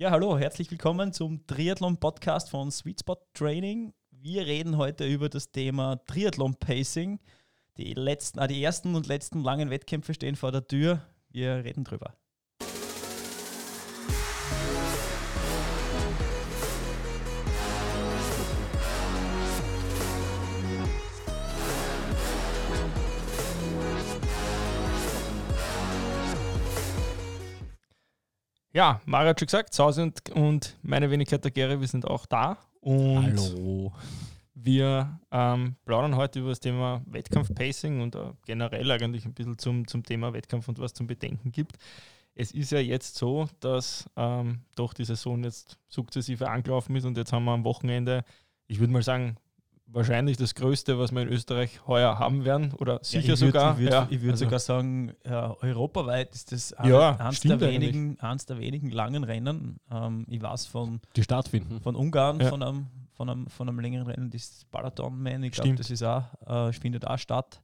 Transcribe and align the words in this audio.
Ja, 0.00 0.10
hallo, 0.12 0.38
herzlich 0.38 0.70
willkommen 0.70 1.12
zum 1.12 1.46
Triathlon-Podcast 1.46 2.48
von 2.48 2.70
Sweet 2.70 3.00
Spot 3.00 3.18
Training. 3.34 3.92
Wir 4.10 4.46
reden 4.46 4.78
heute 4.78 5.06
über 5.06 5.28
das 5.28 5.52
Thema 5.52 5.96
Triathlon-Pacing. 6.06 7.20
Die, 7.76 7.92
letzten, 7.92 8.38
ah, 8.38 8.46
die 8.46 8.64
ersten 8.64 8.94
und 8.94 9.08
letzten 9.08 9.42
langen 9.42 9.68
Wettkämpfe 9.68 10.14
stehen 10.14 10.36
vor 10.36 10.52
der 10.52 10.66
Tür. 10.66 11.02
Wir 11.28 11.64
reden 11.64 11.84
drüber. 11.84 12.14
Ja, 28.72 29.00
Mara 29.04 29.30
hat 29.30 29.40
schon 29.40 29.46
gesagt, 29.46 29.74
Sause 29.74 30.02
und, 30.04 30.30
und 30.30 30.76
meine 30.82 31.10
Wenigkeit 31.10 31.42
der 31.42 31.50
Gere, 31.50 31.80
wir 31.80 31.88
sind 31.88 32.06
auch 32.06 32.24
da. 32.26 32.56
Und 32.80 33.24
Hallo. 33.24 33.92
Wir 34.54 35.18
ähm, 35.32 35.74
plaudern 35.84 36.14
heute 36.14 36.38
über 36.38 36.50
das 36.50 36.60
Thema 36.60 37.02
Wettkampf-Pacing 37.06 38.00
und 38.00 38.14
äh, 38.14 38.32
generell 38.44 38.90
eigentlich 38.92 39.24
ein 39.24 39.34
bisschen 39.34 39.58
zum, 39.58 39.88
zum 39.88 40.04
Thema 40.04 40.32
Wettkampf 40.32 40.68
und 40.68 40.78
was 40.78 40.92
zum 40.92 41.08
Bedenken 41.08 41.50
gibt. 41.50 41.78
Es 42.34 42.52
ist 42.52 42.70
ja 42.70 42.78
jetzt 42.78 43.16
so, 43.16 43.48
dass 43.58 44.08
ähm, 44.16 44.60
doch 44.76 44.94
die 44.94 45.04
Saison 45.04 45.42
jetzt 45.42 45.78
sukzessive 45.88 46.48
angelaufen 46.48 46.94
ist 46.94 47.06
und 47.06 47.16
jetzt 47.16 47.32
haben 47.32 47.44
wir 47.44 47.52
am 47.52 47.64
Wochenende, 47.64 48.24
ich 48.68 48.78
würde 48.78 48.92
mal 48.92 49.02
sagen, 49.02 49.36
wahrscheinlich 49.92 50.36
das 50.36 50.54
Größte, 50.54 50.98
was 50.98 51.12
wir 51.12 51.22
in 51.22 51.28
Österreich 51.28 51.86
heuer 51.86 52.18
haben 52.18 52.44
werden 52.44 52.72
oder 52.74 53.00
sicher 53.02 53.28
ja, 53.28 53.32
ich 53.34 53.40
sogar. 53.40 53.78
Würd, 53.78 54.06
ich 54.10 54.20
würde 54.20 54.32
also, 54.32 54.44
sogar 54.44 54.58
sagen, 54.58 55.12
ja, 55.24 55.56
europaweit 55.60 56.34
ist 56.34 56.52
das 56.52 56.74
ja, 56.84 57.16
eines, 57.16 57.40
der 57.40 57.60
wenigen, 57.60 58.18
eines 58.20 58.46
der 58.46 58.58
wenigen 58.58 58.90
langen 58.90 59.24
Rennen. 59.24 59.80
Ähm, 59.90 60.26
ich 60.28 60.40
weiß 60.40 60.66
von, 60.66 61.00
die 61.16 61.22
stattfinden. 61.22 61.80
von 61.80 61.96
Ungarn, 61.96 62.40
von, 62.40 62.62
einem, 62.62 62.86
von, 63.12 63.28
einem, 63.28 63.46
von 63.48 63.68
einem 63.68 63.80
längeren 63.80 64.06
Rennen, 64.06 64.30
das 64.30 64.64
Balaton-Man, 64.70 65.42
ich 65.44 65.52
glaube, 65.52 65.74
das 65.74 65.90
ist 65.90 66.02
auch, 66.02 66.24
äh, 66.46 66.72
findet 66.72 67.06
auch 67.06 67.18
statt. 67.18 67.60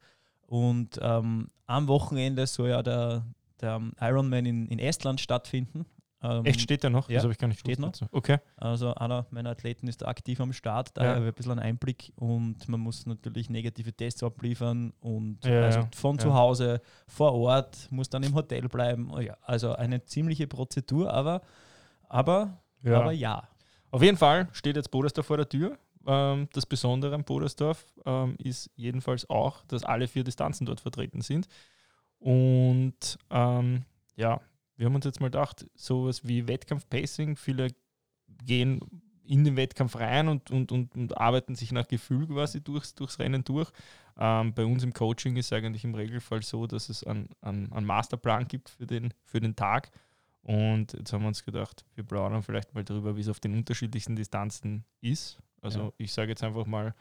Und 0.46 0.98
ähm, 1.02 1.48
am 1.66 1.88
Wochenende 1.88 2.46
soll 2.46 2.68
ja 2.68 2.82
der, 2.82 3.24
der 3.60 3.80
Ironman 4.00 4.46
in, 4.46 4.66
in 4.68 4.78
Estland 4.78 5.20
stattfinden. 5.20 5.86
Ähm, 6.26 6.44
Echt 6.44 6.60
steht 6.60 6.82
der 6.82 6.90
noch? 6.90 7.08
Ja, 7.08 7.16
das 7.16 7.24
habe 7.24 7.32
ich 7.32 7.38
gar 7.38 7.48
nicht 7.48 7.60
steht 7.60 7.78
noch. 7.78 7.88
Dazu. 7.88 8.06
Okay. 8.10 8.38
Also 8.56 8.94
einer 8.94 9.26
meiner 9.30 9.50
Athleten 9.50 9.86
ist 9.88 10.04
aktiv 10.04 10.40
am 10.40 10.52
Start, 10.52 10.90
daher 10.94 11.10
ja. 11.10 11.16
habe 11.16 11.26
ich 11.26 11.32
ein 11.32 11.34
bisschen 11.34 11.52
einen 11.52 11.60
Einblick 11.60 12.12
und 12.16 12.68
man 12.68 12.80
muss 12.80 13.06
natürlich 13.06 13.50
negative 13.50 13.92
Tests 13.92 14.22
abliefern 14.22 14.92
und 15.00 15.44
ja, 15.44 15.62
also 15.62 15.88
von 15.94 16.18
zu 16.18 16.34
Hause 16.34 16.80
vor 17.06 17.32
Ort, 17.32 17.88
muss 17.90 18.08
dann 18.08 18.22
im 18.22 18.34
Hotel 18.34 18.68
bleiben. 18.68 19.10
Oh 19.12 19.20
also 19.42 19.74
eine 19.74 20.04
ziemliche 20.04 20.46
Prozedur, 20.46 21.12
aber, 21.12 21.42
aber, 22.08 22.58
ja. 22.82 23.00
aber 23.00 23.12
ja. 23.12 23.48
Auf 23.90 24.02
jeden 24.02 24.16
Fall 24.16 24.48
steht 24.52 24.76
jetzt 24.76 24.90
Bodersdorf 24.90 25.26
vor 25.26 25.36
der 25.36 25.48
Tür. 25.48 25.78
Ähm, 26.06 26.48
das 26.52 26.66
Besondere 26.66 27.14
an 27.14 27.24
Bodersdorf 27.24 27.86
ähm, 28.04 28.36
ist 28.38 28.70
jedenfalls 28.74 29.28
auch, 29.30 29.64
dass 29.66 29.84
alle 29.84 30.08
vier 30.08 30.24
Distanzen 30.24 30.66
dort 30.66 30.80
vertreten 30.80 31.20
sind. 31.20 31.46
Und 32.18 33.18
ähm, 33.30 33.84
ja, 34.16 34.40
wir 34.76 34.86
haben 34.86 34.94
uns 34.94 35.04
jetzt 35.04 35.20
mal 35.20 35.28
gedacht, 35.28 35.66
sowas 35.74 36.26
wie 36.26 36.48
Wettkampf-Pacing, 36.48 37.36
viele 37.36 37.68
gehen 38.44 38.80
in 39.24 39.44
den 39.44 39.56
Wettkampf 39.56 39.96
rein 39.96 40.28
und, 40.28 40.50
und, 40.50 40.72
und, 40.72 40.94
und 40.94 41.16
arbeiten 41.16 41.54
sich 41.54 41.72
nach 41.72 41.88
Gefühl 41.88 42.26
quasi 42.26 42.62
durchs, 42.62 42.94
durchs 42.94 43.18
Rennen 43.18 43.44
durch. 43.44 43.70
Ähm, 44.18 44.54
bei 44.54 44.64
uns 44.64 44.84
im 44.84 44.92
Coaching 44.92 45.36
ist 45.36 45.46
es 45.46 45.52
eigentlich 45.52 45.84
im 45.84 45.94
Regelfall 45.94 46.42
so, 46.42 46.66
dass 46.66 46.88
es 46.88 47.04
einen, 47.04 47.28
einen, 47.40 47.72
einen 47.72 47.86
Masterplan 47.86 48.46
gibt 48.48 48.68
für 48.68 48.86
den, 48.86 49.12
für 49.24 49.40
den 49.40 49.56
Tag. 49.56 49.90
Und 50.42 50.92
jetzt 50.92 51.12
haben 51.12 51.22
wir 51.22 51.28
uns 51.28 51.44
gedacht, 51.44 51.84
wir 51.94 52.04
plaudern 52.04 52.42
vielleicht 52.42 52.72
mal 52.72 52.84
darüber, 52.84 53.16
wie 53.16 53.20
es 53.20 53.28
auf 53.28 53.40
den 53.40 53.54
unterschiedlichsten 53.54 54.14
Distanzen 54.14 54.84
ist. 55.00 55.38
Also 55.60 55.80
ja. 55.80 55.92
ich 55.98 56.12
sage 56.12 56.30
jetzt 56.30 56.44
einfach 56.44 56.66
mal 56.66 56.94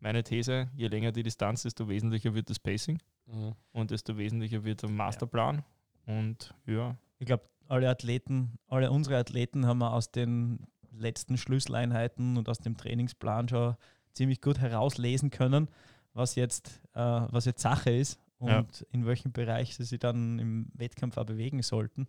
meine 0.00 0.22
These, 0.22 0.70
je 0.74 0.88
länger 0.88 1.12
die 1.12 1.22
Distanz, 1.22 1.62
desto 1.62 1.88
wesentlicher 1.88 2.34
wird 2.34 2.50
das 2.50 2.58
Pacing 2.58 3.00
mhm. 3.26 3.54
und 3.72 3.90
desto 3.90 4.16
wesentlicher 4.18 4.64
wird 4.64 4.82
der 4.82 4.90
Masterplan. 4.90 5.64
Ja. 6.06 6.18
Und 6.18 6.54
ja, 6.66 6.96
ich 7.20 7.26
glaube, 7.26 7.44
alle 7.68 7.88
Athleten, 7.88 8.58
alle 8.66 8.90
unsere 8.90 9.16
Athleten 9.16 9.66
haben 9.66 9.78
wir 9.78 9.92
aus 9.92 10.10
den 10.10 10.66
letzten 10.90 11.36
Schlüsseleinheiten 11.36 12.36
und 12.36 12.48
aus 12.48 12.58
dem 12.58 12.76
Trainingsplan 12.76 13.48
schon 13.48 13.76
ziemlich 14.12 14.40
gut 14.40 14.58
herauslesen 14.58 15.30
können, 15.30 15.68
was 16.14 16.34
jetzt, 16.34 16.80
äh, 16.94 16.98
was 16.98 17.44
jetzt 17.44 17.62
Sache 17.62 17.90
ist 17.90 18.18
und 18.38 18.48
ja. 18.48 18.66
in 18.90 19.06
welchem 19.06 19.32
Bereich 19.32 19.76
sie 19.76 19.84
sich 19.84 20.00
dann 20.00 20.38
im 20.38 20.68
Wettkampf 20.74 21.16
auch 21.16 21.26
bewegen 21.26 21.62
sollten. 21.62 22.06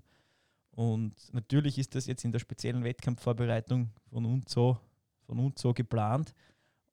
Und 0.71 1.13
natürlich 1.33 1.77
ist 1.77 1.93
das 1.93 2.07
jetzt 2.07 2.23
in 2.23 2.31
der 2.31 2.39
speziellen 2.39 2.83
Wettkampfvorbereitung 2.83 3.91
von 4.09 4.25
uns 4.25 4.51
so, 4.51 4.79
von 5.27 5.37
uns 5.39 5.61
so 5.61 5.73
geplant, 5.73 6.33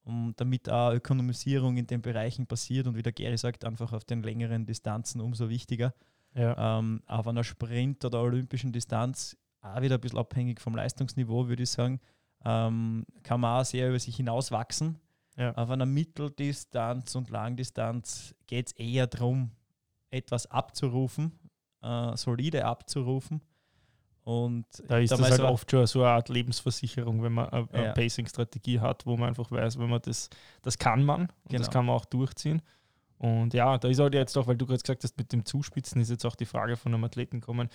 um, 0.02 0.34
damit 0.36 0.68
auch 0.68 0.92
Ökonomisierung 0.92 1.76
in 1.76 1.86
den 1.86 2.02
Bereichen 2.02 2.46
passiert 2.46 2.88
und 2.88 2.96
wie 2.96 3.02
der 3.02 3.12
Gary 3.12 3.38
sagt, 3.38 3.64
einfach 3.64 3.92
auf 3.92 4.04
den 4.04 4.22
längeren 4.22 4.66
Distanzen 4.66 5.20
umso 5.20 5.48
wichtiger. 5.48 5.94
Ja. 6.34 6.78
Ähm, 6.78 7.02
auf 7.06 7.26
einer 7.26 7.44
Sprint- 7.44 8.04
oder 8.04 8.22
olympischen 8.22 8.72
Distanz, 8.72 9.36
auch 9.60 9.80
wieder 9.80 9.96
ein 9.96 10.00
bisschen 10.00 10.18
abhängig 10.18 10.60
vom 10.60 10.74
Leistungsniveau, 10.74 11.48
würde 11.48 11.62
ich 11.62 11.70
sagen, 11.70 12.00
ähm, 12.44 13.04
kann 13.22 13.40
man 13.40 13.60
auch 13.60 13.64
sehr 13.64 13.88
über 13.88 13.98
sich 13.98 14.16
hinauswachsen. 14.16 14.98
Ja. 15.36 15.52
Auf 15.54 15.70
einer 15.70 15.86
Mitteldistanz 15.86 17.14
und 17.14 17.30
Langdistanz 17.30 18.34
geht 18.46 18.68
es 18.68 18.72
eher 18.72 19.06
darum, 19.06 19.52
etwas 20.10 20.46
abzurufen, 20.46 21.38
äh, 21.82 22.16
solide 22.16 22.64
abzurufen. 22.64 23.40
Und 24.28 24.66
da 24.86 24.98
ist 24.98 25.10
da 25.10 25.16
das 25.16 25.30
halt 25.30 25.40
oft 25.40 25.70
schon 25.70 25.86
so 25.86 26.02
eine 26.02 26.10
Art 26.10 26.28
Lebensversicherung, 26.28 27.22
wenn 27.22 27.32
man 27.32 27.48
eine, 27.48 27.66
ja. 27.72 27.92
Pacing-Strategie 27.92 28.78
hat, 28.78 29.06
wo 29.06 29.16
man 29.16 29.30
einfach 29.30 29.50
weiß, 29.50 29.78
wenn 29.78 29.88
man 29.88 30.02
das, 30.02 30.28
das 30.60 30.76
kann 30.76 31.02
man 31.02 31.22
und 31.22 31.30
genau. 31.48 31.60
das 31.60 31.70
kann 31.70 31.86
man 31.86 31.96
auch 31.96 32.04
durchziehen. 32.04 32.60
Und 33.18 33.52
ja, 33.54 33.78
da 33.78 33.88
ist 33.88 33.98
halt 33.98 34.14
jetzt 34.14 34.36
auch, 34.38 34.46
weil 34.46 34.56
du 34.56 34.66
gerade 34.66 34.80
gesagt 34.80 35.02
hast, 35.04 35.18
mit 35.18 35.32
dem 35.32 35.44
Zuspitzen 35.44 36.00
ist 36.00 36.10
jetzt 36.10 36.24
auch 36.24 36.36
die 36.36 36.46
Frage 36.46 36.76
von 36.76 36.94
einem 36.94 37.04
Athleten 37.04 37.40
kommen, 37.40 37.68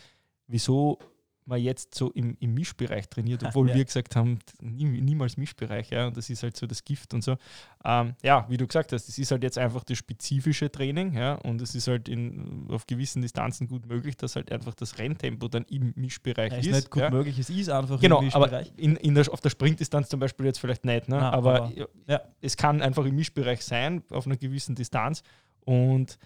wieso 0.48 1.00
man 1.46 1.60
jetzt 1.62 1.96
so 1.96 2.12
im, 2.12 2.38
im 2.40 2.54
Mischbereich 2.54 3.10
trainiert, 3.10 3.44
obwohl 3.46 3.70
ja. 3.70 3.76
wir 3.76 3.86
gesagt 3.86 4.16
haben, 4.16 4.40
nie, 4.62 4.86
niemals 4.86 5.38
Mischbereich, 5.38 5.90
ja, 5.90 6.08
und 6.08 6.18
das 6.18 6.30
ist 6.30 6.44
halt 6.44 6.58
so 6.58 6.68
das 6.68 6.84
Gift 6.84 7.14
und 7.14 7.24
so. 7.24 7.38
Ähm, 7.86 8.16
ja, 8.24 8.46
wie 8.50 8.58
du 8.58 8.68
gesagt 8.68 8.92
hast, 8.92 9.10
es 9.10 9.18
ist 9.18 9.32
halt 9.32 9.44
jetzt 9.44 9.58
einfach 9.58 9.84
das 9.84 9.98
spezifische 9.98 10.72
Training, 10.72 11.14
ja, 11.14 11.34
und 11.36 11.62
es 11.62 11.76
ist 11.76 11.88
halt 11.88 12.10
in, 12.10 12.68
auf 12.70 12.86
gewissen 12.88 13.22
Distanzen 13.22 13.68
gut 13.68 13.86
möglich, 13.88 14.18
dass 14.18 14.36
halt 14.36 14.52
einfach 14.52 14.74
das 14.74 14.98
Renntempo 14.98 15.48
dann 15.48 15.66
im 15.66 15.94
Mischbereich 15.96 16.52
ja, 16.52 16.60
ist. 16.60 16.68
Ist 16.68 16.76
nicht 16.76 16.92
gut 16.92 17.04
ja. 17.04 17.10
möglich, 17.10 17.38
es 17.40 17.50
ist 17.50 17.70
einfach 17.70 18.00
genau, 18.00 18.20
im 18.20 18.26
Mischbereich. 18.26 18.68
Aber 18.70 18.80
in, 18.80 18.96
in 18.98 19.16
der, 19.16 19.32
auf 19.32 19.42
der 19.42 19.50
Sprintdistanz 19.50 20.10
zum 20.10 20.20
Beispiel 20.20 20.46
jetzt 20.46 20.60
vielleicht 20.60 20.86
nicht, 20.86 21.10
ne? 21.10 21.18
Nein, 21.18 21.24
aber, 21.24 21.64
aber 21.64 21.72
ja. 22.08 22.22
es 22.42 22.58
kann 22.58 22.82
einfach 22.82 23.06
im 23.06 23.16
Mischbereich 23.16 23.64
sein, 23.64 24.04
auf 24.10 24.26
einer 24.26 24.38
gewissen 24.38 24.76
Distanz 24.76 25.24
und 25.62 26.18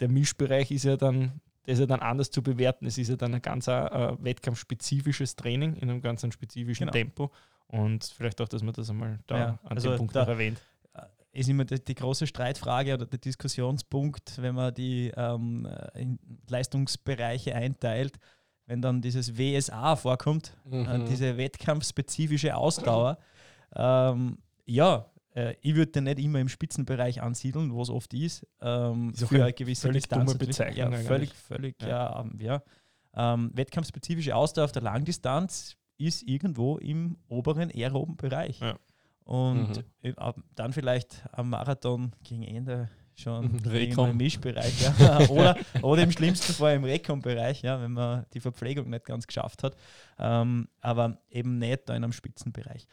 der 0.00 0.08
Mischbereich 0.08 0.70
ist 0.70 0.84
ja 0.84 0.96
dann 0.96 1.40
das 1.64 1.74
ist 1.74 1.80
ja 1.80 1.86
dann 1.86 2.00
anders 2.00 2.30
zu 2.30 2.42
bewerten. 2.42 2.86
Es 2.86 2.98
ist 2.98 3.08
ja 3.08 3.16
dann 3.16 3.34
ein 3.34 3.42
ganz 3.42 3.68
äh, 3.68 3.72
wettkampfspezifisches 4.18 5.34
Training 5.36 5.74
in 5.76 5.90
einem 5.90 6.02
ganz 6.02 6.26
spezifischen 6.32 6.86
genau. 6.86 6.92
Tempo. 6.92 7.30
Und 7.68 8.04
vielleicht 8.04 8.40
auch, 8.40 8.48
dass 8.48 8.62
man 8.62 8.74
das 8.74 8.90
einmal 8.90 9.18
da 9.26 9.38
ja, 9.38 9.58
an 9.64 9.76
also 9.76 9.90
dem 9.90 9.98
Punkt 9.98 10.14
noch 10.14 10.28
erwähnt. 10.28 10.60
Äh, 10.94 11.02
ist 11.32 11.48
immer 11.48 11.64
die, 11.64 11.82
die, 11.82 11.94
große 11.94 12.26
Streitfrage 12.26 12.94
oder 12.94 13.06
der 13.06 13.18
Diskussionspunkt, 13.18 14.40
wenn 14.42 14.54
man 14.54 14.74
die 14.74 15.10
ähm, 15.16 15.66
Leistungsbereiche 16.48 17.54
einteilt, 17.54 18.18
wenn 18.66 18.82
dann 18.82 19.00
dieses 19.00 19.38
WSA 19.38 19.96
vorkommt, 19.96 20.56
äh, 20.70 20.76
mhm. 20.76 20.88
äh, 20.88 21.04
diese 21.06 21.36
wettkampfspezifische 21.38 22.54
Ausdauer. 22.54 23.18
Ähm, 23.74 24.38
ja, 24.66 25.06
äh, 25.34 25.54
ich 25.60 25.74
würde 25.74 25.92
den 25.92 26.04
nicht 26.04 26.18
immer 26.18 26.40
im 26.40 26.48
Spitzenbereich 26.48 27.22
ansiedeln, 27.22 27.72
wo 27.72 27.82
es 27.82 27.90
oft 27.90 28.14
ist. 28.14 28.46
Ähm, 28.60 29.10
ist 29.10 29.28
für 29.28 29.42
eine 29.42 29.52
gewisse 29.52 29.88
völlig 29.88 30.04
Distanz. 30.04 30.32
Dumme 30.32 30.38
Bezeichnung 30.38 30.92
ja, 30.92 30.98
völlig, 30.98 31.34
völlig, 31.34 31.82
ja. 31.82 31.88
ja, 31.88 32.20
ähm, 32.20 32.38
ja. 32.40 32.62
Ähm, 33.16 33.50
wettkampfspezifische 33.54 34.34
Ausdauer 34.34 34.64
auf 34.64 34.72
der 34.72 34.82
Langdistanz 34.82 35.76
ist 35.98 36.22
irgendwo 36.22 36.78
im 36.78 37.16
oberen 37.28 37.70
aeroben 37.70 38.16
Bereich. 38.16 38.60
Ja. 38.60 38.78
Und 39.24 39.76
mhm. 39.76 39.84
Äh, 40.02 40.32
dann 40.54 40.72
vielleicht 40.72 41.24
am 41.32 41.50
Marathon 41.50 42.12
gegen 42.22 42.42
Ende 42.42 42.90
schon 43.14 43.58
im 43.64 44.16
Mischbereich. 44.16 44.82
Ja. 44.82 45.18
oder, 45.30 45.56
oder 45.82 46.02
im 46.02 46.12
schlimmsten 46.12 46.52
Fall 46.52 46.76
im 46.76 46.84
Rekon-Bereich, 46.84 47.62
ja, 47.62 47.80
wenn 47.80 47.92
man 47.92 48.26
die 48.34 48.40
Verpflegung 48.40 48.90
nicht 48.90 49.04
ganz 49.04 49.26
geschafft 49.26 49.62
hat. 49.62 49.76
Ähm, 50.18 50.68
aber 50.80 51.18
eben 51.30 51.58
nicht 51.58 51.88
da 51.88 51.94
in 51.94 52.04
einem 52.04 52.12
Spitzenbereich. 52.12 52.86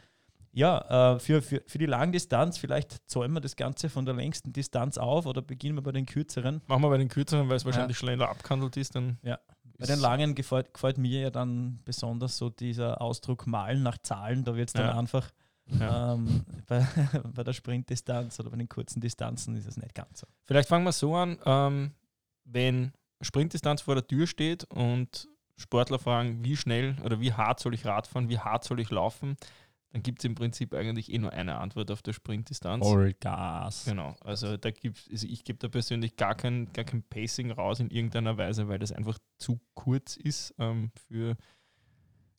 Ja, 0.54 1.14
äh, 1.14 1.20
für, 1.20 1.42
für, 1.42 1.64
für 1.66 1.78
die 1.78 1.86
Langdistanz, 1.86 2.58
vielleicht 2.58 3.10
zäumen 3.10 3.36
wir 3.36 3.42
das 3.42 3.56
Ganze 3.56 3.90
von 3.90 4.06
der 4.06 4.16
längsten 4.16 4.52
Distanz 4.52 4.98
auf 4.98 5.26
oder 5.26 5.42
beginnen 5.42 5.78
wir 5.78 5.82
bei 5.82 5.94
den 5.94 6.06
kürzeren. 6.06 6.62
Machen 6.68 6.84
wir 6.84 6.90
bei 6.90 6.98
den 6.98 7.08
kürzeren, 7.08 7.48
weil 7.48 7.56
es 7.56 7.66
wahrscheinlich 7.66 7.98
ja. 7.98 8.08
schneller 8.08 8.30
abgehandelt 8.30 8.76
ist. 8.78 8.96
Dann 8.96 9.18
ja. 9.24 9.40
Bei 9.78 9.88
den 9.88 10.00
langen 10.00 10.36
gefällt, 10.36 10.74
gefällt, 10.74 10.98
mir 10.98 11.22
ja 11.22 11.30
dann 11.32 11.80
besonders 11.86 12.38
so 12.38 12.50
dieser 12.50 13.02
Ausdruck 13.02 13.48
Malen 13.48 13.82
nach 13.82 13.98
Zahlen. 13.98 14.44
Da 14.44 14.56
wird 14.56 14.70
es 14.70 14.74
dann 14.74 14.88
ja. 14.88 14.98
einfach 14.98 15.32
ja. 15.68 16.14
ähm, 16.14 16.46
bei, 16.68 16.86
bei, 17.34 17.44
der 17.44 17.54
Sprintdistanz 17.54 18.40
oder 18.40 18.50
bei 18.50 18.58
den 18.58 18.70
kurzen 18.70 19.02
Distanzen 19.02 19.56
ist 19.56 19.68
es 19.68 19.78
nicht 19.78 19.96
ganz 19.96 20.20
so. 20.20 20.28
Vielleicht 20.44 20.70
fangen 20.70 20.84
wir 20.84 20.92
so 20.92 21.16
an, 21.16 21.40
ähm, 21.46 21.92
wenn 22.44 22.92
Sprintdistanz 23.22 23.82
vor 23.82 23.96
der 23.96 24.06
Tür 24.06 24.28
steht 24.28 24.66
und 24.66 25.28
Sportler 25.58 26.00
fragen, 26.00 26.44
wie 26.44 26.58
schnell 26.58 26.96
oder 27.04 27.20
wie 27.20 27.34
hart 27.34 27.60
soll 27.60 27.74
ich 27.74 27.86
Radfahren, 27.86 28.30
wie 28.30 28.40
hart 28.40 28.64
soll 28.64 28.80
ich 28.80 28.90
laufen, 28.90 29.36
dann 29.92 30.04
gibt 30.04 30.20
es 30.20 30.26
im 30.26 30.36
Prinzip 30.36 30.74
eigentlich 30.74 31.12
eh 31.12 31.18
nur 31.18 31.34
eine 31.34 31.58
Antwort 31.58 31.92
auf 31.92 32.02
der 32.02 32.14
Sprintdistanz. 32.14 32.86
Vollgas. 32.86 33.86
Genau, 33.86 34.16
also 34.22 34.58
da 34.58 34.72
gibt 34.72 35.10
also 35.12 35.28
ich 35.28 35.44
gebe 35.44 35.60
da 35.60 35.68
persönlich 35.68 36.16
gar 36.16 36.36
kein, 36.36 36.72
gar 36.74 36.86
kein 36.86 37.04
Pacing 37.04 37.52
raus 37.52 37.80
in 37.80 37.90
irgendeiner 37.90 38.38
Weise, 38.38 38.68
weil 38.68 38.80
das 38.80 38.92
einfach 38.92 39.18
zu 39.38 39.60
kurz 39.74 40.16
ist 40.16 40.56
ähm, 40.60 40.92
für 41.08 41.36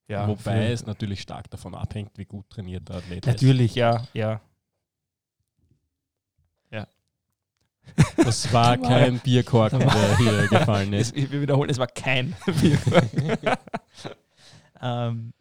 ja, 0.08 0.26
Wobei 0.28 0.66
für, 0.66 0.72
es 0.72 0.84
natürlich 0.84 1.20
stark 1.20 1.48
davon 1.50 1.74
abhängt, 1.74 2.18
wie 2.18 2.24
gut 2.24 2.50
trainiert 2.50 2.88
der 2.88 2.96
Athlet 2.96 3.24
ist. 3.24 3.32
natürlich, 3.32 3.74
ja, 3.74 4.06
ja. 4.12 4.40
Das 8.16 8.52
war 8.52 8.76
kein 8.78 9.18
Bierkorken, 9.20 9.78
der 9.80 10.16
hier 10.18 10.48
gefallen 10.48 10.92
Es, 10.92 11.10
ist. 11.10 11.16
ich 11.16 11.30
will 11.30 11.42
wiederholen, 11.42 11.70
es 11.70 11.78
war 11.78 11.86
kein 11.86 12.34
Bierkorken. 12.60 13.56
Ähm, 14.80 15.32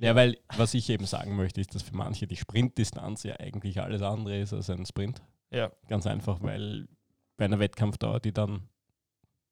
Ja, 0.00 0.14
weil 0.14 0.38
was 0.56 0.74
ich 0.74 0.88
eben 0.90 1.06
sagen 1.06 1.34
möchte, 1.36 1.60
ist, 1.60 1.74
dass 1.74 1.82
für 1.82 1.96
manche 1.96 2.26
die 2.26 2.36
Sprintdistanz 2.36 3.24
ja 3.24 3.36
eigentlich 3.40 3.80
alles 3.80 4.02
andere 4.02 4.38
ist 4.38 4.52
als 4.52 4.70
ein 4.70 4.86
Sprint. 4.86 5.22
ja, 5.50 5.70
Ganz 5.88 6.06
einfach, 6.06 6.40
weil 6.42 6.88
bei 7.36 7.44
einer 7.46 7.58
Wettkampfdauer, 7.58 8.20
die 8.20 8.32
dann 8.32 8.68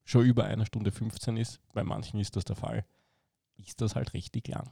schon 0.04 0.24
über 0.24 0.44
einer 0.44 0.66
Stunde 0.66 0.92
15 0.92 1.36
ist, 1.36 1.60
bei 1.72 1.82
manchen 1.82 2.20
ist 2.20 2.36
das 2.36 2.44
der 2.44 2.54
Fall, 2.56 2.84
ist 3.56 3.80
das 3.80 3.96
halt 3.96 4.12
richtig 4.14 4.46
lang. 4.48 4.70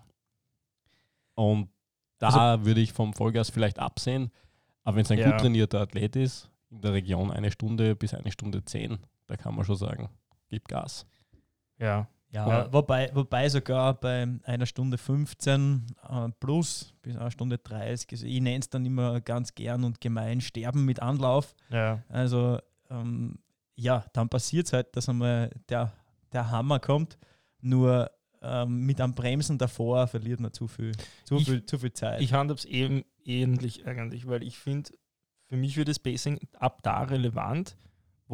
Und 1.35 1.71
da 2.19 2.65
würde 2.65 2.81
ich 2.81 2.93
vom 2.93 3.12
Vollgas 3.12 3.50
vielleicht 3.50 3.79
absehen, 3.79 4.31
aber 4.85 4.97
wenn 4.97 5.05
es 5.05 5.11
ein 5.11 5.19
Ja. 5.19 5.31
gut 5.32 5.41
trainierter 5.41 5.81
Athlet 5.81 6.15
ist, 6.17 6.50
in 6.71 6.81
der 6.81 6.93
Region 6.93 7.31
eine 7.31 7.50
Stunde 7.50 7.97
bis 7.97 8.15
eine 8.15 8.31
Stunde 8.32 8.65
zehn, 8.65 8.99
da 9.26 9.37
kann 9.37 9.55
man 9.55 9.65
schon 9.65 9.76
sagen, 9.76 10.09
gib 10.49 10.69
Gas. 10.69 11.06
ja, 11.79 12.06
ja, 12.34 12.48
Ja. 12.48 12.72
Wobei, 12.72 13.10
wobei 13.14 13.48
sogar 13.48 13.94
bei 13.94 14.26
einer 14.44 14.66
Stunde 14.66 14.98
15 14.98 15.86
äh, 16.08 16.28
plus 16.40 16.92
bis 17.02 17.16
einer 17.16 17.31
Stunde 17.31 17.58
30, 17.58 18.08
also 18.12 18.26
ich 18.26 18.40
nenne 18.40 18.58
es 18.60 18.69
dann 18.69 18.84
immer 18.84 19.20
ganz 19.20 19.54
gern 19.54 19.84
und 19.84 20.00
gemein 20.00 20.40
Sterben 20.40 20.84
mit 20.84 21.00
Anlauf. 21.00 21.54
ja, 21.70 22.02
Also 22.08 22.58
ähm, 22.90 23.38
ja, 23.76 24.04
dann 24.12 24.28
passiert 24.28 24.66
es 24.66 24.72
halt, 24.72 24.94
dass 24.96 25.08
einmal 25.08 25.50
der, 25.69 25.92
der 26.32 26.50
Hammer 26.50 26.78
kommt, 26.81 27.19
nur 27.60 28.10
ähm, 28.42 28.84
mit 28.84 29.00
einem 29.00 29.14
Bremsen 29.14 29.56
davor 29.58 30.06
verliert 30.06 30.38
man 30.40 30.52
zu 30.52 30.69
viel, 30.69 30.92
zu 31.25 31.37
Ich- 31.37 31.44
viel, 31.46 31.64
zu 31.64 31.78
viel 31.78 31.92
Zeit. 31.92 32.20
Ich 32.20 32.32
handle 32.34 32.54
es 32.56 32.64
eben 32.66 33.04
ähnlich 33.25 33.87
eigentlich, 33.87 34.26
weil 34.28 34.42
ich 34.42 34.58
finde, 34.58 34.90
für 35.46 35.56
mich 35.56 35.76
wird 35.76 35.88
das 35.88 35.98
Pacing 35.98 36.38
ab 36.58 36.82
da 36.82 37.02
relevant, 37.02 37.76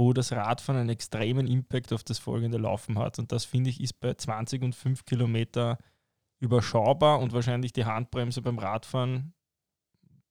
wo 0.01 0.15
das 0.15 0.33
Radfahren 0.33 0.81
einen 0.81 0.89
extremen 0.89 1.47
Impact 1.47 1.93
auf 1.93 2.03
das 2.03 2.19
folgende 2.19 2.57
Laufen 2.57 2.99
hat. 2.99 3.19
Und 3.19 3.33
das 3.33 3.45
finde 3.45 3.69
ich 3.69 3.83
ist 3.83 4.01
bei 4.01 4.15
20 4.15 4.63
und 4.63 4.75
5 4.75 5.05
Kilometer 5.05 5.77
überschaubar 6.39 7.21
und 7.21 7.35
wahrscheinlich 7.35 7.75
die 7.75 7.85
Handbremse 7.85 8.41
beim 8.41 8.59
Radfahren 8.59 9.35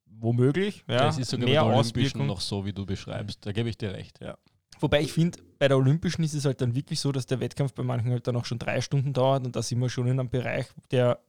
womöglich. 0.08 0.84
Ja, 0.88 1.04
das 1.04 1.20
ist 1.20 1.30
sogar 1.30 1.48
mehr 1.48 1.62
bei 1.62 1.70
der 1.70 1.78
Olympischen 1.78 2.26
noch 2.26 2.42
so, 2.42 2.66
wie 2.66 2.74
du 2.74 2.88
beschreibst. 2.88 3.46
Da 3.46 3.52
gebe 3.52 3.70
ich 3.70 3.78
dir 3.78 3.94
recht, 3.94 4.20
ja. 4.22 4.40
Wobei 4.80 5.02
ich 5.02 5.14
finde, 5.14 5.38
bei 5.60 5.68
der 5.68 5.78
Olympischen 5.78 6.24
ist 6.24 6.34
es 6.34 6.46
halt 6.46 6.62
dann 6.62 6.74
wirklich 6.74 7.00
so, 7.00 7.12
dass 7.12 7.28
der 7.28 7.40
Wettkampf 7.40 7.74
bei 7.76 7.84
manchen 7.84 8.10
halt 8.10 8.26
dann 8.26 8.38
auch 8.38 8.46
schon 8.46 8.58
drei 8.58 8.82
Stunden 8.82 9.14
dauert 9.14 9.46
und 9.46 9.56
da 9.56 9.62
sind 9.62 9.80
wir 9.80 9.90
schon 9.90 10.08
in 10.08 10.20
einem 10.20 10.30
Bereich, 10.30 10.66
der 10.90 11.20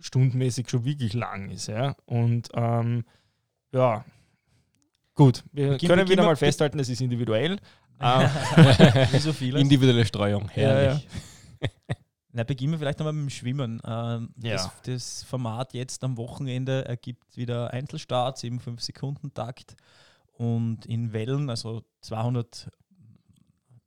stundenmäßig 0.00 0.68
schon 0.68 0.84
wirklich 0.84 1.12
lang 1.12 1.48
ist. 1.50 1.68
Ja? 1.68 1.94
Und 2.06 2.48
ähm, 2.54 3.04
ja, 3.72 4.04
gut, 5.14 5.44
wir 5.52 5.78
können 5.78 6.08
wieder 6.08 6.24
mal 6.24 6.34
festhalten, 6.34 6.80
es 6.80 6.88
ist 6.88 7.00
individuell. 7.00 7.60
Ähm, 8.00 8.28
Wie 9.12 9.18
so 9.18 9.32
vieles. 9.32 9.60
Individuelle 9.60 10.04
Streuung, 10.04 10.48
herrlich. 10.48 11.06
Na, 12.32 12.42
beginnen 12.42 12.72
wir 12.72 12.78
vielleicht 12.80 12.98
nochmal 12.98 13.12
mit 13.12 13.22
dem 13.26 13.30
Schwimmen. 13.30 13.80
Ähm, 13.86 14.30
Ja. 14.42 14.54
das, 14.54 14.70
das 14.82 15.22
Format 15.22 15.72
jetzt 15.72 16.02
am 16.02 16.16
Wochenende 16.16 16.84
ergibt 16.84 17.36
wieder 17.36 17.70
Einzelstarts 17.72 18.42
im 18.42 18.58
5-Sekunden-Takt 18.58 19.76
und 20.32 20.84
in 20.86 21.12
Wellen, 21.12 21.48
also 21.48 21.84
200 22.00 22.68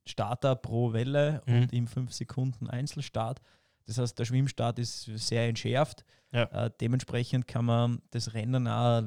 Starter 0.06 0.56
pro 0.56 0.94
Welle 0.94 1.42
Mhm. 1.46 1.56
und 1.64 1.74
im 1.74 1.88
5 1.88 2.14
Sekunden 2.14 2.70
Einzelstart. 2.70 3.42
Das 3.86 3.98
heißt, 3.98 4.18
der 4.18 4.26
Schwimmstart 4.26 4.80
ist 4.80 5.04
sehr 5.16 5.48
entschärft. 5.48 6.06
Ja. 6.32 6.44
Äh, 6.44 6.72
dementsprechend 6.80 7.48
kann 7.48 7.66
man 7.66 8.02
das 8.12 8.34
Rennen 8.34 8.68
auch 8.68 9.04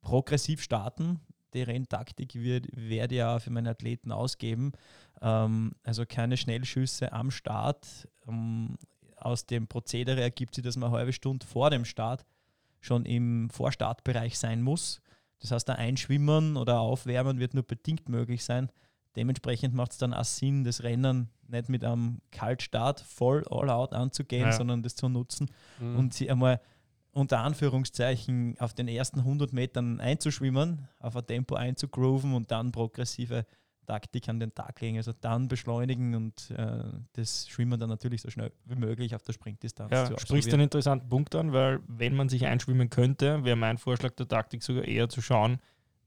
progressiv 0.00 0.62
starten. 0.62 1.18
Die 1.56 1.62
Renntaktik 1.62 2.34
wird, 2.34 2.66
werde 2.72 3.14
ich 3.14 3.18
ja 3.18 3.38
für 3.38 3.50
meine 3.50 3.70
Athleten 3.70 4.12
ausgeben. 4.12 4.72
Ähm, 5.20 5.72
also 5.82 6.04
keine 6.06 6.36
Schnellschüsse 6.36 7.12
am 7.12 7.30
Start. 7.30 8.06
Ähm, 8.28 8.76
aus 9.16 9.46
dem 9.46 9.66
Prozedere 9.66 10.20
ergibt 10.20 10.54
sich, 10.54 10.62
dass 10.62 10.76
man 10.76 10.90
eine 10.90 10.98
halbe 10.98 11.12
Stunde 11.12 11.44
vor 11.46 11.70
dem 11.70 11.84
Start 11.84 12.24
schon 12.80 13.04
im 13.06 13.48
Vorstartbereich 13.50 14.38
sein 14.38 14.62
muss. 14.62 15.00
Das 15.40 15.50
heißt, 15.50 15.68
ein 15.70 15.76
Einschwimmen 15.76 16.56
oder 16.56 16.80
Aufwärmen 16.80 17.38
wird 17.38 17.54
nur 17.54 17.64
bedingt 17.64 18.08
möglich 18.08 18.44
sein. 18.44 18.70
Dementsprechend 19.16 19.74
macht 19.74 19.92
es 19.92 19.98
dann 19.98 20.12
auch 20.12 20.24
Sinn, 20.24 20.62
das 20.64 20.82
Rennen 20.82 21.30
nicht 21.48 21.68
mit 21.70 21.84
einem 21.84 22.20
Kaltstart 22.32 23.00
voll 23.00 23.44
all 23.50 23.70
out 23.70 23.94
anzugehen, 23.94 24.46
Ja. 24.48 24.52
sondern 24.52 24.82
das 24.82 24.94
zu 24.94 25.08
nutzen 25.08 25.48
Mhm. 25.80 25.96
und 25.96 26.14
sie 26.14 26.30
einmal 26.30 26.60
unter 27.16 27.40
Anführungszeichen 27.40 28.56
auf 28.58 28.74
den 28.74 28.88
ersten 28.88 29.20
100 29.20 29.52
Metern 29.54 30.00
einzuschwimmen, 30.00 30.86
auf 30.98 31.16
ein 31.16 31.26
Tempo 31.26 31.54
einzugrooven 31.54 32.34
und 32.34 32.50
dann 32.50 32.72
progressive 32.72 33.46
Taktik 33.86 34.28
an 34.28 34.38
den 34.38 34.54
Tag 34.54 34.78
legen. 34.82 34.98
Also 34.98 35.12
dann 35.18 35.48
beschleunigen 35.48 36.14
und 36.14 36.50
äh, 36.50 36.82
das 37.14 37.48
Schwimmen 37.48 37.80
dann 37.80 37.88
natürlich 37.88 38.20
so 38.20 38.28
schnell 38.28 38.52
wie 38.66 38.74
möglich 38.74 39.14
auf 39.14 39.22
der 39.22 39.32
Sprintdistanz 39.32 39.92
ja, 39.92 40.04
zu 40.04 40.18
sprichst 40.18 40.52
einen 40.52 40.64
interessanten 40.64 41.08
Punkt 41.08 41.34
an, 41.34 41.54
weil 41.54 41.80
wenn 41.86 42.14
man 42.14 42.28
sich 42.28 42.44
einschwimmen 42.44 42.90
könnte, 42.90 43.44
wäre 43.44 43.56
mein 43.56 43.78
Vorschlag 43.78 44.14
der 44.16 44.28
Taktik 44.28 44.62
sogar 44.62 44.84
eher 44.84 45.08
zu 45.08 45.22
schauen, 45.22 45.58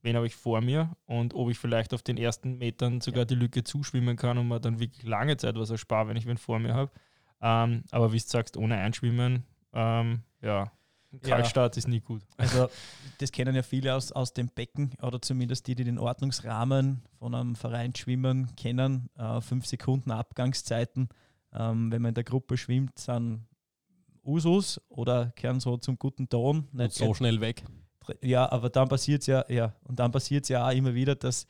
wen 0.04 0.16
habe 0.16 0.28
ich 0.28 0.36
vor 0.36 0.62
mir 0.62 0.96
und 1.06 1.34
ob 1.34 1.50
ich 1.50 1.58
vielleicht 1.58 1.96
auf 1.96 2.04
den 2.04 2.18
ersten 2.18 2.60
Metern 2.60 3.02
sogar 3.02 3.26
die 3.26 3.36
Lücke 3.36 3.64
zuschwimmen 3.64 4.16
kann 4.16 4.38
und 4.38 4.48
mir 4.48 4.60
dann 4.60 4.80
wirklich 4.80 5.04
lange 5.04 5.38
Zeit 5.38 5.56
was 5.56 5.72
erspare, 5.72 6.10
wenn 6.10 6.18
ich 6.18 6.28
wen 6.28 6.38
vor 6.38 6.60
mir 6.60 6.76
habe. 6.76 6.92
Ähm, 7.42 7.84
aber 7.90 8.12
wie 8.12 8.20
du 8.20 8.24
sagst, 8.28 8.58
ohne 8.58 8.78
Einschwimmen, 8.78 9.46
ähm, 9.74 10.22
ja, 10.42 10.72
Ja. 11.12 11.20
Kaltstart 11.38 11.76
ist 11.78 11.88
nie 11.88 12.02
gut. 12.02 12.22
Also 12.38 12.70
das 13.18 13.32
kennen 13.32 13.56
ja 13.56 13.64
viele 13.64 13.96
aus, 13.96 14.12
aus 14.12 14.34
dem 14.34 14.48
Becken 14.50 14.92
oder 15.02 15.20
zumindest 15.22 15.66
die, 15.68 15.74
die 15.76 15.84
den 15.84 15.98
Ordnungsrahmen 15.98 17.02
von 17.18 17.34
einem 17.34 17.56
Verein 17.56 17.96
schwimmen, 17.96 18.56
kennen. 18.56 19.10
Äh, 19.18 19.42
fünf 19.42 19.66
Sekunden 19.66 20.12
Abgangszeiten, 20.12 21.10
ähm, 21.54 21.92
wenn 21.92 22.02
man 22.04 22.10
in 22.10 22.16
der 22.16 22.24
Gruppe 22.24 22.58
schwimmt, 22.58 23.00
sind 23.00 23.48
Usus 24.24 24.80
oder 24.90 25.32
kehren 25.36 25.60
so 25.60 25.78
zum 25.78 25.98
guten 25.98 26.30
Ton. 26.30 26.68
Nicht 26.74 26.94
so 26.94 27.14
schnell 27.14 27.42
weg. 27.42 27.64
ja, 28.22 28.52
aber 28.52 28.70
dann 28.70 28.88
passiert 28.88 29.22
es 29.22 29.28
ja, 29.28 29.44
ja, 29.50 29.74
und 29.84 30.00
dann 30.00 30.12
passiert 30.12 30.44
es 30.44 30.50
ja 30.50 30.68
auch 30.68 30.72
immer 30.72 30.94
wieder, 30.94 31.16
dass 31.16 31.48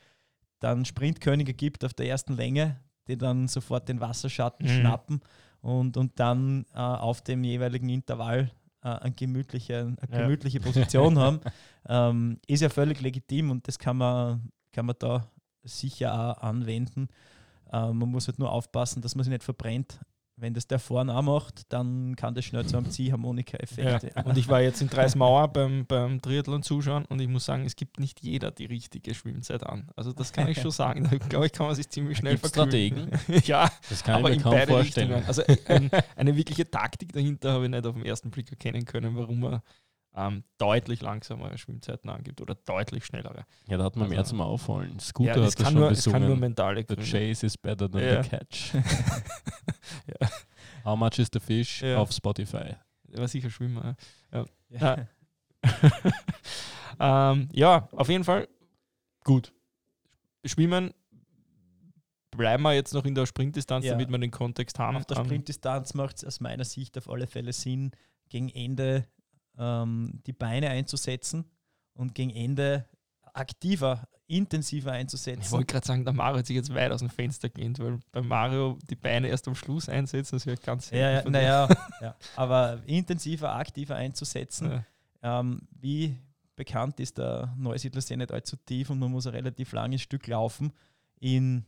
dann 0.60 0.84
Sprintkönige 0.84 1.52
gibt 1.54 1.84
auf 1.84 1.94
der 1.94 2.06
ersten 2.06 2.34
Länge, 2.34 2.80
die 3.08 3.18
dann 3.18 3.48
sofort 3.48 3.88
den 3.88 4.00
Wasserschatten 4.00 4.66
Mhm. 4.66 4.80
schnappen 4.80 5.20
und, 5.60 5.96
und 5.96 6.18
dann 6.18 6.64
äh, 6.74 6.78
auf 6.78 7.22
dem 7.22 7.44
jeweiligen 7.44 7.88
Intervall 7.88 8.50
eine, 8.88 9.12
gemütliche, 9.14 9.78
eine 9.80 9.96
Ja. 10.10 10.22
gemütliche 10.22 10.60
Position 10.60 11.18
haben. 11.18 11.40
Ähm, 11.88 12.38
ist 12.46 12.60
ja 12.60 12.68
völlig 12.68 13.00
legitim 13.00 13.50
und 13.50 13.66
das 13.66 13.78
kann 13.78 13.96
man, 13.96 14.52
kann 14.70 14.84
man 14.84 14.96
da 14.98 15.26
sicher 15.62 16.12
auch 16.12 16.42
anwenden. 16.42 17.08
Äh, 17.72 17.90
man 17.92 18.10
muss 18.10 18.28
halt 18.28 18.38
nur 18.38 18.52
aufpassen, 18.52 19.00
dass 19.00 19.14
man 19.14 19.24
sich 19.24 19.30
nicht 19.32 19.42
verbrennt. 19.42 19.98
Wenn 20.40 20.54
das 20.54 20.66
der 20.66 20.78
vorne 20.78 21.14
auch 21.14 21.22
macht, 21.22 21.72
dann 21.72 22.16
kann 22.16 22.34
das 22.34 22.46
schnell 22.46 22.64
zu 22.66 22.76
einem 22.76 22.90
Ziehharmonika-Effekt. 22.90 24.14
Ja. 24.14 24.22
Und 24.22 24.38
ich 24.38 24.48
war 24.48 24.62
jetzt 24.62 24.80
in 24.80 24.88
Dreismauer 24.88 25.48
beim, 25.48 25.84
beim 25.86 26.22
Triathlon 26.22 26.62
zuschauen 26.62 27.04
und 27.04 27.20
ich 27.20 27.28
muss 27.28 27.44
sagen, 27.44 27.66
es 27.66 27.76
gibt 27.76 28.00
nicht 28.00 28.22
jeder 28.22 28.50
die 28.50 28.64
richtige 28.64 29.14
Schwimmzeit 29.14 29.62
an. 29.64 29.90
Also 29.96 30.12
das 30.12 30.32
kann 30.32 30.48
ich 30.48 30.60
schon 30.60 30.70
sagen. 30.70 31.08
Da 31.10 31.18
glaube 31.18 31.46
ich, 31.46 31.52
kann 31.52 31.66
man 31.66 31.74
sich 31.74 31.90
ziemlich 31.90 32.18
schnell 32.18 32.38
verkühlen. 32.38 33.10
ja, 33.44 33.70
Das 33.88 34.02
kann 34.02 34.16
aber 34.16 34.30
ich 34.30 34.36
in 34.36 34.38
mir 34.38 34.44
kaum 34.44 34.52
beide 34.54 34.72
vorstellen. 34.72 35.12
Richtungen. 35.12 35.28
Also 35.28 35.42
ein, 35.66 35.90
eine 36.16 36.36
wirkliche 36.36 36.70
Taktik 36.70 37.12
dahinter 37.12 37.52
habe 37.52 37.64
ich 37.64 37.70
nicht 37.70 37.86
auf 37.86 37.94
den 37.94 38.06
ersten 38.06 38.30
Blick 38.30 38.50
erkennen 38.50 38.84
können, 38.84 39.16
warum 39.16 39.40
man 39.40 39.60
ähm, 40.14 40.42
deutlich 40.58 41.02
langsamere 41.02 41.56
Schwimmzeiten 41.56 42.10
angibt 42.10 42.40
oder 42.40 42.54
deutlich 42.56 43.04
schnellere. 43.04 43.44
Ja, 43.68 43.76
da 43.76 43.84
hat 43.84 43.96
man 43.96 44.08
mehr 44.08 44.18
Also- 44.18 44.30
zum 44.30 44.40
Auffallen. 44.40 44.98
Scooter 44.98 45.36
Ja, 45.36 45.36
hat 45.36 45.48
es 45.48 45.54
das 45.54 45.64
kann, 45.64 45.72
schon 45.72 45.80
nur, 45.82 45.90
es 45.92 46.04
kann 46.04 46.26
nur 46.26 46.36
mentale 46.36 46.80
The 46.80 46.86
Gründe. 46.96 47.04
chase 47.04 47.46
is 47.46 47.56
better 47.56 47.88
than 47.90 48.02
Ja. 48.02 48.22
the 48.22 48.28
catch. 48.28 48.74
Ja. 48.74 50.28
How 50.84 50.96
much 50.98 51.18
is 51.18 51.28
the 51.32 51.38
fish 51.40 51.82
Ja. 51.82 51.98
auf 51.98 52.10
Spotify? 52.12 52.74
War 53.12 53.28
sicher 53.28 53.50
Schwimmer. 53.50 53.96
Ja. 54.32 54.44
Ja. 54.70 55.06
ähm, 57.32 57.48
ja, 57.52 57.88
auf 57.92 58.08
jeden 58.08 58.24
Fall 58.24 58.48
gut. 59.24 59.52
Schwimmen 60.44 60.92
bleiben 62.36 62.62
wir 62.62 62.72
jetzt 62.74 62.94
noch 62.94 63.04
in 63.04 63.14
der 63.14 63.26
Sprintdistanz, 63.26 63.84
Ja. 63.84 63.92
damit 63.92 64.08
wir 64.10 64.18
den 64.18 64.30
Kontext 64.30 64.78
haben. 64.78 64.96
Auf 64.96 65.06
der 65.06 65.18
Ähm, 65.18 65.24
Sprintdistanz 65.24 65.94
macht 65.94 66.16
es 66.18 66.24
aus 66.24 66.40
meiner 66.40 66.64
Sicht 66.64 66.96
auf 66.96 67.08
alle 67.10 67.26
Fälle 67.26 67.52
Sinn, 67.52 67.90
gegen 68.28 68.48
Ende 68.48 69.06
ähm, 69.58 70.20
die 70.26 70.32
Beine 70.32 70.70
einzusetzen 70.70 71.44
und 71.94 72.14
gegen 72.14 72.30
Ende 72.30 72.86
aktiver 73.32 74.08
intensiver 74.26 74.90
Ich 74.92 74.98
einzusetzen. 74.98 75.50
wollte 75.50 75.66
gerade 75.72 75.86
sagen, 75.86 76.04
der 76.04 76.12
Mario 76.14 76.38
hat 76.38 76.46
sich 76.46 76.54
jetzt 76.54 76.72
weit 76.72 76.92
aus 76.92 77.00
dem 77.00 77.10
Fenster 77.10 77.48
gehen, 77.48 77.76
weil 77.78 77.98
bei 78.12 78.22
Mario 78.22 78.78
die 78.88 78.94
Beine 78.94 79.26
erst 79.28 79.48
am 79.48 79.56
Schluss 79.56 79.88
einsetzen, 79.88 80.36
das 80.36 80.46
wird 80.46 80.62
ganz 80.62 80.90
Ja, 80.90 81.10
ja, 81.10 81.28
naja, 81.28 81.68
ja. 82.00 82.14
aber 82.36 82.80
intensiver, 82.86 83.52
aktiver 83.56 83.96
einzusetzen. 83.96 84.70
Ja. 85.22 85.40
Ähm, 85.40 85.62
wie 85.72 86.16
bekannt 86.54 87.00
ist 87.00 87.18
der 87.18 87.52
Neusiedler 87.56 88.00
See 88.00 88.16
nicht 88.16 88.30
allzu 88.30 88.54
tief 88.56 88.90
und 88.90 89.00
man 89.00 89.10
muss 89.10 89.26
ein 89.26 89.34
relativ 89.34 89.72
langes 89.72 90.02
Stück 90.02 90.26
laufen 90.28 90.72
in 91.18 91.64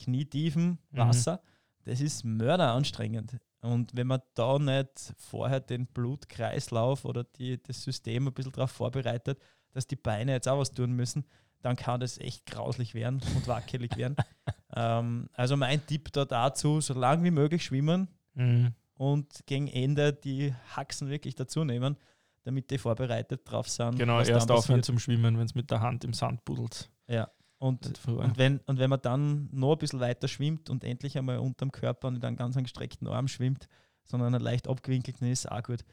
knietiefem 0.00 0.78
Mhm. 0.92 0.98
Wasser. 0.98 1.40
Das 1.84 2.00
ist 2.00 2.24
mörderanstrengend. 2.24 3.38
Und 3.60 3.96
wenn 3.96 4.06
man 4.06 4.20
da 4.34 4.58
nicht 4.58 5.14
vorher 5.16 5.60
den 5.60 5.86
Blutkreislauf 5.86 7.04
oder 7.04 7.24
die, 7.24 7.62
das 7.62 7.82
System 7.82 8.28
ein 8.28 8.32
bisschen 8.34 8.52
darauf 8.52 8.70
vorbereitet, 8.70 9.40
dass 9.72 9.86
die 9.86 9.96
Beine 9.96 10.32
jetzt 10.32 10.48
auch 10.48 10.58
was 10.58 10.70
tun 10.72 10.92
müssen, 10.92 11.24
dann 11.62 11.74
kann 11.76 12.00
das 12.00 12.18
echt 12.18 12.46
grauslich 12.46 12.94
werden 12.94 13.20
und 13.34 13.48
wackelig 13.48 13.96
werden. 13.96 14.16
ähm, 14.76 15.28
also 15.32 15.56
mein 15.56 15.84
Tipp 15.86 16.12
da 16.12 16.24
dazu, 16.24 16.80
so 16.80 16.94
lang 16.94 17.24
wie 17.24 17.30
möglich 17.32 17.64
schwimmen, 17.64 18.08
Mhm. 18.34 18.72
und 18.94 19.46
gegen 19.46 19.66
Ende 19.66 20.12
die 20.12 20.54
Haxen 20.76 21.08
wirklich 21.10 21.34
dazu 21.34 21.64
nehmen, 21.64 21.96
damit 22.44 22.70
die 22.70 22.78
vorbereitet 22.78 23.40
drauf 23.44 23.68
sind. 23.68 23.98
Genau, 23.98 24.20
erst 24.20 24.50
aufhören 24.50 24.84
zum 24.84 25.00
Schwimmen, 25.00 25.36
wenn 25.36 25.44
es 25.44 25.56
mit 25.56 25.70
der 25.72 25.80
Hand 25.80 26.04
im 26.04 26.12
Sand 26.12 26.44
buddelt. 26.44 26.88
Ja. 27.08 27.28
Und, 27.58 28.06
und, 28.06 28.38
wenn, 28.38 28.58
und 28.66 28.78
wenn 28.78 28.88
man 28.90 29.00
dann 29.02 29.48
noch 29.52 29.72
ein 29.72 29.78
bisschen 29.78 29.98
weiter 30.00 30.28
schwimmt 30.28 30.70
und 30.70 30.84
endlich 30.84 31.18
einmal 31.18 31.38
unterm 31.38 31.72
Körper 31.72 32.06
und 32.08 32.20
dann 32.20 32.36
ganz 32.36 32.56
einen 32.56 32.64
gestreckten 32.64 33.08
Arm 33.08 33.26
schwimmt, 33.26 33.68
sondern 34.04 34.34
einen 34.34 34.44
leicht 34.44 34.68
abgewinkelten 34.68 35.26
ist 35.28 35.50
auch 35.50 35.62
gut. 35.64 35.84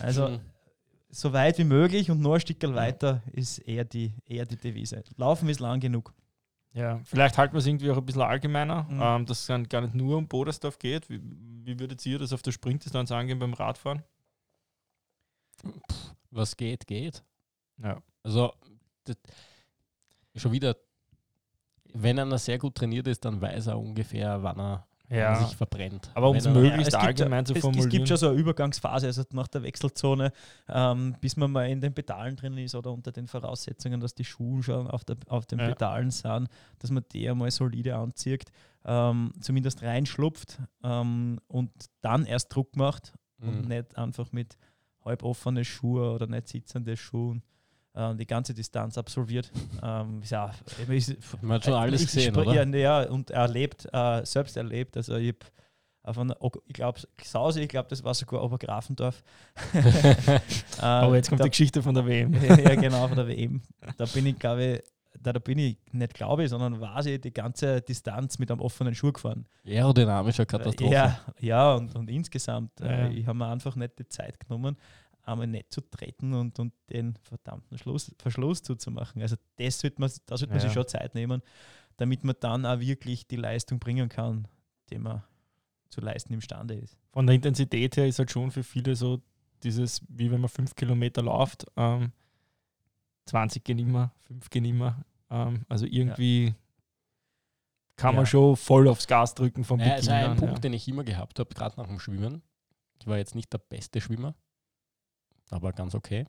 Also 0.00 0.28
Mhm. 0.28 0.40
so 1.08 1.32
weit 1.32 1.56
wie 1.58 1.64
möglich 1.64 2.10
und 2.10 2.20
noch 2.20 2.34
ein 2.34 2.40
Stückchen 2.40 2.74
weiter 2.74 3.22
ist 3.32 3.58
eher 3.58 3.84
die, 3.84 4.12
eher 4.26 4.44
die 4.44 4.56
Devise. 4.56 5.02
Laufen 5.16 5.48
ist 5.48 5.60
lang 5.60 5.80
genug. 5.80 6.12
Ja, 6.74 7.00
vielleicht 7.04 7.38
halten 7.38 7.54
wir 7.54 7.60
es 7.60 7.66
irgendwie 7.66 7.90
auch 7.90 7.96
ein 7.96 8.04
bisschen 8.04 8.20
allgemeiner, 8.20 8.82
Mhm. 8.82 9.00
ähm, 9.02 9.26
dass 9.26 9.40
es 9.40 9.46
dann 9.46 9.66
gar 9.66 9.80
nicht 9.80 9.94
nur 9.94 10.18
um 10.18 10.28
Bodersdorf 10.28 10.78
geht. 10.78 11.08
Wie, 11.08 11.18
wie 11.22 11.80
würdet 11.80 12.04
ihr 12.04 12.18
das 12.18 12.34
auf 12.34 12.42
der 12.42 12.52
Sprintdistanz 12.52 13.10
angehen 13.10 13.38
beim 13.38 13.54
Radfahren? 13.54 14.02
Was 16.30 16.56
geht, 16.56 16.86
geht. 16.86 17.24
Ja. 17.78 18.02
Also, 18.22 18.52
das, 19.04 19.16
schon 20.36 20.52
wieder, 20.52 20.76
wenn 22.02 22.18
einer 22.18 22.38
sehr 22.38 22.58
gut 22.58 22.74
trainiert 22.74 23.06
ist, 23.08 23.24
dann 23.24 23.40
weiß 23.40 23.68
er 23.68 23.78
ungefähr, 23.78 24.42
wann 24.42 24.58
er 24.58 24.86
Ja. 25.08 25.34
sich 25.36 25.54
verbrennt. 25.56 26.10
Aber 26.14 26.30
um 26.30 26.36
es 26.36 26.48
möglichst 26.48 26.94
allgemein 26.96 27.44
ja, 27.44 27.44
zu 27.44 27.54
formulieren. 27.54 27.86
es 27.86 27.90
gibt 27.92 28.08
schon 28.08 28.16
so 28.16 28.28
eine 28.30 28.36
Übergangsphase, 28.38 29.06
also 29.06 29.22
nach 29.32 29.46
der 29.46 29.62
Wechselzone, 29.62 30.32
ähm, 30.68 31.14
bis 31.20 31.36
man 31.36 31.52
mal 31.52 31.68
in 31.70 31.80
den 31.80 31.94
Pedalen 31.94 32.34
drin 32.34 32.58
ist 32.58 32.74
oder 32.74 32.92
unter 32.92 33.12
den 33.12 33.28
Voraussetzungen, 33.28 34.00
dass 34.00 34.14
die 34.16 34.24
Schuhe 34.24 34.62
schon 34.64 34.88
auf, 34.88 35.04
der, 35.04 35.16
auf 35.28 35.46
den 35.46 35.60
Ja. 35.60 35.66
Pedalen 35.68 36.10
sind, 36.10 36.48
dass 36.80 36.90
man 36.90 37.04
die 37.12 37.28
einmal 37.30 37.50
solide 37.52 37.94
anzieht, 37.94 38.44
ähm, 38.84 39.32
zumindest 39.40 39.82
reinschlupft 39.82 40.60
ähm, 40.82 41.38
und 41.46 41.70
dann 42.00 42.24
erst 42.26 42.54
Druck 42.54 42.74
macht 42.76 43.12
und 43.40 43.62
Mhm. 43.62 43.68
nicht 43.68 43.96
einfach 43.96 44.32
mit 44.32 44.56
halb 45.04 45.22
offenen 45.22 45.64
Schuhen 45.64 46.08
oder 46.10 46.26
nicht 46.26 46.48
sitzende 46.48 46.96
Schuhen 46.96 47.42
die 48.14 48.26
ganze 48.26 48.54
Distanz 48.54 48.98
absolviert. 48.98 49.50
ähm, 49.82 50.22
ja, 50.28 50.52
ist, 50.88 51.16
Man 51.42 51.52
hat 51.52 51.64
schon 51.64 51.74
alles 51.74 52.02
ich 52.02 52.06
gesehen, 52.08 52.36
oder? 52.36 52.52
Ja, 52.52 52.64
ja, 53.02 53.08
und 53.08 53.30
erlebt, 53.30 53.88
äh, 53.92 54.24
selbst 54.24 54.56
erlebt. 54.56 54.96
Also 54.96 55.16
ich 55.16 55.34
einer, 56.02 56.36
Ok- 56.40 56.62
ich 56.66 56.74
glaube, 56.74 57.00
Sause, 57.22 57.62
ich 57.62 57.68
glaube, 57.68 57.88
das 57.88 58.04
war 58.04 58.14
sogar 58.14 58.42
Obergrafendorf. 58.44 59.22
äh, 59.74 60.40
Aber 60.80 61.16
jetzt 61.16 61.28
kommt 61.28 61.40
da, 61.40 61.44
die 61.44 61.50
Geschichte 61.50 61.82
von 61.82 61.94
der 61.94 62.06
WM. 62.06 62.32
ja, 62.34 62.74
genau, 62.76 63.08
von 63.08 63.16
der 63.16 63.26
WM. 63.26 63.60
Da 63.96 64.04
bin 64.06 64.26
ich, 64.26 64.38
glaube 64.38 64.64
ich, 64.64 64.82
da, 65.20 65.32
da 65.32 65.38
bin 65.38 65.58
ich 65.58 65.76
nicht 65.92 66.14
glaube 66.14 66.44
ich, 66.44 66.50
sondern 66.50 66.80
war 66.80 67.04
ich 67.04 67.20
die 67.20 67.32
ganze 67.32 67.80
Distanz 67.80 68.38
mit 68.38 68.50
einem 68.50 68.60
offenen 68.60 68.94
Schuh 68.94 69.12
gefahren. 69.12 69.46
Aerodynamischer 69.66 70.46
Katastrophe. 70.46 70.92
Ja, 70.92 71.20
ja 71.40 71.74
und, 71.74 71.94
und 71.96 72.08
insgesamt, 72.08 72.78
Ja, 72.80 72.86
äh, 72.86 73.02
ja. 73.04 73.10
ich 73.10 73.26
habe 73.26 73.38
mir 73.38 73.48
einfach 73.48 73.74
nicht 73.76 73.98
die 73.98 74.08
Zeit 74.08 74.38
genommen, 74.38 74.76
einmal 75.26 75.46
nicht 75.46 75.72
zu 75.72 75.80
treten 75.80 76.32
und, 76.34 76.58
und 76.58 76.72
den 76.90 77.16
verdammten 77.22 77.76
Schluss, 77.78 78.14
Verschluss 78.18 78.62
zuzumachen. 78.62 79.20
Also 79.22 79.36
das 79.56 79.80
sollte 79.80 80.00
man, 80.00 80.10
da 80.26 80.36
sollte 80.36 80.52
man 80.52 80.60
Ja. 80.60 80.64
sich 80.68 80.72
schon 80.72 80.86
Zeit 80.88 81.14
nehmen, 81.14 81.42
damit 81.96 82.24
man 82.24 82.36
dann 82.40 82.64
auch 82.66 82.80
wirklich 82.80 83.26
die 83.26 83.36
Leistung 83.36 83.78
bringen 83.78 84.08
kann, 84.08 84.46
die 84.90 84.98
man 84.98 85.22
zu 85.88 86.00
leisten 86.00 86.32
imstande 86.34 86.74
ist. 86.74 86.96
Von 87.12 87.26
der 87.26 87.34
Intensität 87.36 87.96
her 87.96 88.06
ist 88.06 88.18
halt 88.18 88.30
schon 88.30 88.50
für 88.50 88.62
viele 88.62 88.94
so 88.96 89.20
dieses, 89.62 90.02
wie 90.08 90.30
wenn 90.30 90.40
man 90.40 90.48
fünf 90.50 90.74
Kilometer 90.74 91.22
läuft, 91.22 91.66
ähm, 91.76 92.12
20 93.26 93.64
gehen 93.64 93.78
immer, 93.78 94.12
5 94.24 94.50
gehen 94.50 94.64
immer. 94.64 95.04
Ähm, 95.30 95.64
also 95.68 95.86
irgendwie 95.86 96.54
kann 97.96 98.14
man 98.14 98.24
Ja. 98.24 98.26
schon 98.26 98.56
voll 98.56 98.86
aufs 98.88 99.06
Gas 99.06 99.34
drücken 99.34 99.64
vom 99.64 99.80
Ja, 99.80 99.94
also 99.94 100.10
Beginn 100.10 100.24
ein 100.24 100.30
an. 100.32 100.36
Punkt, 100.36 100.54
ja. 100.54 100.60
den 100.60 100.72
ich 100.74 100.86
immer 100.86 101.02
gehabt 101.02 101.38
habe, 101.38 101.52
gerade 101.54 101.76
nach 101.80 101.86
dem 101.88 101.98
Schwimmen. 101.98 102.42
Ich 103.00 103.06
war 103.06 103.16
jetzt 103.18 103.34
nicht 103.34 103.52
der 103.52 103.58
beste 103.58 104.00
Schwimmer, 104.00 104.34
aber 105.50 105.72
ganz 105.72 105.94
okay. 105.94 106.26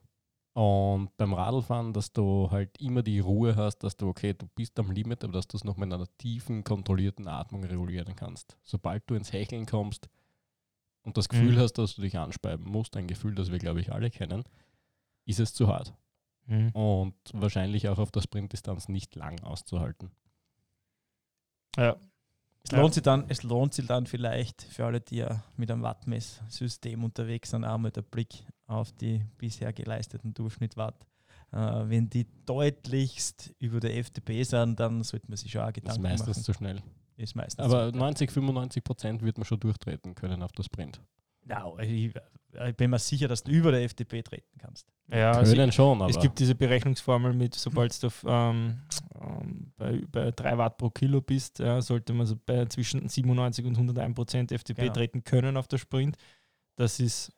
Und 0.53 1.15
beim 1.17 1.33
Radlfahren, 1.33 1.93
dass 1.93 2.11
du 2.13 2.49
halt 2.49 2.79
immer 2.81 3.03
die 3.03 3.19
Ruhe 3.19 3.55
hast, 3.55 3.79
dass 3.79 3.95
du, 3.95 4.07
okay, 4.07 4.33
du 4.33 4.47
bist 4.55 4.79
am 4.79 4.89
Limit, 4.91 5.23
aber 5.23 5.33
dass 5.33 5.47
du 5.47 5.55
es 5.55 5.63
noch 5.63 5.77
mit 5.77 5.93
einer 5.93 6.07
tiefen, 6.17 6.63
kontrollierten 6.63 7.27
Atmung 7.27 7.63
regulieren 7.63 8.15
kannst. 8.15 8.57
Sobald 8.63 9.07
du 9.07 9.13
ins 9.13 9.31
Hecheln 9.31 9.67
kommst 9.67 10.09
und 11.03 11.15
das 11.15 11.29
Gefühl 11.29 11.53
Mhm. 11.55 11.59
hast, 11.59 11.73
dass 11.73 11.95
du 11.95 12.01
dich 12.01 12.17
anspeiben 12.17 12.65
musst, 12.65 12.97
ein 12.97 13.05
Gefühl, 13.07 13.35
das 13.35 13.51
wir, 13.51 13.59
glaube 13.59 13.81
ich, 13.81 13.91
alle 13.91 14.09
kennen, 14.09 14.43
ist 15.25 15.39
es 15.39 15.53
zu 15.53 15.67
hart. 15.67 15.93
Mhm. 16.47 16.69
Und 16.71 17.13
wahrscheinlich 17.33 17.87
auch 17.89 17.99
auf 17.99 18.09
der 18.11 18.21
Sprintdistanz 18.21 18.87
nicht 18.89 19.15
lang 19.15 19.43
auszuhalten. 19.43 20.09
Ja. 21.77 21.97
Es 22.63 22.71
Ja. 22.71 22.79
lohnt, 22.81 22.93
sich 22.95 23.03
dann, 23.03 23.25
es 23.29 23.43
lohnt 23.43 23.73
sich 23.73 23.85
dann 23.85 24.07
vielleicht 24.07 24.63
für 24.63 24.85
alle, 24.85 25.01
die 25.01 25.17
ja 25.17 25.43
mit 25.55 25.69
einem 25.71 25.83
Wattmesssystem 25.83 27.03
unterwegs 27.03 27.51
sind, 27.51 27.63
auch 27.63 27.77
mal 27.77 27.91
der 27.91 28.01
Blick 28.01 28.43
auf 28.67 28.91
die 28.93 29.23
bisher 29.37 29.73
geleisteten 29.73 30.33
Durchschnittwatt. 30.33 31.05
Äh, 31.51 31.57
wenn 31.57 32.09
die 32.09 32.27
deutlichst 32.45 33.53
über 33.59 33.79
der 33.79 33.95
FDP 33.97 34.43
sind, 34.43 34.79
dann 34.79 35.03
sollte 35.03 35.27
man 35.29 35.37
sich 35.37 35.51
schon 35.51 35.61
auch 35.61 35.65
Das 35.67 35.75
ist 35.77 35.81
Gedanken 35.83 36.01
meistens 36.03 36.27
machen. 36.37 36.43
zu 36.43 36.53
schnell. 36.53 36.83
Ist 37.15 37.35
meistens 37.35 37.63
Aber 37.65 37.91
so. 37.91 37.97
90, 37.97 38.31
95 38.31 38.83
Prozent 38.83 39.21
wird 39.23 39.37
man 39.37 39.45
schon 39.45 39.59
durchtreten 39.59 40.13
können 40.13 40.43
auf 40.43 40.51
der 40.51 40.63
Sprint. 40.63 41.01
Ja, 41.49 41.65
ich, 41.79 42.13
ich 42.67 42.75
bin 42.75 42.89
mir 42.91 42.99
sicher, 42.99 43.29
dass 43.29 43.41
du 43.41 43.51
über 43.51 43.71
der 43.71 43.83
FDP 43.83 44.21
treten 44.21 44.57
kannst. 44.59 44.85
Ja, 45.09 45.31
also 45.31 45.55
können 45.55 45.71
schon, 45.71 46.01
aber 46.01 46.11
es 46.11 46.19
gibt 46.19 46.37
diese 46.39 46.53
Berechnungsformel 46.53 47.33
mit, 47.33 47.55
sobald 47.55 48.03
du 48.03 48.07
auf, 48.07 48.25
ähm, 48.27 48.81
ähm, 49.19 49.71
bei, 49.77 50.01
bei 50.11 50.31
3 50.31 50.57
Watt 50.57 50.77
pro 50.77 50.89
Kilo 50.89 51.21
bist, 51.21 51.59
ja, 51.59 51.81
sollte 51.81 52.11
man 52.13 52.27
so 52.27 52.35
bei 52.35 52.65
zwischen 52.65 53.07
97 53.07 53.65
und 53.65 53.75
101 53.77 54.13
Prozent 54.13 54.51
FDP 54.51 54.81
Genau. 54.83 54.93
treten 54.93 55.23
können 55.23 55.55
auf 55.55 55.69
der 55.69 55.77
Sprint. 55.77 56.17
Das 56.75 56.99
ist 56.99 57.31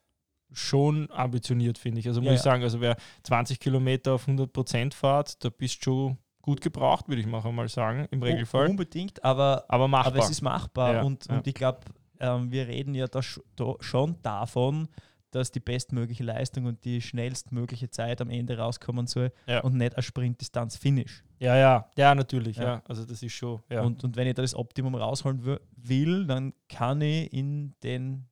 schon 0.52 1.10
ambitioniert, 1.12 1.78
finde 1.78 2.00
ich. 2.00 2.08
Also 2.08 2.22
muss 2.22 2.28
Ja, 2.30 2.34
ich 2.36 2.42
sagen, 2.42 2.64
also 2.64 2.82
wer 2.82 2.96
20 3.24 3.60
Kilometer 3.60 4.14
auf 4.14 4.28
100 4.28 4.52
Prozent 4.52 4.94
fährt, 4.94 5.44
da 5.44 5.50
bist 5.50 5.78
du 5.80 5.84
schon 5.84 6.18
gut 6.42 6.62
gebraucht, 6.62 7.08
würde 7.08 7.22
ich 7.22 7.28
mal 7.28 7.68
sagen, 7.70 8.08
im 8.12 8.24
Regelfall. 8.24 8.70
Unbedingt, 8.70 9.24
aber, 9.24 9.66
Aber 9.68 9.88
machbar. 9.88 10.14
aber 10.14 10.24
es 10.24 10.30
ist 10.32 10.42
machbar. 10.42 10.94
Ja, 10.94 11.02
und, 11.04 11.28
ja. 11.28 11.38
und 11.38 11.46
ich 11.48 11.54
glaube, 11.54 11.80
ähm, 12.20 12.52
wir 12.52 12.68
reden 12.68 12.96
ja 12.96 13.08
da, 13.08 13.20
da 13.56 13.74
schon 13.82 14.16
davon, 14.24 14.88
dass 15.32 15.52
die 15.52 15.60
bestmögliche 15.60 16.24
Leistung 16.24 16.66
und 16.66 16.84
die 16.86 17.02
schnellstmögliche 17.02 17.92
Zeit 17.92 18.20
am 18.20 18.32
Ende 18.32 18.58
rauskommen 18.58 19.06
soll 19.06 19.32
Ja. 19.46 19.60
und 19.62 19.76
nicht 19.76 19.94
eine 19.96 20.02
Sprintdistanz-Finish. 20.02 21.24
ja, 21.40 21.56
ja, 21.56 21.88
ja, 21.98 22.16
natürlich. 22.16 22.58
Ja. 22.58 22.64
Ja. 22.64 22.82
Also 22.88 23.06
das 23.06 23.22
ist 23.22 23.34
schon. 23.34 23.60
Ja. 23.70 23.82
Und, 23.84 24.04
und 24.04 24.16
wenn 24.16 24.26
ich 24.28 24.34
da 24.34 24.42
das 24.42 24.56
Optimum 24.56 24.96
rausholen 24.96 25.46
wi- 25.46 25.60
will, 25.78 26.26
dann 26.26 26.54
kann 26.68 27.02
ich 27.02 27.32
in 27.32 27.76
den 27.84 28.26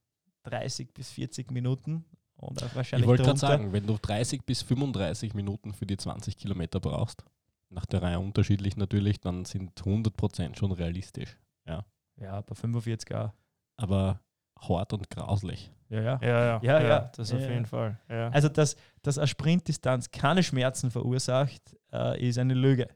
30 0.50 0.94
bis 0.94 1.10
40 1.12 1.51
Minuten 1.51 2.06
oder 2.38 2.70
wahrscheinlich 2.74 3.06
ich 3.06 3.08
wollte 3.08 3.24
gerade 3.24 3.39
sagen, 3.39 3.74
wenn 3.74 3.88
du 3.88 3.98
30 3.98 4.46
bis 4.46 4.62
35 4.62 5.34
Minuten 5.34 5.74
für 5.74 5.86
die 5.86 5.98
20 5.98 6.38
Kilometer 6.38 6.80
brauchst, 6.80 7.24
nach 7.70 7.86
der 7.86 8.01
Reihe 8.01 8.20
unterschiedlich 8.20 8.77
natürlich, 8.77 9.20
dann 9.20 9.46
sind 9.46 9.80
100 9.80 10.16
Prozent 10.16 10.58
schon 10.58 10.72
realistisch. 10.72 11.38
ja, 12.18 12.42
bei 12.42 12.56
45 12.56 13.13
auch. 13.16 13.32
Aber 13.75 14.22
hart 14.60 14.94
und 14.94 15.10
grauslich. 15.10 15.72
Ja, 15.89 16.01
ja. 16.01 16.20
ja, 16.22 16.27
ja, 16.27 16.60
Ja, 16.62 16.82
ja. 16.82 17.12
Das 17.16 17.32
Ja, 17.32 17.38
auf 17.38 17.44
ja. 17.44 17.50
jeden 17.51 17.66
Fall. 17.66 18.00
Ja. 18.10 18.30
Also, 18.30 18.50
dass, 18.50 18.75
dass 19.01 19.18
eine 19.18 19.27
Sprintdistanz 19.27 20.12
keine 20.12 20.44
Schmerzen 20.44 20.92
verursacht, 20.92 21.75
äh, 21.92 22.27
ist 22.27 22.38
eine 22.38 22.54
Lüge. 22.54 22.88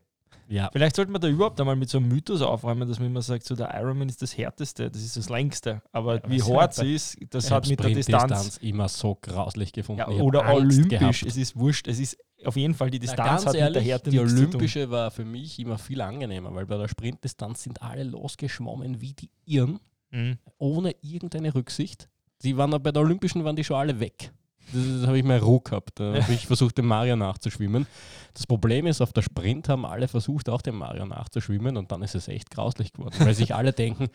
Ja, 0.47 0.69
Vielleicht 0.73 0.95
sollte 0.97 1.11
man 1.11 1.21
da 1.21 1.29
überhaupt 1.29 1.59
einmal 1.61 1.75
mit 1.77 1.89
so 1.89 1.97
einem 1.97 2.09
Mythos 2.09 2.41
aufräumen, 2.41 2.87
dass 2.87 2.99
man 2.99 3.07
immer 3.07 3.21
sagt, 3.21 3.45
so 3.45 3.55
der 3.55 3.73
Ironman 3.73 4.09
ist 4.09 4.21
das 4.21 4.37
härteste, 4.37 4.91
das 4.91 5.01
ist 5.01 5.15
das 5.15 5.29
längste. 5.29 5.81
Aber 5.93 6.15
Ja, 6.15 6.29
wie 6.29 6.41
hart 6.43 6.73
sie 6.73 6.93
ist, 6.93 7.17
das 7.29 7.49
hat 7.49 7.67
mit 7.69 7.79
der 7.79 7.91
Distanz. 7.91 8.57
Immer 8.57 8.89
so 8.89 9.15
grauslich 9.21 9.71
gefunden. 9.71 10.01
Ja, 10.01 10.07
oder 10.07 10.53
olympisch, 10.53 10.89
gehabt. 10.99 11.23
es 11.25 11.37
ist 11.37 11.55
wurscht. 11.55 11.87
Es 11.87 11.99
ist 11.99 12.17
auf 12.43 12.57
jeden 12.57 12.73
Fall 12.73 12.89
die 12.89 12.97
Na, 12.99 13.01
Distanz 13.05 13.29
ganz 13.29 13.45
hat 13.45 13.55
ehrlich, 13.55 13.75
mit 13.75 13.75
der 13.75 13.83
Härte 13.93 14.09
die 14.09 14.19
olympische 14.19 14.89
war 14.89 15.09
für 15.11 15.23
mich 15.25 15.57
immer 15.59 15.77
viel 15.77 16.01
angenehmer, 16.01 16.53
weil 16.53 16.65
bei 16.65 16.77
der 16.77 16.87
Sprintdistanz 16.89 17.63
sind 17.63 17.81
alle 17.81 18.03
losgeschwommen 18.03 18.99
wie 18.99 19.13
die 19.13 19.29
Irren, 19.45 19.79
Mhm. 20.13 20.37
ohne 20.57 20.93
irgendeine 21.01 21.55
Rücksicht. 21.55 22.09
Die 22.43 22.57
waren 22.57 22.71
bei 22.83 22.91
der 22.91 23.01
olympischen 23.01 23.45
waren 23.45 23.55
die 23.55 23.63
schon 23.63 23.77
alle 23.77 23.99
weg. 24.01 24.33
Das 24.73 25.07
habe 25.07 25.17
ich 25.17 25.23
mal 25.23 25.37
Ruhe 25.39 25.61
gehabt. 25.61 25.99
Da 25.99 26.21
habe 26.21 26.33
ich 26.33 26.47
versucht, 26.47 26.77
dem 26.77 26.87
Mario 26.87 27.15
nachzuschwimmen. 27.15 27.87
Das 28.33 28.47
Problem 28.47 28.87
ist, 28.87 29.01
auf 29.01 29.11
der 29.13 29.21
Sprint 29.21 29.67
haben 29.69 29.85
alle 29.85 30.07
versucht, 30.07 30.49
auch 30.49 30.61
dem 30.61 30.75
Mario 30.77 31.05
nachzuschwimmen 31.05 31.75
und 31.77 31.91
dann 31.91 32.01
ist 32.01 32.15
es 32.15 32.27
echt 32.27 32.49
grauslich 32.51 32.93
geworden, 32.93 33.15
weil 33.19 33.33
sich 33.33 33.53
alle 33.53 33.73
denken, 33.73 34.07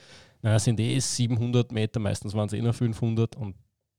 naja, 0.43 0.59
sind 0.59 0.81
eh 0.81 0.99
700 0.99 1.71
Meter, 1.73 2.01
meistens 2.01 2.35
waren 2.35 2.47
es 2.47 2.53
eh 2.53 2.63
nur 2.63 2.73
500 2.73 3.37
und 3.37 3.57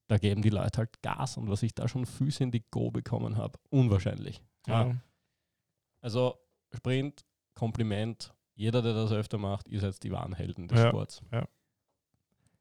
da 0.07 0.17
geben 0.17 0.41
die 0.41 0.49
Leute 0.49 0.77
halt 0.77 1.01
Gas 1.01 1.37
und 1.37 1.49
was 1.49 1.61
ich 1.63 1.75
da 1.75 1.87
schon 1.87 2.05
Füße 2.05 2.41
in 2.43 2.51
die 2.51 2.63
Go 2.71 2.91
bekommen 2.91 3.35
habe, 3.37 3.59
unwahrscheinlich. 3.69 4.41
Ja. 4.65 4.95
Also 6.01 6.35
Sprint, 6.73 7.25
Kompliment, 7.55 8.33
jeder, 8.55 8.81
der 8.81 8.93
das 8.93 9.11
öfter 9.11 9.37
macht, 9.37 9.67
ihr 9.67 9.79
seid 9.81 10.01
die 10.03 10.11
wahren 10.11 10.33
Helden 10.33 10.67
des 10.67 10.79
Ja. 10.79 10.89
Sports. 10.89 11.21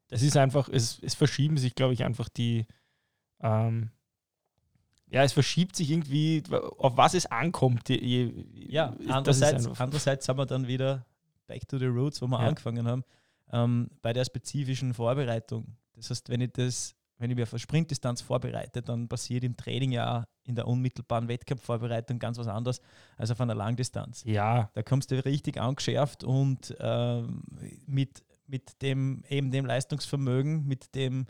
es 0.09 0.21
ist 0.21 0.37
einfach, 0.37 0.69
es, 0.69 0.99
es 1.01 1.15
verschieben 1.15 1.57
sich, 1.57 1.73
glaube 1.75 1.93
ich, 1.93 2.03
einfach 2.03 2.29
die, 2.29 2.65
ähm, 3.41 3.91
ja, 5.09 5.23
es 5.23 5.31
verschiebt 5.33 5.75
sich 5.75 5.89
irgendwie, 5.91 6.43
auf 6.77 6.97
was 6.97 7.13
es 7.13 7.25
ankommt. 7.27 7.87
Die, 7.87 7.95
je, 8.03 8.33
Ja, 8.53 8.93
andererseits, 9.07 9.65
andererseits 9.79 10.25
sind 10.25 10.37
wir 10.37 10.45
dann 10.45 10.67
wieder 10.67 11.05
back 11.47 11.67
to 11.67 11.77
the 11.77 11.85
roots, 11.85 12.21
wo 12.21 12.27
wir 12.27 12.39
Ja. 12.41 12.47
angefangen 12.49 12.85
haben, 12.87 13.03
ähm, 13.53 13.89
bei 14.01 14.11
der 14.11 14.25
spezifischen 14.25 14.93
Vorbereitung. 14.93 15.77
Das 15.93 16.09
heißt, 16.09 16.29
wenn 16.29 16.41
ich 16.41 16.51
das, 16.51 16.93
wenn 17.19 17.31
ich 17.31 17.37
mich 17.37 17.43
auf 17.51 17.57
Sprintdistanz 17.59 18.21
vorbereite, 18.21 18.81
dann 18.81 19.07
passiert 19.07 19.43
im 19.45 19.55
Training 19.55 19.93
ja 19.93 20.25
in 20.43 20.55
der 20.55 20.67
unmittelbaren 20.67 21.27
Wettkampfvorbereitung 21.29 22.19
ganz 22.19 22.37
was 22.37 22.47
anderes 22.47 22.81
als 23.15 23.31
auf 23.31 23.39
einer 23.41 23.55
Langdistanz. 23.55 24.23
ja, 24.25 24.69
Da 24.73 24.83
kommst 24.83 25.09
du 25.11 25.23
richtig 25.25 25.59
angeschärft 25.59 26.23
und 26.25 26.75
ähm, 26.79 27.43
mit, 27.85 28.23
mit 28.45 28.81
dem 28.81 29.23
eben 29.29 29.51
dem 29.51 29.65
Leistungsvermögen, 29.65 30.67
mit 30.67 30.93
dem, 30.95 31.25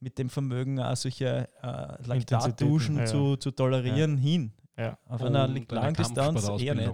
mit 0.00 0.18
dem 0.18 0.28
Vermögen 0.28 0.80
auch 0.80 0.96
solche 0.96 1.48
äh, 1.62 2.06
Laktatduschen 2.06 2.96
ja, 2.96 3.00
ja. 3.02 3.06
zu, 3.06 3.36
zu 3.36 3.50
tolerieren 3.50 4.16
hin. 4.16 4.52
ja. 4.76 4.98
Auf 5.06 5.22
einer 5.22 5.44
eine 5.44 5.64
Langdistanz 5.68 6.48
eher 6.60 6.74
nicht. 6.74 6.92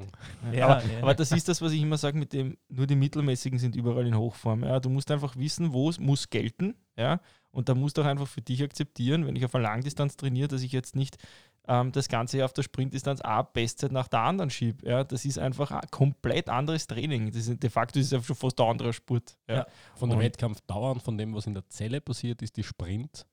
Ja, 0.52 0.68
aber, 0.68 0.82
ja. 0.84 1.02
aber 1.02 1.14
das 1.14 1.32
ist 1.32 1.48
das, 1.48 1.60
was 1.60 1.72
ich 1.72 1.82
immer 1.82 1.98
sage, 1.98 2.18
mit 2.18 2.32
dem, 2.32 2.56
nur 2.68 2.86
die 2.86 2.96
Mittelmäßigen 2.96 3.58
sind 3.58 3.76
überall 3.76 4.06
in 4.06 4.16
Hochform. 4.16 4.64
Ja. 4.64 4.80
Du 4.80 4.88
musst 4.88 5.10
einfach 5.10 5.36
wissen, 5.36 5.72
wo 5.72 5.90
es 5.90 5.98
muss 5.98 6.30
gelten. 6.30 6.74
Ja. 6.96 7.20
Und 7.50 7.68
da 7.68 7.74
musst 7.74 7.96
du 7.96 8.02
auch 8.02 8.06
einfach 8.06 8.26
für 8.26 8.40
dich 8.40 8.62
akzeptieren, 8.62 9.26
wenn 9.26 9.36
ich 9.36 9.44
auf 9.44 9.54
einer 9.54 9.64
Langdistanz 9.64 10.16
trainiere, 10.16 10.48
dass 10.48 10.62
ich 10.62 10.72
jetzt 10.72 10.96
nicht 10.96 11.18
ähm, 11.66 11.92
das 11.92 12.08
Ganze 12.08 12.44
auf 12.44 12.52
der 12.52 12.62
Sprintdistanz 12.62 13.20
eine 13.20 13.46
Bestzeit 13.52 13.92
nach 13.92 14.08
der 14.08 14.20
anderen 14.20 14.50
schiebe. 14.50 14.88
Ja. 14.88 15.04
Das 15.04 15.24
ist 15.24 15.38
einfach 15.38 15.70
ein 15.70 15.88
komplett 15.90 16.48
anderes 16.48 16.86
Training. 16.86 17.32
Das 17.32 17.46
ist, 17.46 17.62
de 17.62 17.70
facto 17.70 17.98
ist 17.98 18.06
es 18.06 18.12
einfach 18.12 18.26
schon 18.26 18.36
fast 18.36 18.60
ein 18.60 18.68
anderer 18.68 18.92
Sport. 18.92 19.36
Ja. 19.48 19.54
Ja. 19.56 19.66
Von 19.94 20.10
der 20.10 20.18
Wettkampfdauer 20.18 20.92
und 20.92 21.02
von 21.02 21.16
dem, 21.16 21.34
was 21.34 21.46
in 21.46 21.54
der 21.54 21.66
Zelle 21.68 22.00
passiert, 22.00 22.42
ist 22.42 22.56
die 22.56 22.64
Sprint 22.64 23.26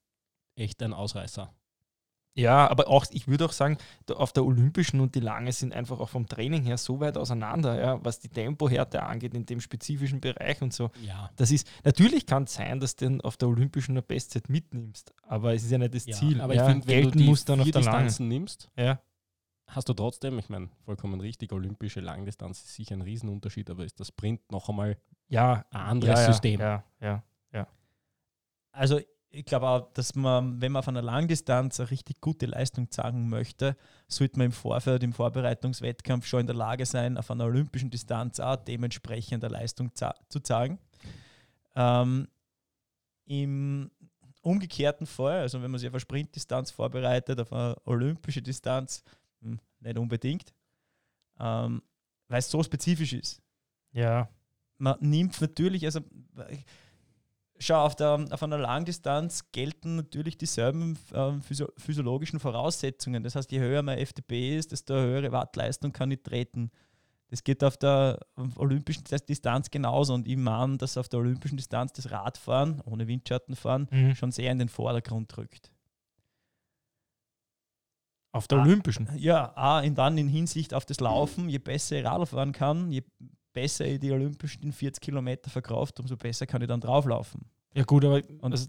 echt 0.55 0.81
ein 0.83 0.93
Ausreißer. 0.93 1.53
Ja, 2.33 2.69
aber 2.69 2.87
auch, 2.87 3.05
ich 3.11 3.27
würde 3.27 3.45
auch 3.45 3.51
sagen, 3.51 3.77
auf 4.09 4.31
der 4.31 4.45
Olympischen 4.45 5.01
und 5.01 5.15
die 5.15 5.19
Lange 5.19 5.51
sind 5.51 5.73
einfach 5.73 5.99
auch 5.99 6.07
vom 6.07 6.27
Training 6.27 6.63
her 6.63 6.77
so 6.77 6.99
weit 7.01 7.17
auseinander, 7.17 7.79
ja, 7.79 8.03
was 8.05 8.19
die 8.19 8.29
Tempohärte 8.29 9.03
angeht 9.03 9.33
in 9.33 9.45
dem 9.45 9.59
spezifischen 9.59 10.21
Bereich 10.21 10.61
und 10.61 10.73
so. 10.73 10.91
Ja. 11.01 11.29
Das 11.35 11.51
ist, 11.51 11.67
natürlich 11.83 12.25
kann 12.25 12.43
es 12.43 12.53
sein, 12.53 12.79
dass 12.79 12.95
du 12.95 13.19
auf 13.23 13.35
der 13.35 13.49
Olympischen 13.49 13.91
eine 13.91 14.01
Bestzeit 14.01 14.47
mitnimmst, 14.49 15.13
aber 15.23 15.53
es 15.53 15.63
ist 15.63 15.71
ja 15.71 15.77
nicht 15.77 15.93
das 15.93 16.05
Ziel. 16.05 16.39
aber 16.39 16.55
ja, 16.55 16.65
ich 16.65 16.71
finde, 16.71 16.87
wenn 16.87 17.03
du 17.03 17.11
die 17.11 17.23
muss 17.25 17.43
dann 17.43 17.59
auf 17.59 17.69
der 17.69 17.81
Lange. 17.81 18.05
Distanzen 18.05 18.27
nimmst, 18.29 18.69
Ja, 18.77 19.01
hast 19.67 19.89
du 19.89 19.93
trotzdem, 19.93 20.39
ich 20.39 20.47
meine, 20.47 20.69
vollkommen 20.85 21.19
richtig, 21.19 21.51
olympische 21.51 21.99
Langdistanz 21.99 22.63
ist 22.63 22.75
sicher 22.75 22.95
ein 22.95 23.01
Riesenunterschied, 23.01 23.69
aber 23.69 23.83
ist 23.83 23.99
der 23.99 24.05
Sprint 24.05 24.49
noch 24.51 24.69
einmal 24.69 24.97
ja, 25.27 25.65
ein 25.71 25.81
anderes 25.81 26.19
ja, 26.19 26.21
ja, 26.21 26.31
System. 26.31 26.59
Ja, 26.61 26.83
ja. 27.01 27.23
Also 28.71 28.99
ich 29.31 29.45
glaube 29.45 29.67
auch, 29.67 29.93
dass 29.93 30.15
man, 30.15 30.61
wenn 30.61 30.73
man 30.73 30.81
auf 30.81 30.87
einer 30.87 31.01
Langdistanz 31.01 31.79
eine 31.79 31.89
richtig 31.89 32.19
gute 32.19 32.45
Leistung 32.45 32.91
zeigen 32.91 33.29
möchte, 33.29 33.77
sollte 34.07 34.37
man 34.37 34.47
im 34.47 34.51
Vorfeld, 34.51 35.03
im 35.03 35.13
Vorbereitungswettkampf 35.13 36.25
schon 36.25 36.41
in 36.41 36.47
der 36.47 36.55
Lage 36.55 36.85
sein, 36.85 37.17
auf 37.17 37.31
einer 37.31 37.45
olympischen 37.45 37.89
Distanz 37.89 38.39
auch 38.39 38.57
dementsprechend 38.57 39.43
eine 39.43 39.53
Leistung 39.53 39.91
zu 39.95 40.39
zeigen. 40.41 40.79
Ähm, 41.75 42.27
Im 43.25 43.91
umgekehrten 44.41 45.07
Fall, 45.07 45.39
also 45.39 45.61
wenn 45.61 45.71
man 45.71 45.79
sich 45.79 45.87
auf 45.87 45.93
eine 45.93 46.01
Sprintdistanz 46.01 46.71
vorbereitet, 46.71 47.39
auf 47.39 47.53
eine 47.53 47.75
olympische 47.85 48.41
Distanz, 48.41 49.03
hm, 49.41 49.59
nicht 49.79 49.97
unbedingt, 49.97 50.53
ähm, 51.39 51.81
weil 52.27 52.39
es 52.39 52.49
so 52.49 52.61
spezifisch 52.63 53.13
ist 53.13 53.41
ja. 53.93 54.29
man 54.77 54.97
nimmt 54.99 55.39
natürlich, 55.41 55.85
also 55.85 56.01
schau, 57.65 57.83
auf, 57.85 57.95
der, 57.95 58.25
auf 58.31 58.43
einer 58.43 58.57
Langdistanz 58.57 59.51
gelten 59.51 59.95
natürlich 59.95 60.37
dieselben 60.37 60.97
ähm, 61.13 61.41
physio 61.41 61.67
physiologischen 61.77 62.39
Voraussetzungen. 62.39 63.23
Das 63.23 63.35
heißt, 63.35 63.51
je 63.51 63.59
höher 63.59 63.81
mein 63.83 63.99
FTP 64.05 64.57
ist, 64.57 64.71
desto 64.71 64.93
höhere 64.95 65.31
Wattleistung 65.31 65.91
kann 65.93 66.11
ich 66.11 66.21
treten. 66.23 66.71
Das 67.29 67.43
geht 67.43 67.63
auf 67.63 67.77
der 67.77 68.19
olympischen 68.57 69.03
Dis- 69.05 69.25
Distanz 69.25 69.69
genauso. 69.71 70.13
Und 70.13 70.27
ich 70.27 70.35
meine, 70.37 70.77
dass 70.77 70.97
auf 70.97 71.07
der 71.07 71.19
olympischen 71.19 71.55
Distanz 71.57 71.93
das 71.93 72.11
Radfahren, 72.11 72.81
ohne 72.81 73.07
Windschattenfahren, 73.07 73.87
Mhm. 73.89 74.15
schon 74.15 74.31
sehr 74.31 74.51
in 74.51 74.59
den 74.59 74.67
Vordergrund 74.69 75.37
rückt. 75.37 75.71
Auf 78.33 78.47
der 78.47 78.59
Ah. 78.59 78.61
Olympischen. 78.63 79.09
Ja, 79.17 79.53
auch 79.55 79.83
in, 79.83 79.93
dann 79.95 80.17
in 80.17 80.27
Hinsicht 80.29 80.73
auf 80.73 80.85
das 80.85 80.99
Laufen, 81.01 81.49
je 81.49 81.57
besser 81.57 81.97
ich 81.99 82.05
Radl 82.05 82.25
fahren 82.25 82.53
kann, 82.53 82.91
je 82.91 83.03
besser 83.53 83.85
ich 83.85 83.99
die 83.99 84.11
olympischen 84.11 84.71
40 84.71 85.01
Kilometer 85.01 85.49
verkauft, 85.49 85.99
umso 85.99 86.17
besser 86.17 86.45
kann 86.45 86.61
ich 86.61 86.67
dann 86.67 86.81
drauflaufen. 86.81 87.41
Ja, 87.73 87.83
gut, 87.83 88.05
aber 88.05 88.21
Und- 88.39 88.51
also, 88.53 88.67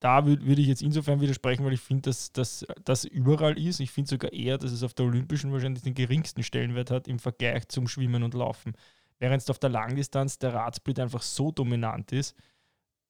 da 0.00 0.26
würde 0.26 0.44
würd 0.44 0.58
ich 0.58 0.66
jetzt 0.66 0.82
insofern 0.82 1.20
widersprechen, 1.20 1.64
weil 1.64 1.72
ich 1.72 1.80
finde, 1.80 2.02
dass 2.02 2.30
das 2.84 3.04
überall 3.04 3.58
ist. 3.58 3.80
Ich 3.80 3.90
finde 3.90 4.10
sogar 4.10 4.32
eher, 4.32 4.58
dass 4.58 4.70
es 4.72 4.82
auf 4.82 4.92
der 4.94 5.06
Olympischen 5.06 5.52
wahrscheinlich 5.52 5.82
den 5.82 5.94
geringsten 5.94 6.42
Stellenwert 6.42 6.90
hat 6.90 7.08
im 7.08 7.18
Vergleich 7.18 7.66
zum 7.68 7.88
Schwimmen 7.88 8.22
und 8.22 8.34
Laufen. 8.34 8.74
Während 9.18 9.42
es 9.42 9.48
auf 9.50 9.58
der 9.58 9.70
Langdistanz 9.70 10.38
der 10.38 10.52
Radsplit 10.52 11.00
einfach 11.00 11.22
so 11.22 11.50
dominant 11.50 12.12
ist, 12.12 12.36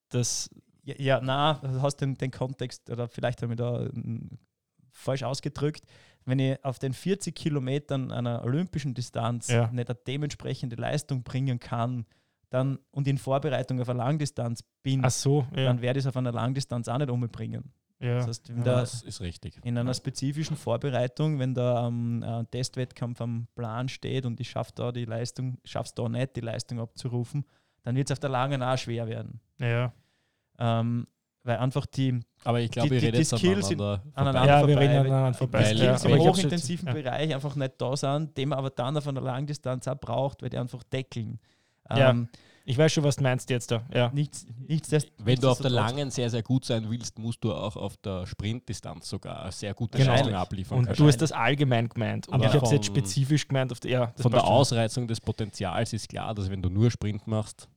dass 0.09 0.49
Ja, 0.83 0.95
ja 0.97 1.19
na, 1.21 1.55
du 1.55 1.81
hast 1.81 1.97
den, 1.97 2.15
den 2.15 2.31
Kontext, 2.31 2.89
oder 2.89 3.09
vielleicht 3.09 3.41
habe 3.41 3.53
ich 3.53 3.57
da 3.57 3.89
mm, 3.93 4.39
falsch 4.91 5.23
ausgedrückt. 5.23 5.83
Wenn 6.27 6.39
ich 6.39 6.63
auf 6.63 6.77
den 6.77 6.93
40 6.93 7.33
Kilometern 7.33 8.11
einer 8.11 8.43
olympischen 8.43 8.93
Distanz 8.93 9.47
Ja. 9.47 9.71
nicht 9.71 9.89
eine 9.89 9.97
dementsprechende 10.05 10.75
Leistung 10.75 11.23
bringen 11.23 11.59
kann, 11.59 12.05
dann 12.49 12.79
und 12.91 13.07
in 13.07 13.17
Vorbereitung 13.17 13.81
auf 13.81 13.89
eine 13.89 13.97
Langdistanz 13.99 14.63
bin, 14.83 15.03
ach 15.03 15.09
so, 15.09 15.45
ja, 15.55 15.63
dann 15.65 15.81
werde 15.81 15.99
ich 15.99 16.03
es 16.05 16.07
auf 16.07 16.15
einer 16.17 16.31
Langdistanz 16.31 16.87
auch 16.87 16.97
nicht 16.97 17.09
umbringen. 17.09 17.71
ja. 17.99 18.17
Das 18.17 18.27
heißt, 18.27 18.49
Ja, 18.49 18.55
da 18.55 18.79
Das 18.81 19.03
ist 19.03 19.21
richtig. 19.21 19.59
in 19.63 19.77
einer 19.77 19.93
spezifischen 19.93 20.55
Vorbereitung, 20.57 21.39
wenn 21.39 21.53
da 21.53 21.87
ähm, 21.87 22.23
ein 22.23 22.49
Testwettkampf 22.51 23.19
am 23.21 23.47
Plan 23.55 23.89
steht 23.89 24.25
und 24.25 24.39
ich 24.39 24.49
schaffe 24.49 24.71
da 24.75 24.91
die 24.91 25.05
Leistung, 25.05 25.57
schaff's 25.63 25.93
da 25.93 26.07
nicht, 26.09 26.35
die 26.35 26.41
Leistung 26.41 26.79
abzurufen, 26.79 27.45
dann 27.83 27.95
wird 27.95 28.09
es 28.09 28.11
auf 28.13 28.19
der 28.19 28.29
langen 28.29 28.61
auch 28.61 28.77
schwer 28.77 29.07
werden. 29.07 29.39
ja. 29.59 29.93
Ähm, 30.59 31.07
weil 31.47 31.57
einfach 31.57 31.85
die, 31.85 32.19
Aber 32.43 32.59
ich 32.61 32.69
glaube, 32.71 32.89
Die- 32.99 32.99
die- 33.05 33.11
die 33.11 33.23
Skills 33.23 33.67
sind 33.69 33.81
aneinander 33.81 34.01
aneinander 34.13 34.37
vorbei. 34.37 34.47
Ja, 34.47 34.67
wir 34.67 34.75
vorbei, 34.75 34.75
weil 34.87 34.99
aneinander 34.99 35.31
die 35.31 35.37
vorbei. 35.37 35.63
Skills 35.65 36.03
Ja, 36.03 36.09
im 36.09 36.19
hochintensiven 36.19 36.87
jetzt- 36.87 36.95
ja. 36.97 37.01
Bereich 37.11 37.33
einfach 37.35 37.55
nicht 37.55 37.73
da 37.77 37.97
sind, 37.97 38.37
den 38.37 38.49
man 38.49 38.59
aber 38.59 38.69
dann 38.69 38.95
auf 38.97 39.07
einer 39.07 39.21
Langdistanz 39.21 39.87
auch 39.87 39.95
braucht, 39.99 40.41
weil 40.43 40.49
die 40.49 40.57
einfach 40.57 40.83
deckeln. 40.83 41.39
Ja. 41.89 42.09
Ähm, 42.11 42.29
Ich 42.69 42.77
weiß 42.77 42.91
schon, 42.91 43.05
was 43.05 43.15
du 43.15 43.23
meinst 43.23 43.49
jetzt 43.49 43.71
da. 43.71 43.81
Ja. 43.93 44.09
nichts, 44.13 44.45
nichts 44.67 44.89
des- 44.89 45.07
Wenn 45.19 45.39
du 45.39 45.49
auf 45.49 45.61
der 45.61 45.69
langen 45.69 46.11
sehr, 46.11 46.29
sehr 46.29 46.43
gut 46.43 46.65
sein 46.65 46.89
willst, 46.89 47.17
musst 47.17 47.41
du 47.41 47.53
auch 47.53 47.77
auf 47.77 47.95
der 47.95 48.25
Sprintdistanz 48.27 49.07
sogar 49.07 49.41
eine 49.43 49.53
sehr 49.53 49.73
gute 49.73 49.97
Genau. 49.97 50.11
Leistung 50.11 50.33
abliefern 50.33 50.79
Und 50.79 50.99
du 50.99 51.07
hast 51.07 51.21
das 51.21 51.31
allgemein 51.31 51.87
gemeint. 51.87 52.27
Und 52.27 52.33
Aber 52.33 52.45
ich 52.45 52.53
habe 52.53 52.65
es 52.65 52.71
jetzt 52.73 52.87
spezifisch 52.87 53.47
gemeint 53.47 53.71
auf 53.71 53.79
der. 53.79 53.91
Ja, 53.91 54.05
das 54.07 54.21
Von 54.21 54.33
der 54.33 54.41
schon. 54.41 54.49
Ausreizung 54.49 55.07
des 55.07 55.21
Potenzials 55.21 55.93
ist 55.93 56.09
klar, 56.09 56.35
dass 56.35 56.49
wenn 56.49 56.61
du 56.61 56.69
nur 56.69 56.91
Sprint 56.91 57.25
machst, 57.25 57.69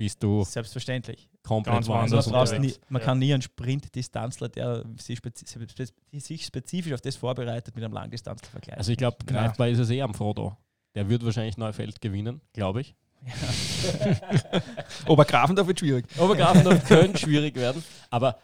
bist 0.00 0.22
du 0.22 0.42
Selbstverständlich. 0.44 1.28
komplett 1.42 1.74
Ganz 1.74 1.86
woanders 1.86 2.24
man, 2.24 2.32
brauchst 2.32 2.52
nie, 2.54 2.68
unterwegs. 2.68 2.80
man 2.88 3.00
Ja. 3.02 3.04
kann 3.06 3.18
nie 3.18 3.34
einen 3.34 3.42
Sprintdistanzler, 3.42 4.48
der 4.48 4.82
sich, 4.96 5.18
spezi 5.18 5.44
spezi 5.46 5.92
sich 6.20 6.46
spezifisch 6.46 6.94
auf 6.94 7.02
das 7.02 7.16
vorbereitet, 7.16 7.74
mit 7.74 7.84
einem 7.84 7.92
Langdistanzler 7.92 8.48
vergleichen. 8.48 8.78
Also 8.78 8.92
ich 8.92 8.96
glaube, 8.98 9.18
Ja. 9.28 9.42
greifbar 9.42 9.68
ist 9.68 9.78
es 9.78 9.90
eh 9.90 10.00
am 10.00 10.14
Frodo. 10.14 10.56
Der 10.94 11.10
wird 11.10 11.22
wahrscheinlich 11.22 11.58
Neufeld 11.58 12.00
gewinnen, 12.00 12.40
glaube 12.54 12.80
ich. 12.80 12.94
Obergrafendorf 15.06 15.66
wird 15.66 15.80
schwierig. 15.80 16.06
Obergrafendorf 16.18 16.82
könnte 16.86 17.18
schwierig 17.18 17.54
werden, 17.56 17.84
aber 18.08 18.38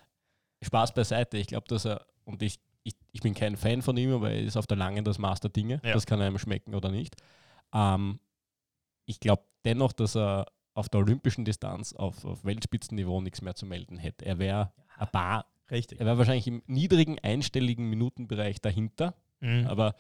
Spaß 0.63 0.93
beiseite. 0.93 1.39
Ich 1.39 1.47
glaube, 1.47 1.67
dass 1.69 1.87
er, 1.87 2.05
und 2.25 2.43
ich, 2.43 2.59
ich, 2.83 2.95
ich 3.13 3.21
bin 3.23 3.33
kein 3.35 3.57
Fan 3.57 3.81
von 3.81 3.97
ihm, 3.97 4.13
aber 4.13 4.31
er 4.31 4.43
ist 4.43 4.59
auf 4.59 4.67
der 4.67 4.77
Langen 4.77 5.05
das 5.07 5.17
Maß 5.19 5.41
der 5.41 5.51
Dinge. 5.51 5.81
Ja. 5.83 5.95
Das 5.95 6.05
kann 6.05 6.21
einem 6.21 6.39
schmecken 6.39 6.75
oder 6.75 6.91
nicht. 6.91 7.17
Ähm, 7.73 8.21
ich 9.07 9.21
glaube 9.21 9.43
dennoch, 9.65 9.93
dass 9.95 10.17
er 10.17 10.47
auf 10.77 10.89
der 10.89 11.01
olympischen 11.01 11.45
Distanz 11.45 11.93
auf, 11.95 12.25
auf 12.25 12.45
Weltspitzenniveau 12.45 13.21
nichts 13.21 13.43
mehr 13.43 13.55
zu 13.55 13.67
melden 13.67 13.99
hätte. 13.99 14.25
Er 14.27 14.39
wäre 14.39 14.73
ein 14.99 15.09
paar, 15.09 15.47
Richtig. 15.71 15.99
er 16.01 16.07
wäre 16.07 16.19
wahrscheinlich 16.19 16.47
im 16.47 16.63
niedrigen 16.67 17.19
einstelligen 17.19 17.89
Minutenbereich 17.91 18.61
dahinter, 18.61 19.15
Mhm. 19.41 19.67
aber 19.67 19.95